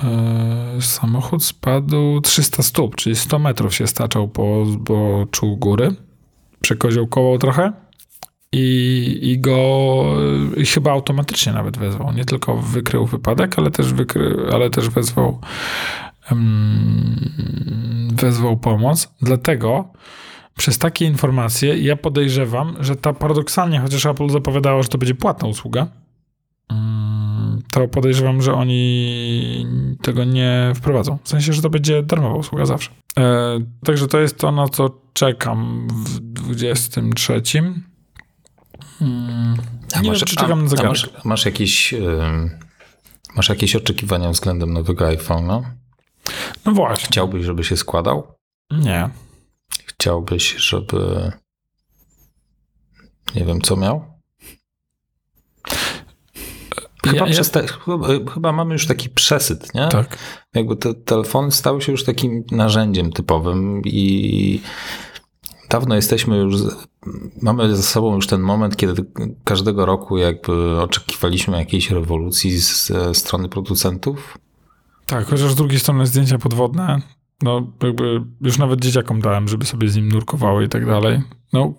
E, 0.00 0.80
samochód 0.80 1.44
spadł 1.44 2.20
300 2.20 2.62
stóp, 2.62 2.96
czyli 2.96 3.16
100 3.16 3.38
metrów 3.38 3.74
się 3.74 3.86
staczał 3.86 4.28
po 4.28 4.66
zboczu 4.66 5.56
góry. 5.56 5.94
Przekoziołkował 6.60 7.38
trochę 7.38 7.72
i, 8.52 9.18
i 9.22 9.38
go 9.38 10.04
i 10.56 10.66
chyba 10.66 10.92
automatycznie 10.92 11.52
nawet 11.52 11.78
wezwał. 11.78 12.12
Nie 12.12 12.24
tylko 12.24 12.56
wykrył 12.56 13.06
wypadek, 13.06 13.58
ale 13.58 13.70
też, 13.70 13.92
wykry, 13.92 14.36
ale 14.52 14.70
też 14.70 14.88
wezwał 14.88 15.40
em, 16.30 17.30
wezwał 18.14 18.56
pomoc. 18.56 19.14
Dlatego 19.22 19.88
przez 20.56 20.78
takie 20.78 21.04
informacje 21.04 21.78
ja 21.78 21.96
podejrzewam, 21.96 22.76
że 22.80 22.96
ta 22.96 23.12
paradoksalnie, 23.12 23.80
chociaż 23.80 24.06
Apple 24.06 24.28
zapowiadało, 24.28 24.82
że 24.82 24.88
to 24.88 24.98
będzie 24.98 25.14
płatna 25.14 25.48
usługa, 25.48 25.86
mm, 26.70 27.62
to 27.70 27.88
podejrzewam, 27.88 28.42
że 28.42 28.54
oni 28.54 29.66
tego 30.02 30.24
nie 30.24 30.72
wprowadzą. 30.74 31.18
W 31.24 31.28
sensie, 31.28 31.52
że 31.52 31.62
to 31.62 31.70
będzie 31.70 32.02
darmowa 32.02 32.34
usługa 32.34 32.66
zawsze. 32.66 32.90
E, 33.18 33.58
także 33.84 34.08
to 34.08 34.20
jest 34.20 34.38
to, 34.38 34.52
na 34.52 34.68
co 34.68 34.90
czekam 35.12 35.88
w 35.90 36.20
23. 36.20 37.42
Mm, 39.02 39.56
nie 40.02 40.10
wiem, 40.10 40.14
czy 40.14 40.36
czekam 40.36 40.58
na 40.60 40.66
a 40.66 40.68
zegarek. 40.68 40.90
masz, 40.90 41.10
masz, 41.24 41.44
jakieś, 41.44 41.94
ym, 41.94 42.58
masz 43.36 43.48
jakieś 43.48 43.76
oczekiwania 43.76 44.30
względem 44.30 44.72
nowego 44.72 45.04
iPhone'a? 45.04 45.62
No 46.64 46.72
właśnie. 46.72 47.06
Chciałbyś, 47.06 47.44
żeby 47.44 47.64
się 47.64 47.76
składał? 47.76 48.34
Nie. 48.70 49.08
Chciałbyś, 49.86 50.54
żeby... 50.56 51.32
Nie 53.34 53.44
wiem, 53.44 53.60
co 53.60 53.76
miał? 53.76 54.12
Chyba, 57.06 57.28
Ja- 57.28 57.44
te, 57.44 57.66
chyba, 57.66 58.08
chyba 58.34 58.52
mamy 58.52 58.72
już 58.72 58.86
taki 58.86 59.10
przesyt, 59.10 59.74
nie? 59.74 59.88
Tak. 59.88 60.18
Jakby 60.54 60.76
te 60.76 60.94
telefony 60.94 61.52
stały 61.52 61.82
się 61.82 61.92
już 61.92 62.04
takim 62.04 62.44
narzędziem 62.50 63.12
typowym 63.12 63.82
i 63.84 64.60
dawno 65.72 65.94
jesteśmy 65.94 66.36
już, 66.36 66.56
mamy 67.42 67.76
za 67.76 67.82
sobą 67.82 68.14
już 68.14 68.26
ten 68.26 68.40
moment, 68.40 68.76
kiedy 68.76 69.04
każdego 69.44 69.86
roku 69.86 70.18
jakby 70.18 70.80
oczekiwaliśmy 70.80 71.56
jakiejś 71.56 71.90
rewolucji 71.90 72.58
ze 72.58 73.14
strony 73.14 73.48
producentów. 73.48 74.38
Tak, 75.06 75.26
chociaż 75.26 75.52
z 75.52 75.54
drugiej 75.54 75.80
strony 75.80 76.06
zdjęcia 76.06 76.38
podwodne, 76.38 77.00
no 77.42 77.66
jakby 77.82 78.22
już 78.40 78.58
nawet 78.58 78.80
dzieciakom 78.80 79.20
dałem, 79.20 79.48
żeby 79.48 79.64
sobie 79.64 79.88
z 79.88 79.96
nim 79.96 80.08
nurkowały 80.08 80.64
i 80.64 80.68
tak 80.68 80.86
dalej. 80.86 81.22
No 81.52 81.74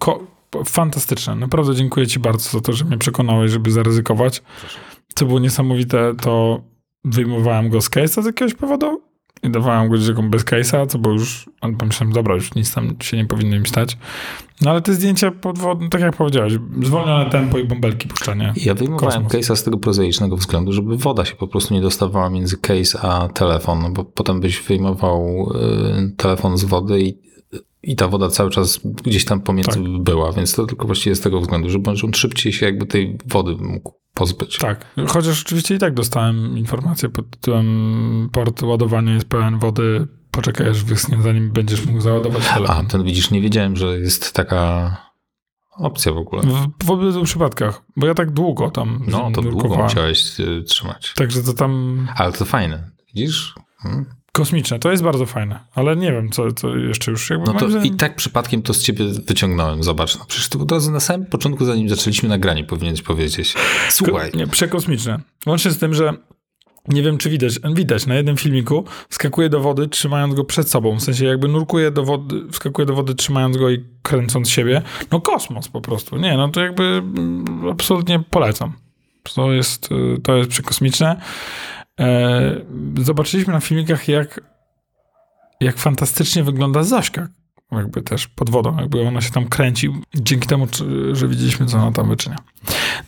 fantastyczne. 0.65 1.35
Naprawdę 1.35 1.75
dziękuję 1.75 2.07
ci 2.07 2.19
bardzo 2.19 2.49
za 2.49 2.61
to, 2.61 2.73
że 2.73 2.85
mnie 2.85 2.97
przekonałeś, 2.97 3.51
żeby 3.51 3.71
zaryzykować. 3.71 4.43
Co 5.15 5.25
było 5.25 5.39
niesamowite, 5.39 6.15
to 6.21 6.61
wyjmowałem 7.05 7.69
go 7.69 7.81
z 7.81 7.89
case'a 7.89 8.23
z 8.23 8.25
jakiegoś 8.25 8.53
powodu 8.53 9.01
i 9.43 9.49
dawałem 9.49 9.89
go 9.89 9.97
dzieciakom 9.97 10.29
bez 10.29 10.45
case'a, 10.45 10.87
co 10.87 10.97
było 10.97 11.13
już, 11.13 11.49
pomyślałem, 11.77 12.13
dobra, 12.13 12.35
już 12.35 12.55
nic 12.55 12.73
tam 12.73 12.95
się 13.01 13.17
nie 13.17 13.25
powinno 13.25 13.55
im 13.55 13.65
stać. 13.65 13.97
No 14.61 14.71
ale 14.71 14.81
te 14.81 14.93
zdjęcia 14.93 15.31
podwodne, 15.31 15.89
tak 15.89 16.01
jak 16.01 16.15
powiedziałeś, 16.15 16.53
zwolnione 16.83 17.29
tempo 17.29 17.59
i 17.59 17.63
bąbelki 17.63 18.07
puszczanie. 18.07 18.53
Ja 18.55 18.73
wyjmowałem 18.73 19.23
case'a 19.23 19.55
z 19.55 19.63
tego 19.63 19.77
prozaicznego 19.77 20.37
względu, 20.37 20.71
żeby 20.71 20.97
woda 20.97 21.25
się 21.25 21.35
po 21.35 21.47
prostu 21.47 21.73
nie 21.73 21.81
dostawała 21.81 22.29
między 22.29 22.57
case 22.57 22.99
a 23.01 23.27
telefon, 23.27 23.81
no 23.81 23.89
bo 23.89 24.05
potem 24.05 24.39
byś 24.39 24.61
wyjmował 24.61 25.49
y, 26.07 26.15
telefon 26.17 26.57
z 26.57 26.63
wody 26.63 27.01
i, 27.01 27.17
i 27.83 27.95
ta 27.95 28.07
woda 28.07 28.29
cały 28.29 28.49
czas 28.49 28.79
gdzieś 29.03 29.25
tam 29.25 29.41
pomiędzy 29.41 29.71
Tak. 29.71 30.03
była, 30.03 30.31
więc 30.31 30.55
to 30.55 30.65
tylko 30.65 30.85
właściwie 30.85 31.15
z 31.15 31.21
tego 31.21 31.41
względu, 31.41 31.69
żeby 31.69 31.89
on 31.89 32.13
szybciej 32.13 32.53
się 32.53 32.65
jakby 32.65 32.85
tej 32.85 33.17
wody 33.25 33.55
mógł 33.59 34.02
pozbyć. 34.13 34.57
Tak, 34.57 34.85
chociaż 35.07 35.41
oczywiście 35.41 35.75
i 35.75 35.79
tak 35.79 35.93
dostałem 35.93 36.57
informację 36.57 37.09
pod 37.09 37.29
tytułem 37.29 38.29
port 38.31 38.63
ładowania 38.63 39.13
jest 39.13 39.25
pełen 39.25 39.59
wody, 39.59 40.07
poczekaj 40.31 40.69
aż 40.69 40.83
wyschnie, 40.83 41.17
zanim 41.21 41.51
będziesz 41.51 41.85
mógł 41.85 42.01
załadować 42.01 42.47
telefon. 42.47 42.85
A, 42.85 42.89
ten 42.89 43.03
widzisz, 43.03 43.31
nie 43.31 43.41
wiedziałem, 43.41 43.75
że 43.75 43.99
jest 43.99 44.33
taka 44.33 44.97
opcja 45.77 46.11
w 46.11 46.17
ogóle. 46.17 46.41
W, 46.43 46.85
w 46.85 46.91
obydwu 46.91 47.23
przypadkach, 47.23 47.81
bo 47.97 48.07
ja 48.07 48.13
tak 48.13 48.31
długo 48.31 48.71
tam 48.71 49.03
No, 49.07 49.31
to 49.31 49.41
długo 49.41 49.75
musiałeś 49.83 50.39
y, 50.39 50.63
trzymać. 50.63 51.13
Także 51.15 51.43
to 51.43 51.53
tam 51.53 52.07
Ale 52.15 52.33
to 52.33 52.45
fajne, 52.45 52.91
widzisz? 53.07 53.55
Hmm. 53.77 54.05
Kosmiczne, 54.37 54.79
to 54.79 54.91
jest 54.91 55.03
bardzo 55.03 55.25
fajne, 55.25 55.59
ale 55.75 55.95
nie 55.95 56.11
wiem, 56.11 56.29
co, 56.29 56.51
co 56.51 56.75
jeszcze 56.75 57.11
już 57.11 57.29
jakby 57.29 57.45
No 57.53 57.59
to 57.59 57.69
zdaniem- 57.69 57.85
i 57.85 57.91
tak 57.91 58.15
przypadkiem 58.15 58.61
to 58.61 58.73
z 58.73 58.83
ciebie 58.83 59.05
wyciągnąłem. 59.27 59.83
Zobacz, 59.83 60.17
no 60.19 60.25
przecież 60.27 60.49
to 60.49 60.59
od 60.59 60.71
razu 60.71 60.91
na 60.91 60.99
samym 60.99 61.25
początku, 61.25 61.65
zanim 61.65 61.89
zaczęliśmy 61.89 62.29
nagranie, 62.29 62.63
powinieneś 62.63 63.01
powiedzieć. 63.01 63.53
Słuchaj, 63.89 64.31
Ko- 64.31 64.37
Nie, 64.37 64.47
przekosmiczne. 64.47 65.19
Łącznie 65.45 65.71
z 65.71 65.77
tym, 65.77 65.93
że 65.93 66.13
nie 66.87 67.01
wiem, 67.01 67.17
czy 67.17 67.29
widać, 67.29 67.53
widać, 67.75 68.05
na 68.05 68.15
jednym 68.15 68.37
filmiku 68.37 68.85
skakuje 69.09 69.49
do 69.49 69.59
wody, 69.59 69.87
trzymając 69.87 70.33
go 70.35 70.43
przed 70.43 70.69
sobą. 70.69 70.95
W 70.99 71.03
sensie 71.03 71.25
jakby 71.25 71.47
nurkuje 71.47 71.91
do 71.91 72.03
wody, 72.03 72.41
wskakuje 72.51 72.85
do 72.85 72.93
wody, 72.93 73.15
trzymając 73.15 73.57
go 73.57 73.69
i 73.69 73.85
kręcąc 74.01 74.49
siebie. 74.49 74.81
No 75.11 75.21
kosmos 75.21 75.67
po 75.67 75.81
prostu. 75.81 76.17
Nie, 76.17 76.37
no 76.37 76.47
to 76.49 76.61
jakby 76.61 76.83
mm, 76.83 77.69
absolutnie 77.71 78.23
polecam. 78.29 78.73
To 79.35 79.51
jest, 79.51 79.89
y, 79.91 80.21
to 80.23 80.35
jest 80.35 80.49
przekosmiczne. 80.49 81.21
E, 81.99 82.61
zobaczyliśmy 83.01 83.53
na 83.53 83.59
filmikach, 83.59 84.07
jak, 84.07 84.41
jak 85.59 85.77
fantastycznie 85.77 86.43
wygląda 86.43 86.83
Zośka. 86.83 87.27
Jakby 87.71 88.01
też 88.01 88.27
pod 88.27 88.49
wodą, 88.49 88.77
jakby 88.77 89.07
ona 89.07 89.21
się 89.21 89.31
tam 89.31 89.47
kręci. 89.47 89.89
Dzięki 90.15 90.47
temu, 90.47 90.67
że 91.11 91.27
widzieliśmy, 91.27 91.65
co 91.65 91.77
ona 91.77 91.91
tam 91.91 92.09
wyczynia. 92.09 92.37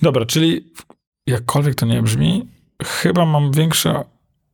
Dobra, 0.02 0.26
czyli 0.26 0.74
jakkolwiek 1.28 1.76
to 1.76 1.86
nie 1.86 2.02
brzmi, 2.02 2.48
chyba 2.84 3.26
mam 3.26 3.52
większe 3.52 4.04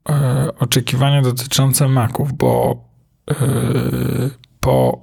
e, 0.09 0.47
oczekiwania 0.59 1.21
dotyczące 1.21 1.87
Maców, 1.87 2.33
bo 2.33 2.83
e, 3.31 3.35
po 4.59 5.01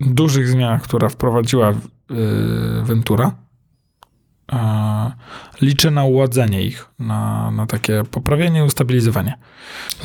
dużych 0.00 0.48
zmianach, 0.48 0.82
które 0.82 1.08
wprowadziła 1.08 1.68
e, 1.70 1.74
Ventura, 2.82 3.32
liczę 5.60 5.90
na 5.90 6.04
uładzenie 6.04 6.62
ich, 6.62 6.86
na, 6.98 7.50
na 7.50 7.66
takie 7.66 8.02
poprawienie 8.10 8.60
i 8.60 8.62
ustabilizowanie. 8.62 9.38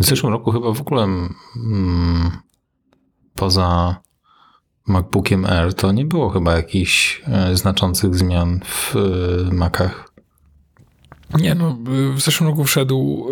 w 0.02 0.06
zeszłym 0.06 0.32
roku 0.32 0.52
chyba 0.52 0.72
w 0.74 0.82
ogóle 0.82 1.04
mm, 1.04 2.32
poza 3.36 3.96
MacBookiem 4.88 5.46
Air 5.46 5.74
to 5.74 5.92
nie 5.92 6.06
było 6.06 6.30
chyba 6.30 6.56
jakichś 6.56 7.22
e, 7.28 7.56
znaczących 7.56 8.16
zmian 8.16 8.60
w 8.66 8.96
e, 8.96 9.54
Macach. 9.54 10.14
Nie 11.40 11.56
no, 11.56 11.78
w 12.16 12.22
zeszłym 12.22 12.50
roku 12.50 12.64
wszedł... 12.64 13.28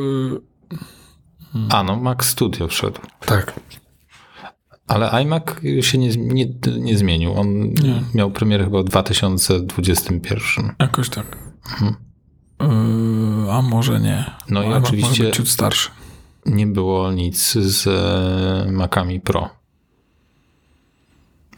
e, 1.56 1.66
A 1.70 1.84
no, 1.84 1.96
Mac 1.96 2.26
Studio 2.26 2.68
wszedł. 2.68 3.00
tak. 3.26 3.54
Ale 4.92 5.12
iMac 5.12 5.44
się 5.82 5.98
nie, 5.98 6.10
nie, 6.18 6.46
nie 6.80 6.98
zmienił. 6.98 7.34
On 7.34 7.64
Nie. 7.64 8.04
miał 8.14 8.32
premierę 8.32 8.64
chyba 8.64 8.82
w 8.82 8.84
2021. 8.86 10.76
Jakoś 10.80 11.10
tak. 11.10 11.38
Mhm. 11.72 11.96
E, 12.62 13.54
a 13.54 13.62
może 13.62 14.00
nie. 14.00 14.26
No 14.50 14.64
i 14.64 14.74
oczywiście- 14.74 15.10
Może 15.10 15.24
być 15.24 15.36
ciut 15.36 15.50
starszy. 15.50 15.90
Nie 16.46 16.68
było 16.68 17.12
nic 17.12 17.54
z 17.54 17.88
e, 17.88 18.72
Macami 18.72 19.20
Pro. 19.20 19.50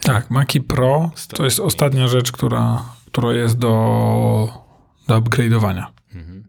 Tak, 0.02 0.32
Maci 0.32 0.62
Pro 0.62 1.12
to 1.36 1.44
jest 1.44 1.60
ostatnia 1.60 2.08
rzecz, 2.08 2.32
która, 2.32 2.86
która 3.06 3.34
jest 3.34 3.58
do, 3.58 4.64
do 5.08 5.22
upgrade'owania. 5.22 5.86
Mhm. 6.16 6.44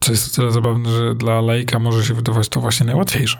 Co 0.00 0.12
jest 0.12 0.32
o 0.32 0.36
tyle 0.36 0.52
zabawne, 0.52 0.90
że 0.90 1.14
dla 1.14 1.40
laika 1.40 1.78
może 1.78 2.04
się 2.04 2.14
wydawać 2.14 2.48
to 2.48 2.60
właśnie 2.60 2.86
najłatwiejsze. 2.86 3.38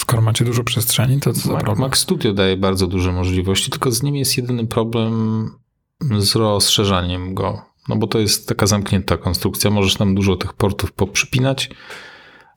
Skoro 0.00 0.22
macie 0.22 0.44
dużo 0.44 0.64
przestrzeni, 0.64 1.20
to 1.20 1.32
co 1.32 1.52
Mac? 1.52 1.78
Mac 1.78 1.96
Studio 1.96 2.32
daje 2.32 2.56
bardzo 2.56 2.86
duże 2.86 3.12
możliwości, 3.12 3.70
tylko 3.70 3.90
z 3.90 4.02
nim 4.02 4.16
jest 4.16 4.36
jedyny 4.36 4.66
problem 4.66 5.50
z 6.18 6.36
rozszerzaniem 6.36 7.34
go. 7.34 7.62
No 7.88 7.96
bo 7.96 8.06
to 8.06 8.18
jest 8.18 8.48
taka 8.48 8.66
zamknięta 8.66 9.16
konstrukcja. 9.16 9.70
Możesz 9.70 9.94
tam 9.94 10.14
dużo 10.14 10.36
tych 10.36 10.52
portów 10.52 10.92
poprzypinać, 10.92 11.70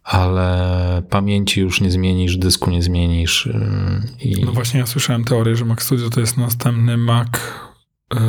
ale 0.03 1.03
pamięci 1.09 1.61
już 1.61 1.81
nie 1.81 1.91
zmienisz, 1.91 2.37
dysku 2.37 2.71
nie 2.71 2.83
zmienisz. 2.83 3.49
yy, 4.21 4.29
I 4.29 4.45
No 4.45 4.51
właśnie 4.51 4.79
ja 4.79 4.85
słyszałem 4.85 5.23
teorię, 5.23 5.55
że 5.55 5.65
Mac 5.65 5.83
Studio 5.83 6.09
to 6.09 6.19
jest 6.19 6.37
następny 6.37 6.97
Mac 6.97 7.27
yy, 8.13 8.19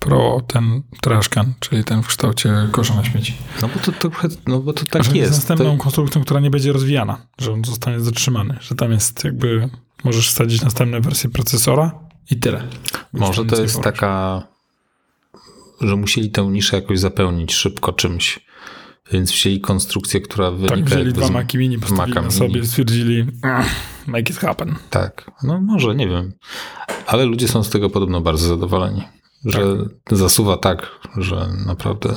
Pro, 0.00 0.40
ten 0.46 0.82
trashcan, 1.00 1.52
czyli 1.60 1.84
ten 1.84 2.02
w 2.02 2.06
kształcie 2.06 2.68
kosza 2.72 2.94
na 2.94 3.04
śmieci. 3.04 3.34
no 3.62 3.68
bo 3.68 3.80
to 3.80 3.92
trochę, 3.92 4.28
no 4.46 4.60
bo 4.60 4.72
to 4.72 4.84
tak 4.86 5.04
że 5.04 5.12
jest. 5.16 5.32
następną 5.32 5.76
To, 5.76 5.82
konstrukcją, 5.82 6.22
która 6.22 6.40
nie 6.40 6.50
będzie 6.50 6.72
rozwijana, 6.72 7.26
że 7.38 7.52
on 7.52 7.64
zostanie 7.64 8.00
zatrzymany, 8.00 8.56
że 8.60 8.74
tam 8.74 8.92
jest 8.92 9.24
jakby, 9.24 9.68
możesz 10.04 10.28
wsadzić 10.28 10.62
następne 10.62 11.00
wersje 11.00 11.30
procesora 11.30 11.92
i 12.30 12.36
tyle. 12.36 12.62
może 13.12 13.44
to 13.44 13.62
jest 13.62 13.80
taka, 13.80 14.42
że 15.80 15.96
musieli 15.96 16.30
tę 16.30 16.42
niszę 16.42 16.76
jakoś 16.76 16.98
zapełnić 17.00 17.54
szybko 17.54 17.92
czymś. 17.92 18.40
Więc 19.12 19.32
wzięli 19.32 19.60
konstrukcję, 19.60 20.20
która 20.20 20.50
wynika 20.50 20.76
Tak, 20.76 20.84
wzięli 20.84 21.12
dwa 21.12 21.28
Maci 21.30 21.58
Mini, 21.58 21.78
postawili 21.78 22.08
Maca 22.14 22.22
na 22.26 22.30
sobie, 22.30 22.54
Mini. 22.54 22.66
stwierdzili 22.66 23.26
"Ah, 23.42 23.64
make 24.06 24.30
it 24.30 24.36
happen. 24.38 24.74
Tak, 24.90 25.30
no 25.42 25.60
może, 25.60 25.94
nie 25.94 26.08
wiem. 26.08 26.32
Ale 27.06 27.24
ludzie 27.24 27.48
są 27.48 27.62
z 27.64 27.70
tego 27.70 27.90
podobno 27.90 28.20
bardzo 28.20 28.48
zadowoleni. 28.48 29.02
Że 29.44 29.76
zasuwa 30.10 30.56
tak, 30.56 30.90
że 31.16 31.48
naprawdę. 31.66 32.14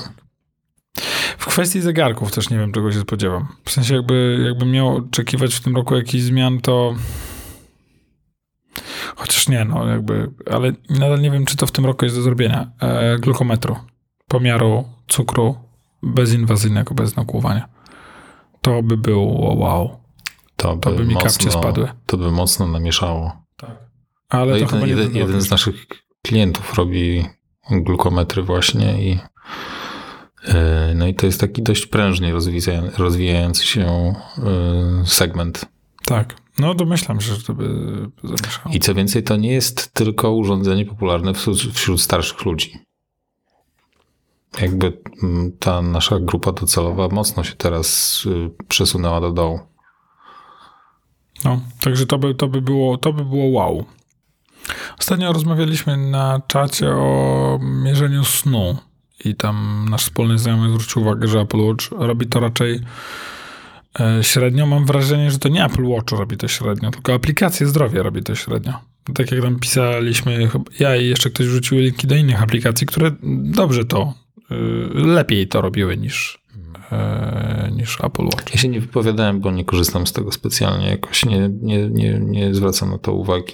W 1.38 1.46
kwestii 1.46 1.82
zegarków 1.82 2.32
też 2.32 2.50
nie 2.50 2.58
wiem, 2.58 2.72
czego 2.72 2.92
się 2.92 3.00
spodziewam. 3.00 3.48
W 3.66 3.72
sensie 3.72 3.96
jakby, 3.96 4.44
jakby 4.46 4.66
miał 4.66 4.96
oczekiwać 4.96 5.56
w 5.56 5.64
tym 5.64 5.76
roku 5.76 5.96
jakichś 5.96 6.24
zmian, 6.24 6.60
to 6.62 6.96
chociaż 9.16 9.50
nie, 9.50 9.66
no 9.66 9.88
jakby, 9.88 10.32
ale 10.52 10.72
nadal 10.90 11.22
nie 11.22 11.32
wiem, 11.32 11.46
czy 11.46 11.58
to 11.58 11.66
w 11.66 11.72
tym 11.72 11.86
roku 11.86 12.06
jest 12.06 12.18
do 12.18 12.22
zrobienia. 12.22 12.72
E, 12.80 13.20
glukometru, 13.20 13.76
pomiaru 14.28 14.84
cukru 15.08 15.56
bezinwazyjnego, 16.04 16.94
bez 16.94 17.16
nakłuwania. 17.16 17.70
To 18.62 18.84
by 18.84 18.98
było 18.98 19.56
wow. 19.56 20.00
To 20.56 20.76
by, 20.76 20.82
To 20.82 20.92
by 20.92 21.06
mi 21.06 21.14
mocno, 21.14 21.30
kapcie 21.30 21.52
spadły. 21.52 21.88
To 22.06 22.18
by 22.18 22.32
mocno 22.32 22.68
namieszało. 22.68 23.44
Ale 24.30 24.46
No 24.46 24.52
to 24.52 24.58
jeden, 24.58 24.68
chyba 24.70 24.86
nie 24.86 24.92
jeden, 24.92 25.16
jeden 25.16 25.42
z 25.42 25.50
naszych 25.50 25.88
klientów 26.28 26.74
robi 26.74 27.26
glukometry 27.72 28.44
właśnie 28.44 29.04
i 29.04 29.10
yy, 30.48 30.54
no 30.96 31.08
i 31.08 31.16
to 31.16 31.26
jest 31.26 31.40
taki 31.40 31.64
dość 31.64 31.86
prężnie 31.86 32.32
rozwija, 32.34 32.84
rozwijający 32.98 33.66
się 33.66 34.14
yy, 34.38 35.08
segment. 35.08 35.66
Tak. 36.06 36.36
No 36.60 36.74
domyślam 36.74 37.22
się, 37.22 37.34
że 37.34 37.44
to 37.44 37.54
by 37.54 37.66
zamieszało. 38.24 38.76
I 38.76 38.80
co 38.80 38.94
więcej, 38.94 39.24
to 39.24 39.36
nie 39.36 39.52
jest 39.52 39.94
tylko 39.94 40.32
urządzenie 40.32 40.86
popularne 40.86 41.34
wśród, 41.34 41.58
wśród 41.58 42.02
starszych 42.02 42.46
ludzi. 42.46 42.80
Jakby 44.62 45.02
mm, 45.24 45.52
ta 45.60 45.82
nasza 45.82 46.20
grupa 46.20 46.52
docelowa 46.52 47.08
mocno 47.08 47.44
się 47.44 47.56
teraz 47.56 48.20
y, 48.26 48.50
przesunęła 48.68 49.22
do 49.22 49.32
dołu. 49.32 49.60
No, 51.46 51.62
także 51.80 52.06
to 52.06 52.18
by, 52.18 52.36
to 52.36 52.48
by, 52.48 52.62
było, 52.62 52.98
to 52.98 53.14
by 53.14 53.26
było 53.26 53.46
wow. 53.46 53.86
Ostatnio 55.00 55.34
rozmawialiśmy 55.34 55.98
na 55.98 56.42
czacie 56.48 56.90
o 56.90 57.60
mierzeniu 57.62 58.26
snu 58.26 58.78
i 59.26 59.36
tam 59.36 59.86
nasz 59.90 60.02
wspólny 60.02 60.40
znajomy 60.40 60.70
zwrócił 60.70 61.02
uwagę, 61.02 61.28
że 61.28 61.40
Apple 61.40 61.60
Watch 61.60 61.86
robi 61.92 62.28
to 62.28 62.40
raczej 62.40 62.80
e, 64.00 64.24
średnio. 64.24 64.66
Mam 64.66 64.86
wrażenie, 64.86 65.32
że 65.32 65.40
to 65.40 65.50
nie 65.50 65.66
Apple 65.66 65.86
Watch 65.86 66.12
robi 66.12 66.38
to 66.38 66.48
średnio, 66.48 66.92
tylko 66.92 67.14
aplikacje 67.14 67.68
zdrowia 67.68 68.04
robi 68.04 68.24
to 68.24 68.36
średnio. 68.36 68.74
Tak 69.14 69.32
jak 69.32 69.42
tam 69.42 69.60
pisaliśmy, 69.60 70.50
ja 70.80 70.96
i 70.96 71.08
jeszcze 71.08 71.30
ktoś 71.30 71.48
wrzucił 71.48 71.78
linki 71.78 72.08
do 72.08 72.16
innych 72.16 72.44
aplikacji, 72.44 72.88
które 72.88 73.12
dobrze 73.44 73.86
to, 73.86 74.14
y, 74.52 74.56
lepiej 74.94 75.48
to 75.48 75.62
robiły 75.62 75.98
niż, 75.98 76.40
e, 76.92 77.72
niż 77.76 78.02
Apple 78.04 78.26
Watch. 78.26 78.54
Ja 78.54 78.62
się 78.62 78.68
nie 78.68 78.82
wypowiadałem, 78.82 79.40
bo 79.40 79.52
nie 79.52 79.66
korzystam 79.66 80.08
z 80.08 80.14
tego 80.14 80.32
specjalnie. 80.32 80.90
Jakoś 80.90 81.26
nie, 81.26 81.50
nie, 81.62 81.90
nie, 81.90 82.20
nie 82.20 82.56
zwracam 82.56 82.90
na 82.90 82.98
to 82.98 83.14
uwagi. 83.14 83.54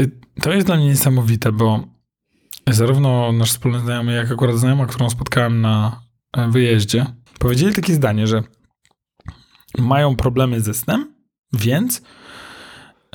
Y, 0.00 0.10
To 0.42 0.52
jest 0.52 0.66
dla 0.66 0.76
mnie 0.76 0.86
niesamowite, 0.86 1.52
bo 1.52 1.84
zarówno 2.70 3.32
nasz 3.32 3.50
wspólny 3.50 3.80
znajomy, 3.80 4.12
jak 4.12 4.32
akurat 4.32 4.56
znajoma, 4.56 4.86
którą 4.86 5.10
spotkałem 5.10 5.60
na 5.60 6.02
e, 6.36 6.50
wyjeździe, 6.50 7.06
powiedzieli 7.38 7.74
takie 7.74 7.94
zdanie, 7.94 8.26
że 8.26 8.42
mają 9.78 10.16
problemy 10.16 10.60
ze 10.60 10.74
snem, 10.74 11.14
więc 11.52 12.02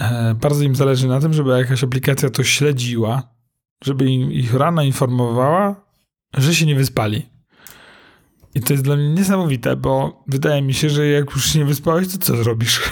e, 0.02 0.36
bardzo 0.36 0.64
im 0.64 0.76
zależy 0.76 1.08
na 1.08 1.20
tym, 1.22 1.34
żeby 1.34 1.50
jakaś 1.58 1.84
aplikacja 1.84 2.30
to 2.30 2.44
śledziła, 2.44 3.36
żeby 3.84 4.12
ich 4.12 4.54
rano 4.54 4.84
informowała, 4.84 5.86
że 6.34 6.56
się 6.56 6.66
nie 6.66 6.76
wyspali. 6.76 7.30
I 8.56 8.60
to 8.62 8.74
jest 8.74 8.84
dla 8.84 8.96
mnie 8.96 9.10
niesamowite, 9.10 9.76
bo 9.76 10.24
wydaje 10.28 10.62
mi 10.62 10.74
się, 10.74 10.90
że 10.90 11.08
jak 11.08 11.32
już 11.32 11.46
się 11.46 11.60
nie 11.60 11.66
wyspałeś, 11.66 12.08
to 12.08 12.18
co 12.18 12.38
zrobisz? 12.38 12.82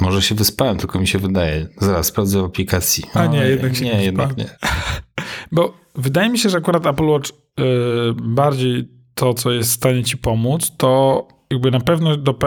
Może 0.00 0.22
się 0.22 0.34
wyspałem, 0.34 0.78
tylko 0.78 0.98
mi 0.98 1.06
się 1.06 1.18
wydaje. 1.18 1.68
Zaraz 1.80 2.06
sprawdzę 2.06 2.42
w 2.42 2.44
aplikacji. 2.44 3.04
A 3.14 3.26
nie, 3.26 3.38
No, 3.38 3.44
jednak 3.44 3.76
się 3.76 3.84
nie, 3.84 3.94
nie 3.94 4.04
jednak 4.04 4.36
nie. 4.36 4.48
Bo 5.52 5.74
wydaje 5.94 6.28
mi 6.28 6.38
się, 6.38 6.48
że 6.48 6.58
akurat 6.58 6.86
Apple 6.86 7.04
Watch 7.04 7.30
y, 7.30 7.32
bardziej 8.22 8.88
to, 9.14 9.34
co 9.34 9.52
jest 9.52 9.70
w 9.70 9.74
stanie 9.74 10.04
ci 10.04 10.16
pomóc, 10.16 10.72
to 10.76 11.28
jakby 11.50 11.70
na 11.70 11.80
pewno 11.80 12.16
do, 12.16 12.38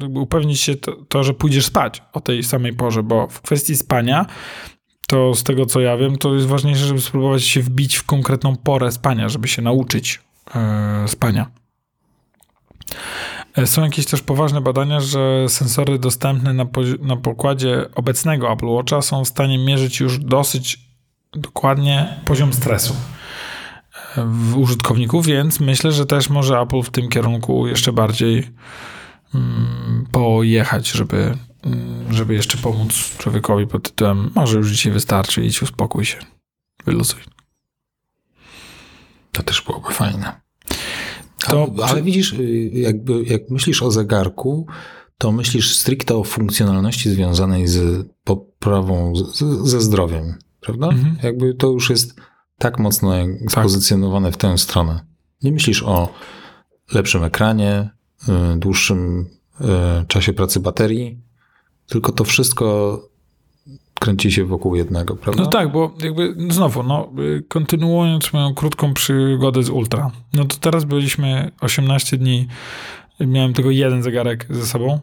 jakby 0.00 0.20
upewnić 0.20 0.60
się 0.60 0.76
to, 0.76 0.96
to, 1.08 1.24
że 1.24 1.34
pójdziesz 1.34 1.66
spać 1.66 2.02
o 2.12 2.20
tej 2.20 2.42
samej 2.42 2.72
porze, 2.72 3.02
bo 3.02 3.28
w 3.28 3.40
kwestii 3.40 3.76
spania 3.76 4.26
to 5.06 5.34
z 5.34 5.42
tego 5.42 5.66
co 5.66 5.80
ja 5.80 5.96
wiem, 5.96 6.18
to 6.18 6.34
jest 6.34 6.46
ważniejsze, 6.46 6.84
żeby 6.84 7.00
spróbować 7.00 7.44
się 7.44 7.62
wbić 7.62 7.96
w 7.96 8.04
konkretną 8.04 8.56
porę 8.56 8.92
spania, 8.92 9.28
żeby 9.28 9.48
się 9.48 9.62
nauczyć 9.62 10.20
yy, 11.02 11.08
spania. 11.08 11.50
E, 13.56 13.66
są 13.66 13.84
jakieś 13.84 14.06
też 14.06 14.22
poważne 14.22 14.60
badania, 14.60 15.00
że 15.00 15.48
sensory 15.48 15.98
dostępne 15.98 16.52
na, 16.52 16.66
na 17.00 17.16
pokładzie 17.16 17.86
obecnego 17.94 18.52
Apple 18.52 18.66
Watcha 18.66 19.02
są 19.02 19.24
w 19.24 19.28
stanie 19.28 19.58
mierzyć 19.58 20.00
już 20.00 20.18
dosyć 20.18 20.78
dokładnie 21.32 22.20
poziom 22.24 22.52
stresu 22.52 22.94
e, 24.16 24.24
w 24.24 24.58
użytkowników, 24.58 25.26
więc 25.26 25.60
myślę, 25.60 25.92
że 25.92 26.06
też 26.06 26.28
może 26.30 26.58
Apple 26.58 26.82
w 26.82 26.90
tym 26.90 27.08
kierunku 27.08 27.66
jeszcze 27.66 27.92
bardziej 27.92 28.50
mm, 29.34 30.06
pojechać, 30.12 30.90
żeby, 30.90 31.36
mm, 31.62 32.12
żeby 32.12 32.34
jeszcze 32.34 32.58
pomóc 32.58 33.16
człowiekowi 33.18 33.66
pod 33.66 33.82
tytułem 33.82 34.30
może 34.34 34.56
już 34.56 34.70
dzisiaj 34.70 34.92
wystarczy, 34.92 35.44
idź 35.44 35.62
uspokój 35.62 36.04
się, 36.04 36.18
wyluzuj. 36.84 37.20
To 39.32 39.42
też 39.42 39.62
byłoby 39.62 39.90
fajne. 39.92 40.49
To, 41.48 41.72
ale, 41.76 41.86
ale 41.86 42.02
widzisz, 42.02 42.32
y, 42.32 42.70
jakby 42.72 43.24
jak 43.24 43.50
myślisz 43.50 43.82
o 43.82 43.90
zegarku, 43.90 44.66
to 45.18 45.32
myślisz 45.32 45.76
stricte 45.76 46.16
o 46.16 46.24
funkcjonalności 46.24 47.10
związanej 47.10 47.66
z 47.66 48.06
poprawą, 48.24 49.12
z, 49.16 49.38
ze 49.68 49.80
zdrowiem, 49.80 50.34
prawda? 50.60 50.88
Mhm. 50.88 51.16
Jakby 51.22 51.54
to 51.54 51.66
już 51.66 51.90
jest 51.90 52.14
tak 52.58 52.78
mocno 52.78 53.12
tak. 53.12 53.50
spozycjonowane 53.50 54.32
w 54.32 54.36
tę 54.36 54.58
stronę. 54.58 55.06
Nie 55.42 55.52
myślisz 55.52 55.82
o 55.82 56.08
lepszym 56.92 57.24
ekranie, 57.24 57.90
y, 58.28 58.58
dłuższym 58.58 59.26
y, 59.60 59.64
czasie 60.06 60.32
pracy 60.32 60.60
baterii, 60.60 61.20
tylko 61.86 62.12
to 62.12 62.24
wszystko 62.24 63.09
kręci 64.00 64.32
się 64.32 64.44
wokół 64.44 64.76
jednego, 64.76 65.16
prawda? 65.16 65.42
No 65.42 65.48
tak, 65.48 65.72
bo 65.72 65.94
jakby 66.02 66.34
znowu, 66.50 66.82
no, 66.82 67.12
kontynuując 67.48 68.32
moją 68.32 68.54
krótką 68.54 68.94
przygodę 68.94 69.62
z 69.62 69.70
Ultra, 69.70 70.10
no 70.32 70.44
to 70.44 70.56
teraz 70.56 70.84
byliśmy 70.84 71.50
18 71.60 72.16
dni, 72.16 72.48
miałem 73.20 73.52
tylko 73.52 73.70
jeden 73.70 74.02
zegarek 74.02 74.46
ze 74.50 74.66
sobą. 74.66 75.00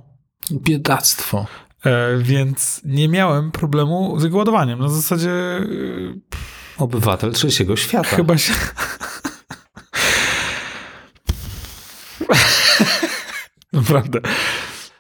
Biedactwo. 0.52 1.46
E, 1.86 2.18
więc 2.18 2.82
nie 2.86 3.08
miałem 3.08 3.52
problemu 3.52 4.20
z 4.20 4.34
ładowaniem. 4.34 4.80
Na 4.80 4.90
zasadzie... 4.90 5.32
E, 5.32 5.64
Obywatel 6.78 7.32
trzeciego 7.32 7.76
świata. 7.76 8.16
Chyba 8.16 8.38
się... 8.38 8.54
naprawdę, 13.74 14.20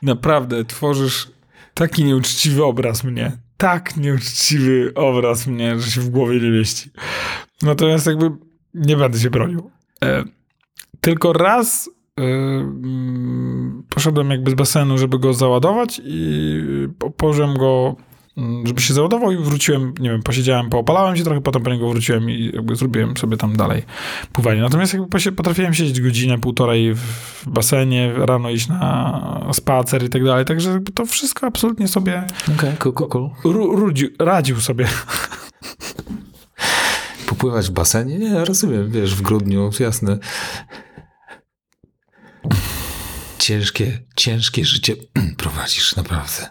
naprawdę 0.02 0.66
tworzysz 0.66 1.32
taki 1.74 2.04
nieuczciwy 2.04 2.66
obraz 2.66 3.04
mnie 3.04 3.47
tak 3.58 3.97
nieuczciwy 3.97 4.91
obraz 4.95 5.47
mnie, 5.47 5.80
że 5.80 5.91
się 5.91 6.01
w 6.01 6.10
głowie 6.10 6.39
nie 6.39 6.49
mieści. 6.49 6.91
Natomiast 7.62 8.08
jakby 8.08 8.32
nie 8.74 8.97
będę 8.97 9.20
się 9.20 9.30
bronił. 9.30 9.72
E, 10.03 10.24
tylko 11.01 11.34
raz 11.34 11.89
e, 12.18 12.24
mm, 12.24 13.84
poszedłem 13.89 14.30
jakby 14.30 14.51
z 14.51 14.53
basenu, 14.53 14.97
żeby 14.97 15.20
go 15.20 15.34
załadować 15.34 16.01
i 16.03 16.64
położyłem 17.18 17.58
go 17.58 17.95
żeby 18.64 18.82
się 18.82 18.94
załadował 18.94 19.32
i 19.32 19.38
wróciłem, 19.38 19.94
nie 20.00 20.10
wiem, 20.10 20.24
posiedziałem, 20.24 20.70
poopalałem 20.70 21.18
się 21.18 21.24
trochę, 21.24 21.42
potem 21.42 21.64
po 21.64 21.70
niego 21.70 21.90
wróciłem 21.90 22.30
i 22.30 22.52
jakby 22.54 22.76
zrobiłem 22.76 23.18
sobie 23.18 23.38
tam 23.38 23.58
dalej 23.58 23.84
pływanie. 24.34 24.62
Natomiast 24.62 24.94
jakby 24.94 25.32
potrafiłem 25.32 25.74
siedzieć 25.74 26.02
godzinę, 26.02 26.38
półtorej 26.38 26.94
w 26.94 27.44
basenie, 27.48 28.14
rano 28.14 28.50
iść 28.50 28.68
na 28.68 29.50
spacer 29.54 30.04
i 30.04 30.10
tak 30.10 30.24
dalej, 30.24 30.46
także 30.46 30.80
to 30.94 31.06
wszystko 31.06 31.48
absolutnie 31.48 31.88
sobie 31.88 32.24
okay, 32.56 32.78
cool, 32.80 32.94
cool, 32.94 33.10
cool. 33.10 33.30
Rudził, 33.54 34.10
radził 34.20 34.62
sobie. 34.62 34.88
Popływać 37.28 37.68
w 37.68 37.72
basenie? 37.72 38.20
Nie, 38.20 38.46
rozumiem, 38.46 38.92
wiesz, 38.92 39.16
w 39.16 39.22
grudniu, 39.22 39.70
jasne. 39.80 40.18
Ciężkie, 43.40 44.00
ciężkie 44.16 44.66
życie 44.66 44.96
prowadzisz, 45.38 45.96
naprawdę. 45.96 46.50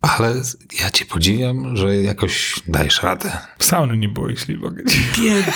Ale 0.00 0.34
ja 0.80 0.90
cię 0.90 1.04
podziwiam, 1.04 1.76
że 1.76 1.96
jakoś 1.96 2.62
dajesz 2.66 3.02
radę. 3.02 3.38
Sauny 3.58 3.96
nie 3.96 4.08
było, 4.08 4.28
jeśli 4.28 4.58
mogę. 4.58 4.82
Bied... 5.18 5.46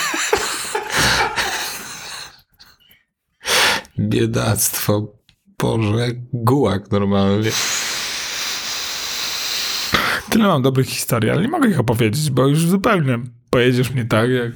Biedactwo. 3.99 5.15
Boże, 5.59 6.07
gułak 6.33 6.91
normalnie. 6.91 7.51
Tyle 10.29 10.47
mam 10.47 10.61
dobrych 10.61 10.87
historii, 10.87 11.29
ale 11.29 11.41
nie 11.41 11.47
mogę 11.47 11.69
ich 11.69 11.79
opowiedzieć, 11.79 12.29
bo 12.29 12.47
już 12.47 12.65
zupełnie 12.65 13.19
pojedziesz 13.49 13.91
mnie 13.91 14.05
tak, 14.05 14.29
jak 14.29 14.51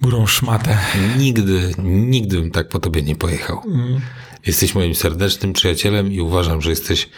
górą 0.00 0.26
szmatę. 0.26 0.78
Nigdy, 1.18 1.74
nigdy 1.78 2.36
bym 2.36 2.50
tak 2.50 2.68
po 2.68 2.78
tobie 2.78 3.02
nie 3.02 3.16
pojechał. 3.16 3.62
Mm. 3.66 4.00
Jesteś 4.46 4.74
moim 4.74 4.94
serdecznym 4.94 5.52
przyjacielem 5.52 6.12
i 6.12 6.20
uważam, 6.20 6.60
że 6.62 6.70
jesteś 6.70 7.08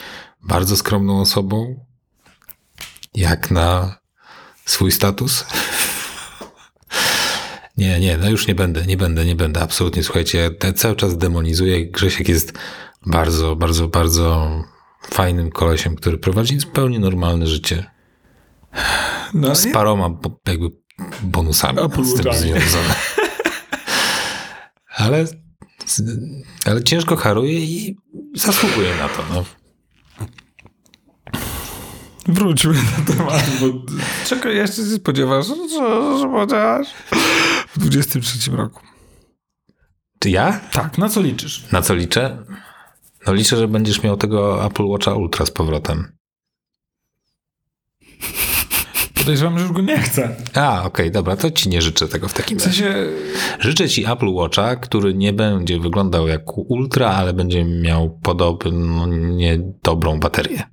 bardzo 0.42 0.76
skromną 0.76 1.20
osobą, 1.20 1.84
jak 3.14 3.50
na 3.50 3.98
swój 4.64 4.92
status. 4.92 5.44
Nie, 7.76 8.00
nie, 8.00 8.16
no 8.16 8.30
już 8.30 8.46
nie 8.46 8.54
będę, 8.54 8.86
nie 8.86 8.96
będę, 8.96 9.24
nie 9.24 9.36
będę, 9.36 9.60
absolutnie. 9.60 10.02
Słuchajcie, 10.02 10.50
ja 10.64 10.72
cały 10.72 10.96
czas 10.96 11.18
demonizuję. 11.18 11.86
Grzesiek 11.90 12.28
jest 12.28 12.52
bardzo, 13.06 13.56
bardzo, 13.56 13.88
bardzo 13.88 14.50
fajnym 15.10 15.50
kolesiem, 15.50 15.96
który 15.96 16.18
prowadzi 16.18 16.60
zupełnie 16.60 16.98
normalne 16.98 17.46
życie. 17.46 17.90
No, 19.34 19.54
z 19.54 19.72
paroma 19.72 20.10
jakby 20.46 20.66
bonusami 21.22 21.78
z 22.04 22.14
tym 22.14 22.32
związane. 22.32 22.94
ale, 24.96 25.24
ale 26.66 26.84
ciężko 26.84 27.16
haruje 27.16 27.58
i 27.58 27.96
zasługuje 28.34 28.96
na 28.96 29.08
to. 29.08 29.22
No. 29.34 29.44
Wróćmy 32.28 32.74
do 32.74 33.12
tematu, 33.12 33.50
bo 33.60 33.66
czego 34.26 34.48
jeszcze 34.48 34.76
się 34.76 34.88
spodziewasz, 34.88 35.46
że, 35.46 36.18
że 36.18 36.28
chociaż 36.28 36.86
w 37.68 37.78
23 37.78 38.50
roku. 38.50 38.80
Ty 40.18 40.30
ja? 40.30 40.60
Tak, 40.72 40.98
na 40.98 41.08
co 41.08 41.22
liczysz? 41.22 41.72
Na 41.72 41.82
co 41.82 41.94
liczę? 41.94 42.38
No 43.26 43.34
liczę, 43.34 43.56
że 43.56 43.68
będziesz 43.68 44.02
miał 44.02 44.16
tego 44.16 44.66
Apple 44.66 44.84
Watcha 44.84 45.14
Ultra 45.14 45.46
z 45.46 45.50
powrotem. 45.50 46.12
Podejrzewam, 49.14 49.58
że 49.58 49.64
już 49.64 49.72
go 49.72 49.80
nie 49.80 49.98
chcę. 49.98 50.36
A, 50.54 50.78
okej, 50.78 50.86
okay, 50.86 51.10
dobra, 51.10 51.36
to 51.36 51.50
ci 51.50 51.68
nie 51.68 51.82
życzę 51.82 52.08
tego 52.08 52.28
w 52.28 52.34
takim 52.34 52.58
w 52.58 52.62
sensie... 52.62 52.88
razie. 52.88 53.08
Życzę 53.58 53.88
ci 53.88 54.06
Apple 54.06 54.28
Watcha, 54.28 54.76
który 54.76 55.14
nie 55.14 55.32
będzie 55.32 55.80
wyglądał 55.80 56.28
jak 56.28 56.58
Ultra, 56.58 57.08
ale 57.10 57.32
będzie 57.32 57.64
miał 57.64 58.18
podobnie 58.22 59.58
dobrą 59.82 60.20
baterię. 60.20 60.71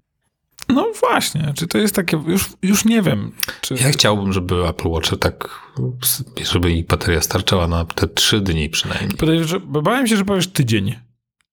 No 0.70 0.92
właśnie, 1.00 1.54
czy 1.56 1.68
to 1.68 1.78
jest 1.78 1.96
takie, 1.96 2.24
już, 2.28 2.50
już 2.62 2.86
nie 2.86 3.02
wiem. 3.02 3.32
Czy... 3.62 3.74
Ja 3.74 3.92
chciałbym, 3.92 4.34
żeby 4.34 4.68
Apple 4.68 4.88
Watch 4.88 5.18
tak, 5.20 5.50
żeby 6.52 6.72
ich 6.72 6.88
bateria 6.88 7.22
starczała 7.22 7.68
na 7.68 7.86
te 7.86 8.08
trzy 8.08 8.42
dni 8.42 8.70
przynajmniej. 8.70 9.12
Bałem 9.60 10.08
się, 10.08 10.18
że 10.18 10.26
powiesz 10.26 10.48
tydzień. 10.48 10.96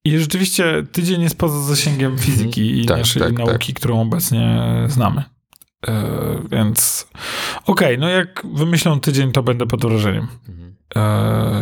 I 0.04 0.18
rzeczywiście 0.18 0.86
tydzień 0.92 1.22
jest 1.22 1.38
poza 1.38 1.62
zasięgiem 1.62 2.12
mhm. 2.12 2.30
fizyki 2.30 2.82
i 2.82 2.86
tak, 2.86 2.98
naszej 2.98 3.22
tak, 3.22 3.32
nauki, 3.32 3.72
tak. 3.72 3.80
którą 3.80 4.00
obecnie 4.00 4.62
znamy. 4.88 5.22
Yy, 5.88 5.92
więc 6.50 7.08
okej, 7.66 7.96
okay, 7.96 7.98
no 7.98 8.08
jak 8.08 8.46
wymyślą 8.54 9.00
tydzień, 9.00 9.32
to 9.32 9.42
będę 9.42 9.66
pod 9.66 9.82
wrażeniem. 9.82 10.26
Mhm. 10.48 10.76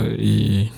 Yy, 0.05 0.17
I 0.19 0.69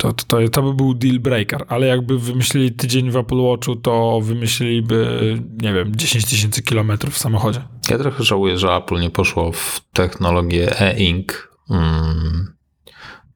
to, 0.00 0.12
to, 0.12 0.48
to 0.48 0.62
by 0.62 0.74
był 0.74 0.94
deal 0.94 1.18
breaker, 1.18 1.64
ale 1.68 1.86
jakby 1.86 2.18
wymyślili 2.18 2.72
tydzień 2.72 3.10
w 3.10 3.16
Apple 3.16 3.40
Watchu, 3.40 3.76
to 3.76 4.20
wymyśliliby, 4.20 5.38
nie 5.62 5.72
wiem, 5.72 5.96
10 5.96 6.24
tysięcy 6.24 6.62
kilometrów 6.62 7.14
w 7.14 7.18
samochodzie. 7.18 7.62
Ja 7.90 7.98
trochę 7.98 8.24
żałuję, 8.24 8.58
że 8.58 8.68
Apple 8.68 9.00
nie 9.00 9.10
poszło 9.10 9.52
w 9.52 9.80
technologię 9.92 10.80
e-ink 10.80 11.50
mm, 11.70 12.54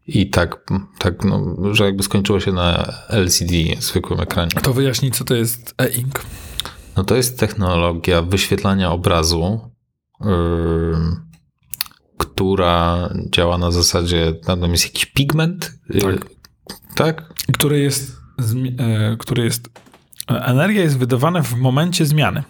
i 0.06 0.30
tak, 0.30 0.66
tak 0.98 1.24
no, 1.24 1.56
że 1.72 1.84
jakby 1.84 2.02
skończyło 2.02 2.40
się 2.40 2.52
na 2.52 2.92
LCD, 3.08 3.54
zwykłym 3.78 4.20
ekranie. 4.20 4.50
To 4.62 4.72
wyjaśnij, 4.72 5.10
co 5.10 5.24
to 5.24 5.34
jest 5.34 5.74
e-ink. 5.78 6.22
No 6.96 7.04
to 7.04 7.16
jest 7.16 7.38
technologia 7.38 8.22
wyświetlania 8.22 8.92
obrazu, 8.92 9.70
yy, 10.20 10.26
która 12.18 13.08
działa 13.30 13.58
na 13.58 13.70
zasadzie, 13.70 14.32
tam 14.32 14.70
jest 14.70 14.84
jakiś 14.84 15.06
pigment, 15.06 15.78
tak 16.00 16.33
tak? 16.94 17.28
Który 17.52 17.80
jest, 17.80 18.16
e, 18.78 19.16
który 19.18 19.44
jest, 19.44 19.68
energia 20.28 20.82
jest 20.82 20.98
wydawana 20.98 21.42
w 21.42 21.54
momencie 21.54 22.06
zmiany. 22.06 22.42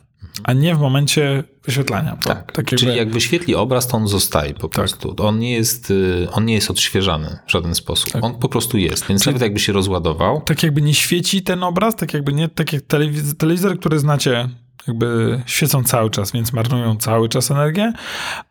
a 0.45 0.53
nie 0.53 0.74
w 0.74 0.78
momencie 0.80 1.45
wyświetlania. 1.64 2.16
Tak, 2.24 2.53
tak 2.53 2.66
czyli 2.66 2.86
jakby, 2.86 2.99
jak 2.99 3.11
wyświetli 3.11 3.55
obraz, 3.55 3.88
to 3.88 3.97
on 3.97 4.09
zostaje 4.09 4.55
po 4.55 4.68
prostu. 4.68 5.14
On 5.18 5.38
nie 5.38 5.53
jest, 5.53 5.90
y, 5.90 6.28
on 6.32 6.45
nie 6.45 6.55
jest 6.55 6.70
odświeżany 6.70 7.38
w 7.47 7.51
żaden 7.51 7.74
sposób. 7.74 8.12
Tak. 8.12 8.24
On 8.24 8.34
po 8.38 8.49
prostu 8.49 8.78
jest, 8.78 9.07
więc 9.07 9.26
nawet 9.26 9.42
jakby 9.42 9.61
się 9.61 9.72
rozładował, 9.72 10.40
tak 10.40 10.62
jakby 10.62 10.82
nie 10.82 10.95
świeci 10.95 11.42
ten 11.42 11.62
obraz, 11.62 11.97
tak 11.97 12.14
jakby 12.14 12.32
nie, 12.32 12.49
tak 12.49 12.72
jak 12.72 12.82
telewiz- 12.82 13.34
telewizor, 13.36 13.78
który 13.78 13.99
znacie, 13.99 14.49
jakby 14.86 15.40
świecą 15.47 15.84
cały 15.84 16.11
czas, 16.11 16.32
więc 16.32 16.53
marnują 16.53 16.97
cały 16.97 17.28
czas 17.28 17.51
energię, 17.51 17.92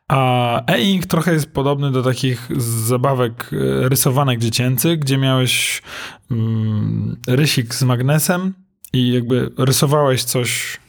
a 0.08 0.62
e-ink 0.68 1.06
trochę 1.06 1.34
jest 1.34 1.54
podobny 1.54 1.92
do 1.92 2.04
takich 2.04 2.50
zabawek 2.58 3.52
e, 3.54 3.90
rysowanek 3.90 4.40
dziecięcych, 4.40 5.00
gdzie 5.00 5.18
miałeś 5.18 5.82
mm, 6.32 7.18
rysik 7.28 7.76
z 7.76 7.84
magnesem 7.84 8.54
i 8.94 9.14
jakby 9.14 9.52
rysowałeś 9.58 10.24
coś 10.24 10.80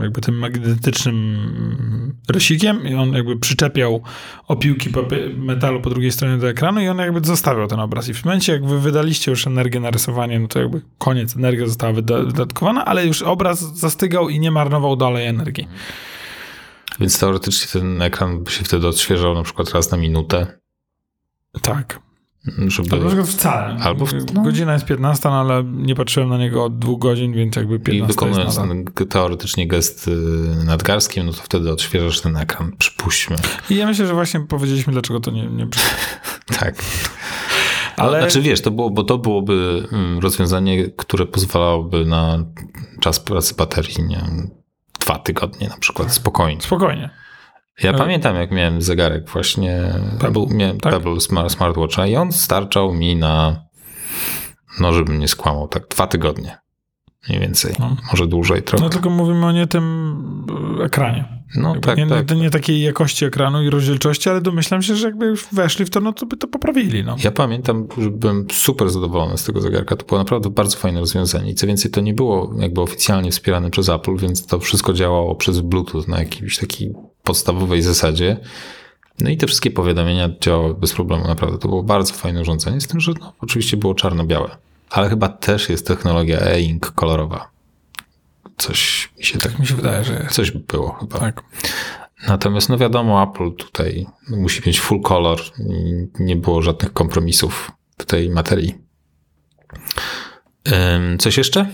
jakby 0.00 0.20
tym 0.20 0.38
magnetycznym 0.38 2.16
rysikiem 2.28 2.86
i 2.86 2.94
on 2.94 3.12
jakby 3.12 3.38
przyczepiał 3.38 4.02
opiłki 4.46 4.90
metalu 5.36 5.80
po 5.80 5.90
drugiej 5.90 6.12
stronie 6.12 6.38
do 6.38 6.48
ekranu 6.48 6.80
i 6.80 6.88
on 6.88 6.98
jakby 6.98 7.20
zostawiał 7.24 7.66
ten 7.68 7.80
obraz. 7.80 8.08
I 8.08 8.14
w 8.14 8.24
momencie, 8.24 8.52
jak 8.52 8.66
wy 8.66 8.80
wydaliście 8.80 9.30
już 9.30 9.46
energię 9.46 9.80
na 9.80 9.90
rysowanie, 9.90 10.40
no 10.40 10.48
to 10.48 10.58
jakby 10.58 10.82
koniec, 10.98 11.36
energia 11.36 11.66
została 11.66 11.92
wyda- 11.92 12.26
wydatkowana, 12.26 12.84
ale 12.84 13.06
już 13.06 13.22
obraz 13.22 13.78
zastygał 13.78 14.28
i 14.28 14.40
nie 14.40 14.50
marnował 14.50 14.96
dalej 14.96 15.26
energii. 15.26 15.68
Więc 17.00 17.18
teoretycznie 17.18 17.80
ten 17.80 18.02
ekran 18.02 18.44
by 18.44 18.50
się 18.50 18.64
wtedy 18.64 18.88
odświeżał 18.88 19.34
na 19.34 19.42
przykład 19.42 19.70
raz 19.74 19.90
na 19.90 19.96
minutę, 19.98 20.46
Tak. 21.62 22.00
żeby... 22.68 22.96
Albo 22.96 23.24
wcale. 23.24 23.76
Albo 23.82 24.06
w- 24.06 24.34
no. 24.34 24.42
Godzina 24.42 24.72
jest 24.72 24.84
15, 24.84 25.28
no 25.28 25.34
ale 25.40 25.64
nie 25.64 25.94
patrzyłem 25.94 26.28
na 26.28 26.38
niego 26.38 26.64
od 26.64 26.78
dwóch 26.78 26.98
godzin, 26.98 27.32
więc 27.32 27.56
jakby 27.56 27.76
I 27.76 27.80
15 27.80 28.06
wykonując 28.12 28.44
jest 28.44 28.58
nadal. 28.58 28.68
ten 28.76 28.84
g- 28.84 29.06
teoretycznie 29.06 29.68
gest 29.68 30.08
y, 30.08 30.10
nadgarskim, 30.64 31.26
no 31.26 31.32
to 31.32 31.42
wtedy 31.42 31.72
odświeżasz 31.72 32.20
ten 32.20 32.36
ekran, 32.36 32.72
przypuśćmy. 32.78 33.36
I 33.70 33.76
ja 33.76 33.86
myślę, 33.86 34.06
że 34.06 34.14
właśnie 34.14 34.40
powiedzieliśmy, 34.40 34.92
dlaczego 34.92 35.20
to 35.20 35.30
nie, 35.30 35.46
nie 35.46 35.68
Tak. 36.60 36.74
Ale- 37.96 38.08
Ale... 38.10 38.20
Znaczy 38.20 38.40
wiesz, 38.42 38.60
to 38.60 38.70
było, 38.70 38.90
bo 38.90 39.04
to 39.04 39.18
byłoby 39.18 39.86
mm, 39.92 40.18
rozwiązanie, 40.18 40.90
które 40.90 41.26
pozwalałoby 41.26 42.04
na 42.04 42.44
czas 43.00 43.20
pracy 43.20 43.54
baterii, 43.54 44.02
nie 44.04 44.24
dwa 45.08 45.18
tygodnie 45.18 45.68
na 45.68 45.76
przykład, 45.76 46.12
spokojnie. 46.12 46.60
Spokojnie. 46.60 47.10
Ja 47.82 47.90
Ale- 47.90 47.98
pamiętam, 47.98 48.36
jak 48.36 48.50
miałem 48.50 48.82
zegarek 48.82 49.30
właśnie, 49.30 49.94
Pebble, 50.20 50.46
miałem 50.50 50.80
tak? 50.80 50.92
Pebble 50.92 51.20
Smart, 51.20 51.52
Smartwatcha 51.52 52.06
i 52.06 52.16
on 52.16 52.32
starczał 52.32 52.94
mi 52.94 53.16
na, 53.16 53.64
no 54.80 54.92
żebym 54.92 55.18
nie 55.18 55.28
skłamał, 55.28 55.68
tak 55.68 55.88
dwa 55.88 56.06
tygodnie. 56.06 56.58
Mniej 57.28 57.40
więcej. 57.40 57.74
No. 57.78 57.96
Może 58.10 58.26
dłużej 58.26 58.62
trochę. 58.62 58.84
No 58.84 58.90
tylko 58.90 59.10
mówimy 59.10 59.46
o 59.46 59.52
nie 59.52 59.66
tym 59.66 60.46
e, 60.80 60.84
ekranie. 60.84 61.37
No 61.56 61.68
Jakby 61.68 61.86
tak, 61.86 61.98
nie, 61.98 62.06
tak. 62.06 62.30
nie, 62.30 62.36
nie 62.36 62.50
takiej 62.50 62.80
jakości 62.80 63.24
ekranu 63.24 63.62
i 63.62 63.70
rozdzielczości, 63.70 64.30
ale 64.30 64.40
domyślam 64.40 64.82
się, 64.82 64.96
że 64.96 65.06
jakby 65.06 65.26
już 65.26 65.46
weszli 65.52 65.84
w 65.84 65.90
to, 65.90 66.00
no 66.00 66.12
to 66.12 66.26
by 66.26 66.36
to 66.36 66.48
poprawili. 66.48 67.04
No. 67.04 67.16
Ja 67.24 67.30
pamiętam, 67.30 67.86
że 67.98 68.10
byłem 68.10 68.46
super 68.52 68.90
zadowolony 68.90 69.38
z 69.38 69.44
tego 69.44 69.60
zegarka. 69.60 69.96
To 69.96 70.06
było 70.06 70.18
naprawdę 70.18 70.50
bardzo 70.50 70.76
fajne 70.76 71.00
rozwiązanie. 71.00 71.50
I 71.50 71.54
co 71.54 71.66
więcej, 71.66 71.90
to 71.90 72.00
nie 72.00 72.14
było 72.14 72.54
jakby 72.58 72.80
oficjalnie 72.80 73.30
wspierane 73.30 73.70
przez 73.70 73.88
Apple, 73.88 74.16
więc 74.16 74.46
to 74.46 74.58
wszystko 74.58 74.92
działało 74.92 75.34
przez 75.34 75.60
Bluetooth 75.60 76.04
na 76.08 76.18
jakiejś 76.18 76.58
takiej 76.58 76.94
podstawowej 77.22 77.82
zasadzie. 77.82 78.36
No 79.20 79.30
i 79.30 79.36
te 79.36 79.46
wszystkie 79.46 79.70
powiadomienia 79.70 80.30
działały 80.40 80.74
bez 80.74 80.92
problemu, 80.92 81.26
naprawdę. 81.26 81.58
To 81.58 81.68
było 81.68 81.82
bardzo 81.82 82.14
fajne 82.14 82.40
urządzenie, 82.40 82.80
z 82.80 82.86
tym, 82.86 83.00
że 83.00 83.12
no, 83.20 83.32
oczywiście 83.40 83.76
było 83.76 83.94
czarno-białe. 83.94 84.56
Ale 84.90 85.08
chyba 85.08 85.28
też 85.28 85.68
jest 85.68 85.86
technologia 85.86 86.40
e-ink 86.40 86.90
kolorowa. 86.90 87.57
Coś 88.58 89.10
mi 89.18 89.24
się 89.24 89.38
tak... 89.38 89.52
Tak 89.52 89.60
mi 89.60 89.66
się 89.66 89.74
wydaje, 89.74 90.04
że 90.04 90.12
jest. 90.12 90.34
Coś 90.34 90.50
było 90.50 90.92
chyba. 90.92 91.18
Tak. 91.18 91.42
Natomiast 92.28 92.68
no 92.68 92.78
wiadomo, 92.78 93.22
Apple 93.22 93.52
tutaj 93.52 94.06
musi 94.28 94.62
mieć 94.66 94.80
full 94.80 95.02
color 95.02 95.40
nie 96.18 96.36
było 96.36 96.62
żadnych 96.62 96.92
kompromisów 96.92 97.72
w 97.98 98.04
tej 98.04 98.30
materii. 98.30 98.74
Coś 101.18 101.38
jeszcze? 101.38 101.66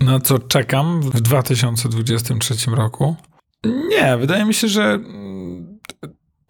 Na 0.00 0.20
co 0.20 0.38
czekam 0.38 1.00
w 1.00 1.20
2023 1.20 2.70
roku? 2.70 3.16
Nie, 3.64 4.16
wydaje 4.16 4.44
mi 4.44 4.54
się, 4.54 4.68
że 4.68 4.84
mm, 4.84 5.78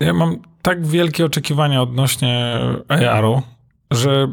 ja 0.01 0.13
mam 0.13 0.37
tak 0.63 0.87
wielkie 0.87 1.25
oczekiwania 1.25 1.83
odnośnie 1.83 2.61
AR-u, 2.89 3.43
że 3.91 4.29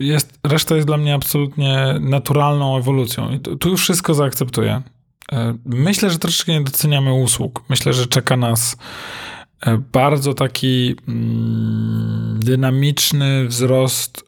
jest, 0.00 0.38
reszta 0.44 0.74
jest 0.74 0.86
dla 0.86 0.96
mnie 0.96 1.14
absolutnie 1.14 1.94
naturalną 2.00 2.76
ewolucją. 2.78 3.30
I 3.30 3.40
tu, 3.40 3.56
tu 3.56 3.68
już 3.68 3.80
wszystko 3.80 4.14
zaakceptuję. 4.14 4.82
E, 5.32 5.54
Myślę, 5.64 6.10
że 6.10 6.18
troszeczkę 6.18 6.52
nie 6.52 6.60
doceniamy 6.60 7.12
usług. 7.12 7.64
Myślę, 7.68 7.92
że 7.92 8.06
czeka 8.06 8.36
nas 8.36 8.76
e, 9.66 9.78
bardzo 9.92 10.34
taki 10.34 10.96
mm, 11.08 12.40
dynamiczny 12.40 13.48
wzrost 13.48 14.24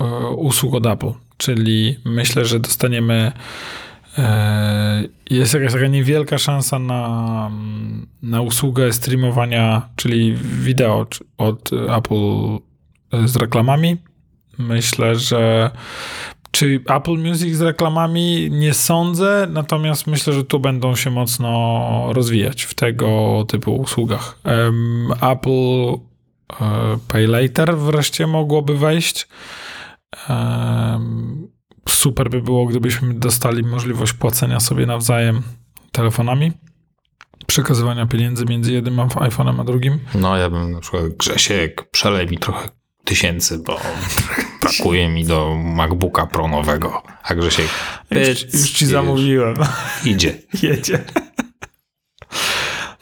e, 0.00 0.04
usług 0.28 0.74
od 0.74 0.86
Apple. 0.86 1.12
Czyli 1.36 1.96
myślę, 2.04 2.44
że 2.44 2.60
dostaniemy. 2.60 3.32
Jest 5.30 5.54
jakaś 5.54 5.72
taka 5.72 5.86
niewielka 5.86 6.38
szansa 6.38 6.78
na, 6.78 7.50
na 8.22 8.40
usługę 8.40 8.92
streamowania, 8.92 9.88
czyli 9.96 10.34
wideo 10.34 11.06
od 11.38 11.70
Apple 11.72 12.58
z 13.24 13.36
reklamami. 13.36 13.96
Myślę, 14.58 15.16
że 15.16 15.70
czy 16.50 16.80
Apple 16.88 17.18
Music 17.18 17.56
z 17.56 17.60
reklamami 17.60 18.50
nie 18.50 18.74
sądzę, 18.74 19.46
natomiast 19.50 20.06
myślę, 20.06 20.32
że 20.32 20.44
tu 20.44 20.60
będą 20.60 20.96
się 20.96 21.10
mocno 21.10 22.12
rozwijać 22.12 22.62
w 22.62 22.74
tego 22.74 23.44
typu 23.48 23.76
usługach. 23.76 24.38
Apple 25.20 25.94
e, 26.60 26.98
Pay 27.08 27.26
Later 27.26 27.76
wreszcie 27.78 28.26
mogłoby 28.26 28.78
wejść. 28.78 29.28
Super 31.88 32.30
by 32.30 32.42
było, 32.42 32.66
gdybyśmy 32.66 33.14
dostali 33.14 33.62
możliwość 33.62 34.12
płacenia 34.12 34.60
sobie 34.60 34.86
nawzajem 34.86 35.42
telefonami, 35.92 36.52
przekazywania 37.46 38.06
pieniędzy 38.06 38.44
między 38.44 38.72
jednym 38.72 38.96
iPhone'em 38.96 39.60
a 39.60 39.64
drugim. 39.64 39.98
No 40.14 40.36
ja 40.36 40.50
bym 40.50 40.72
na 40.72 40.80
przykład 40.80 41.08
Grzesiek, 41.08 41.90
przelej 41.90 42.26
mi 42.26 42.38
trochę 42.38 42.68
tysięcy, 43.06 43.58
bo 43.58 43.80
brakuje 44.62 45.08
mi 45.08 45.24
do 45.24 45.56
MacBooka 45.64 46.26
Pro 46.26 46.48
nowego. 46.48 47.02
A 47.22 47.34
Grzesiek 47.34 47.66
Już, 48.10 48.44
pyc, 48.44 48.54
już 48.54 48.70
ci 48.70 48.86
zamówiłem. 48.86 49.54
Idzie. 50.04 50.34
jedzie. 50.62 51.04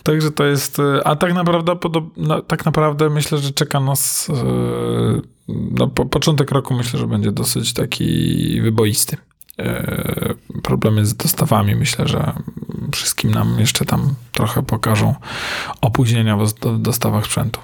Także 0.02 0.30
to 0.30 0.44
jest. 0.44 0.78
e, 0.78 1.06
A 1.06 1.16
tak 1.16 1.34
naprawdę, 1.34 1.76
no, 2.16 2.42
tak 2.42 2.64
naprawdę 2.64 3.10
myślę, 3.10 3.38
że 3.38 3.50
czeka 3.52 3.80
nas. 3.80 4.30
e, 4.30 5.20
No, 5.48 5.88
po, 5.88 6.06
początek 6.06 6.50
roku 6.50 6.74
myślę, 6.74 6.98
że 7.00 7.06
będzie 7.06 7.32
dosyć 7.32 7.72
taki 7.72 8.60
wyboisty. 8.60 9.16
E, 9.58 10.34
Problemy 10.62 11.06
z 11.06 11.14
dostawami 11.14 11.74
myślę, 11.76 12.08
że 12.08 12.32
wszystkim 12.92 13.30
nam 13.30 13.56
jeszcze 13.60 13.84
tam 13.84 14.14
trochę 14.32 14.62
pokażą 14.62 15.14
opóźnienia 15.80 16.36
w 16.36 16.52
dostawach 16.78 17.24
sprzętu. 17.24 17.60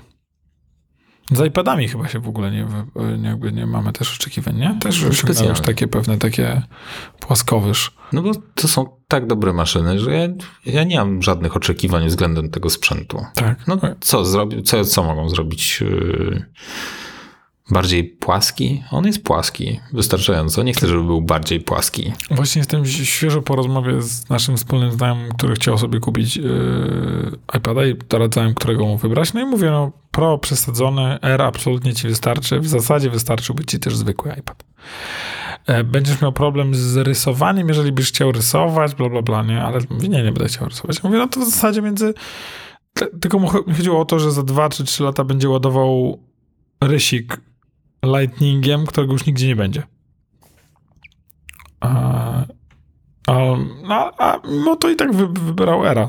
Z 1.33 1.47
iPadami 1.47 1.89
chyba 1.89 2.09
się 2.09 2.19
w 2.19 2.29
ogóle 2.29 2.51
nie, 2.51 2.67
jakby 3.23 3.53
nie 3.53 3.67
mamy 3.67 3.93
też 3.93 4.15
oczekiwań, 4.15 4.57
nie? 4.57 4.77
Też 4.81 4.95
osiągają 4.95 5.09
już 5.11 5.19
Specjalnie. 5.19 5.61
takie 5.61 5.89
pewne 5.89 6.19
takie 6.19 6.63
płaskowyż. 7.21 7.91
No 8.13 8.23
bo 8.23 8.31
to 8.55 8.69
są 8.69 8.87
tak 9.09 9.27
dobre 9.27 9.53
maszyny, 9.53 10.01
że 10.01 10.15
ja, 10.15 10.29
ja 10.67 10.85
nie 10.85 10.97
mam 10.97 11.23
żadnych 11.23 11.57
oczekiwań 11.57 12.09
względem 12.09 12.51
tego 12.51 12.71
sprzętu. 12.71 13.25
Tak. 13.35 13.67
No 13.67 13.79
co, 14.01 14.25
zrobi, 14.25 14.63
co, 14.63 14.85
co 14.85 15.03
mogą 15.03 15.29
zrobić? 15.29 15.85
Bardziej 17.71 18.05
płaski? 18.05 18.83
On 18.91 19.07
jest 19.07 19.25
płaski, 19.25 19.81
wystarczająco. 19.93 20.63
Nie 20.63 20.73
chcę, 20.73 20.87
żeby 20.87 21.05
był 21.05 21.23
bardziej 21.23 21.61
płaski. 21.61 22.13
Właśnie 22.31 22.61
jestem 22.61 22.87
świeżo 22.87 23.43
po 23.43 23.57
rozmowie 23.57 24.03
z 24.03 24.31
naszym 24.31 24.57
wspólnym 24.57 24.93
znajomym, 24.93 25.31
który 25.39 25.55
chciał 25.55 25.79
sobie 25.79 26.01
kupić 26.01 26.37
yy, 26.37 27.33
iPada 27.57 27.87
i 27.87 27.95
doradzałem, 28.09 28.55
którego 28.55 28.87
mu 28.87 28.99
wybrać. 28.99 29.33
No 29.33 29.41
i 29.41 29.45
mówię, 29.45 29.71
no 29.71 29.93
Pro 30.11 30.39
przesadzony, 30.39 31.19
R 31.23 31.43
absolutnie 31.43 31.95
ci 31.95 32.09
wystarczy. 32.09 32.61
W 32.61 32.69
zasadzie 32.69 33.11
wystarczyłby 33.11 33.65
ci 33.65 33.79
też 33.79 33.97
zwykły 33.97 34.33
iPad. 34.39 34.65
E, 35.67 35.85
Będziesz 35.85 36.23
miał 36.23 36.33
problem 36.33 36.75
z 36.75 36.97
rysowaniem, 36.97 37.69
jeżeli 37.69 37.93
byś 37.93 38.09
chciał 38.09 38.33
rysować, 38.33 38.95
bla, 38.95 39.09
bla, 39.09 39.23
bla, 39.23 39.43
nie? 39.43 39.63
Ale 39.63 39.81
mówię, 39.91 40.09
nie, 40.09 40.23
nie 40.23 40.33
będę 40.33 40.49
chciał 40.49 40.69
rysować. 40.69 41.03
Mówię, 41.03 41.19
no 41.19 41.29
to 41.29 41.41
w 41.41 41.45
zasadzie 41.45 41.83
między... 41.83 42.15
Tylko 43.21 43.39
mu 43.39 43.49
chodziło 43.49 44.01
o 44.01 44.05
to, 44.05 44.19
że 44.19 44.33
za 44.33 44.43
2 44.43 44.69
czy 44.69 44.85
3 44.85 45.03
lata 45.03 45.25
będzie 45.25 45.49
ładował 45.49 46.19
rysik 46.81 47.41
lightningiem, 48.05 48.87
którego 48.87 49.13
już 49.13 49.27
nigdzie 49.27 49.47
nie 49.47 49.57
będzie. 49.57 49.83
A, 51.81 51.91
a, 53.27 53.35
no, 53.83 54.13
a 54.19 54.41
mimo 54.49 54.77
to 54.77 54.91
i 54.91 54.97
tak 54.97 55.15
wy, 55.15 55.29
wybierał 55.29 55.87
Era. 55.87 56.09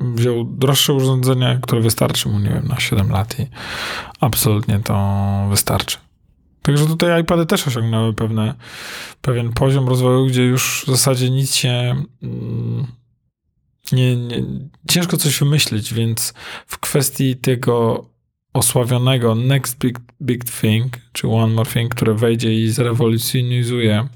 Wziął 0.00 0.44
droższe 0.44 0.92
urządzenie, 0.94 1.58
które 1.62 1.80
wystarczy 1.80 2.28
mu, 2.28 2.38
nie 2.38 2.50
wiem, 2.50 2.68
na 2.68 2.80
7 2.80 3.10
lat 3.10 3.40
i 3.40 3.46
absolutnie 4.20 4.78
to 4.78 5.46
wystarczy. 5.50 5.98
Także 6.62 6.86
tutaj 6.86 7.22
iPady 7.22 7.46
też 7.46 7.68
osiągnęły 7.68 8.14
pewne, 8.14 8.54
pewien 9.22 9.52
poziom 9.52 9.88
rozwoju, 9.88 10.26
gdzie 10.26 10.42
już 10.42 10.84
w 10.86 10.90
zasadzie 10.90 11.30
nic 11.30 11.54
się 11.54 12.04
mm, 12.22 12.86
nie, 13.92 14.16
nie, 14.16 14.42
ciężko 14.88 15.16
coś 15.16 15.38
wymyślić, 15.38 15.94
więc 15.94 16.34
w 16.66 16.78
kwestii 16.78 17.36
tego 17.36 18.04
osławionego 18.56 19.34
next 19.34 19.78
big, 19.78 19.98
big 20.22 20.44
thing, 20.44 20.96
czy 21.12 21.28
one 21.28 21.54
more 21.54 21.70
thing, 21.70 21.94
które 21.94 22.14
wejdzie 22.14 22.54
i 22.54 22.68
zrewolucjonizuje 22.68 24.08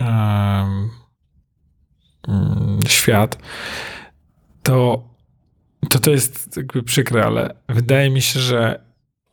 um, 0.00 0.90
świat, 2.88 3.38
to, 4.62 5.08
to 5.88 5.98
to 5.98 6.10
jest 6.10 6.56
jakby 6.56 6.82
przykre, 6.82 7.24
ale 7.24 7.54
wydaje 7.68 8.10
mi 8.10 8.22
się, 8.22 8.40
że 8.40 8.84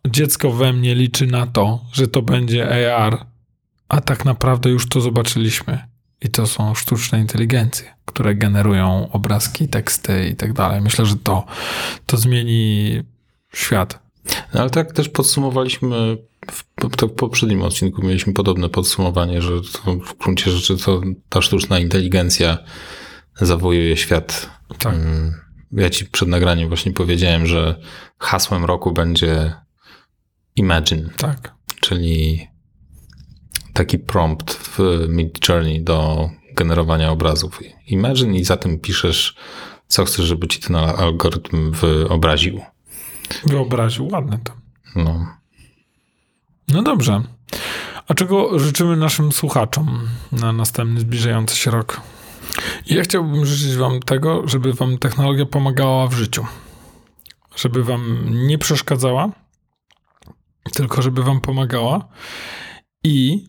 dziecko 0.08 0.52
we 0.52 0.74
mnie 0.74 0.96
liczy 0.96 1.28
na 1.28 1.48
to, 1.48 1.86
że 1.94 2.08
to 2.08 2.22
będzie 2.22 2.96
AR, 2.96 3.26
a 3.89 4.02
tak 4.02 4.26
naprawdę 4.26 4.70
już 4.70 4.89
to 4.89 5.02
zobaczyliśmy. 5.02 5.84
I 6.24 6.30
to 6.30 6.48
są 6.48 6.76
sztuczne 6.76 7.20
inteligencje, 7.20 7.94
które 8.06 8.36
generują 8.36 9.12
obrazki, 9.12 9.68
teksty 9.68 10.30
i 10.30 10.36
tak 10.36 10.54
dalej. 10.54 10.82
Myślę, 10.82 11.06
że 11.06 11.16
to, 11.16 11.46
to 12.06 12.18
zmieni 12.18 13.04
świat. 13.54 14.11
No 14.53 14.61
ale 14.61 14.69
tak 14.69 14.93
też 14.93 15.09
podsumowaliśmy, 15.09 16.17
w, 16.51 16.63
w 17.01 17.09
poprzednim 17.09 17.61
odcinku 17.61 18.01
mieliśmy 18.01 18.34
podobne 18.34 18.69
podsumowanie, 18.69 19.41
że 19.41 19.51
w 19.86 20.17
gruncie 20.17 20.51
rzeczy 20.51 20.78
to 20.78 21.01
ta 21.30 21.41
sztuczna 21.41 21.80
inteligencja 21.80 22.57
zawojuje 23.36 23.97
świat. 23.97 24.49
Tak. 24.78 24.93
Mm, 24.93 25.34
ja 25.72 25.89
ci 25.89 26.05
przed 26.05 26.30
nagraniem 26.30 26.67
właśnie 26.67 26.91
powiedziałem, 26.91 27.45
że 27.45 27.76
hasłem 28.17 28.65
roku 28.65 28.91
będzie 28.91 29.53
Imagine. 30.55 31.09
Tak. 31.17 31.55
Czyli 31.82 32.47
taki 33.74 33.99
prompt 33.99 34.53
w 34.53 34.80
Mid 35.09 35.49
Journey 35.49 35.84
do 35.84 36.30
generowania 36.55 37.11
obrazów. 37.11 37.59
Imagine 37.88 38.38
i 38.38 38.43
za 38.43 38.57
tym 38.57 38.80
piszesz, 38.80 39.36
co 39.88 40.05
chcesz, 40.05 40.26
żeby 40.26 40.47
ci 40.47 40.59
ten 40.59 40.76
algorytm 40.76 41.72
wyobraził. 41.72 42.61
Wyobraził, 43.46 44.08
ładne 44.12 44.40
to. 44.44 44.54
No. 44.96 45.26
No 46.68 46.84
dobrze. 46.84 47.22
A 48.08 48.14
czego 48.14 48.60
życzymy 48.60 48.98
naszym 48.98 49.32
słuchaczom 49.32 50.10
na 50.32 50.54
następny 50.54 51.00
zbliżający 51.00 51.56
się 51.56 51.72
rok? 51.72 52.02
Ja 52.86 53.04
chciałbym 53.04 53.46
życzyć 53.46 53.76
wam 53.76 54.00
tego, 54.00 54.48
żeby 54.48 54.74
wam 54.74 54.98
technologia 54.98 55.46
pomagała 55.46 56.08
w 56.08 56.14
życiu. 56.14 56.46
Żeby 57.56 57.84
wam 57.84 58.26
nie 58.48 58.58
przeszkadzała, 58.58 59.30
tylko 60.74 61.02
żeby 61.02 61.24
wam 61.24 61.42
pomagała 61.42 62.08
i 63.04 63.48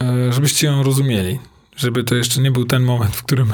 e, 0.00 0.32
żebyście 0.32 0.66
ją 0.66 0.82
rozumieli. 0.82 1.38
Żeby 1.76 2.04
to 2.04 2.14
jeszcze 2.14 2.40
nie 2.40 2.50
był 2.50 2.64
ten 2.64 2.82
moment, 2.82 3.16
w 3.16 3.22
którym, 3.22 3.52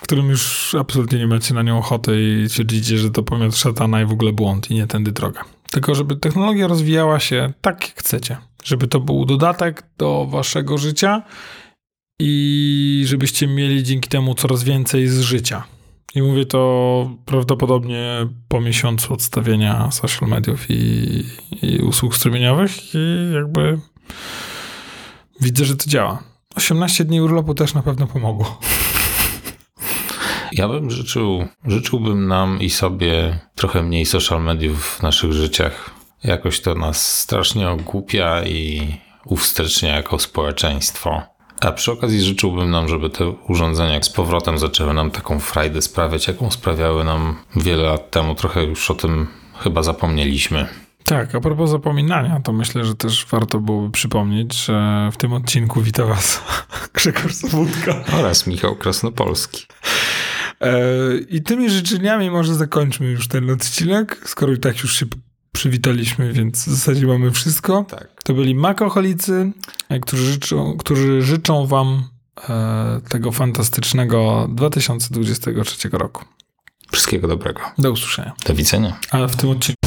w 0.00 0.02
którym 0.02 0.28
już 0.28 0.74
absolutnie 0.80 1.18
nie 1.18 1.26
macie 1.26 1.54
na 1.54 1.62
nią 1.62 1.78
ochoty 1.78 2.22
i 2.22 2.48
twierdzicie, 2.48 2.98
że 2.98 3.10
to 3.10 3.22
pomiot 3.22 3.56
szatana 3.56 4.02
i 4.02 4.04
w 4.04 4.12
ogóle 4.12 4.32
błąd 4.32 4.70
i 4.70 4.74
nie 4.74 4.86
tędy 4.86 5.12
droga. 5.12 5.44
Tylko 5.70 5.94
żeby 5.94 6.16
technologia 6.16 6.66
rozwijała 6.66 7.20
się 7.20 7.52
tak, 7.60 7.88
jak 7.88 7.98
chcecie. 7.98 8.36
Żeby 8.64 8.88
to 8.88 9.00
był 9.00 9.24
dodatek 9.24 9.82
do 9.98 10.26
waszego 10.30 10.78
życia 10.78 11.22
i 12.20 13.02
żebyście 13.06 13.46
mieli 13.46 13.82
dzięki 13.82 14.08
temu 14.08 14.34
coraz 14.34 14.64
więcej 14.64 15.08
z 15.08 15.20
życia. 15.20 15.64
I 16.14 16.22
mówię 16.22 16.46
to 16.46 17.10
prawdopodobnie 17.24 18.28
po 18.48 18.60
miesiącu 18.60 19.14
odstawienia 19.14 19.90
social 19.90 20.28
mediów 20.28 20.66
i, 20.68 21.24
i 21.62 21.78
usług 21.78 22.16
strumieniowych 22.16 22.94
i 22.94 23.30
jakby 23.34 23.78
widzę, 25.40 25.64
że 25.64 25.76
to 25.76 25.90
działa. 25.90 26.22
18 26.54 27.04
dni 27.04 27.20
urlopu 27.20 27.54
też 27.54 27.74
na 27.74 27.82
pewno 27.82 28.06
pomogło. 28.06 28.60
Ja 30.52 30.68
bym 30.68 30.90
życzył, 30.90 31.48
życzyłbym 31.66 32.26
nam 32.26 32.60
i 32.60 32.70
sobie 32.70 33.38
trochę 33.54 33.82
mniej 33.82 34.06
social 34.06 34.42
mediów 34.42 34.84
w 34.86 35.02
naszych 35.02 35.32
życiach. 35.32 35.90
Jakoś 36.24 36.60
to 36.60 36.74
nas 36.74 37.18
strasznie 37.18 37.68
ogłupia 37.68 38.44
i 38.44 38.92
uwstecznia 39.24 39.96
jako 39.96 40.18
społeczeństwo. 40.18 41.22
A 41.60 41.72
przy 41.72 41.92
okazji 41.92 42.22
życzyłbym 42.22 42.70
nam, 42.70 42.88
żeby 42.88 43.10
te 43.10 43.28
urządzenia 43.28 44.02
z 44.02 44.10
powrotem 44.10 44.58
zaczęły 44.58 44.94
nam 44.94 45.10
taką 45.10 45.40
frajdę 45.40 45.82
sprawiać, 45.82 46.28
jaką 46.28 46.50
sprawiały 46.50 47.04
nam 47.04 47.36
wiele 47.56 47.82
lat 47.82 48.10
temu. 48.10 48.34
Trochę 48.34 48.64
już 48.64 48.90
o 48.90 48.94
tym 48.94 49.26
chyba 49.58 49.82
zapomnieliśmy. 49.82 50.68
Tak, 51.04 51.34
a 51.34 51.40
propos 51.40 51.70
zapominania, 51.70 52.40
to 52.44 52.52
myślę, 52.52 52.84
że 52.84 52.94
też 52.94 53.26
warto 53.30 53.58
byłoby 53.58 53.90
przypomnieć, 53.90 54.64
że 54.64 55.08
w 55.12 55.16
tym 55.16 55.32
odcinku 55.32 55.82
wita 55.82 56.04
was 56.04 56.42
Grzegorz 56.94 57.34
Sobótka. 57.34 58.04
Oraz 58.18 58.46
Michał 58.46 58.76
Krasnopolski. 58.76 59.66
E, 60.60 60.72
I 61.28 61.42
tymi 61.42 61.70
życzeniami 61.70 62.30
może 62.30 62.54
zakończmy 62.54 63.06
już 63.06 63.28
ten 63.28 63.50
odcinek, 63.50 64.22
skoro 64.24 64.52
i 64.52 64.58
tak 64.58 64.82
już 64.82 64.96
się 64.96 65.06
przywitaliśmy, 65.52 66.32
więc 66.32 66.68
w 66.68 66.70
zasadzie 66.70 67.06
mamy 67.06 67.30
wszystko. 67.30 67.84
Tak. 67.88 68.08
To 68.24 68.34
byli 68.34 68.54
makoholicy, 68.54 69.52
e, 69.88 70.00
którzy 70.00 70.32
życzą, 70.32 70.76
którzy 70.76 71.22
życzą 71.22 71.66
wam 71.66 72.04
e, 72.48 73.00
tego 73.08 73.32
fantastycznego 73.32 74.48
2023 74.52 75.88
roku. 75.92 76.24
Wszystkiego 76.92 77.28
dobrego. 77.28 77.60
Do 77.78 77.92
usłyszenia. 77.92 78.32
Do 78.46 78.54
widzenia. 78.54 78.98
Ale 79.10 79.28
w 79.28 79.36
tym 79.36 79.50
odcinku 79.50 79.80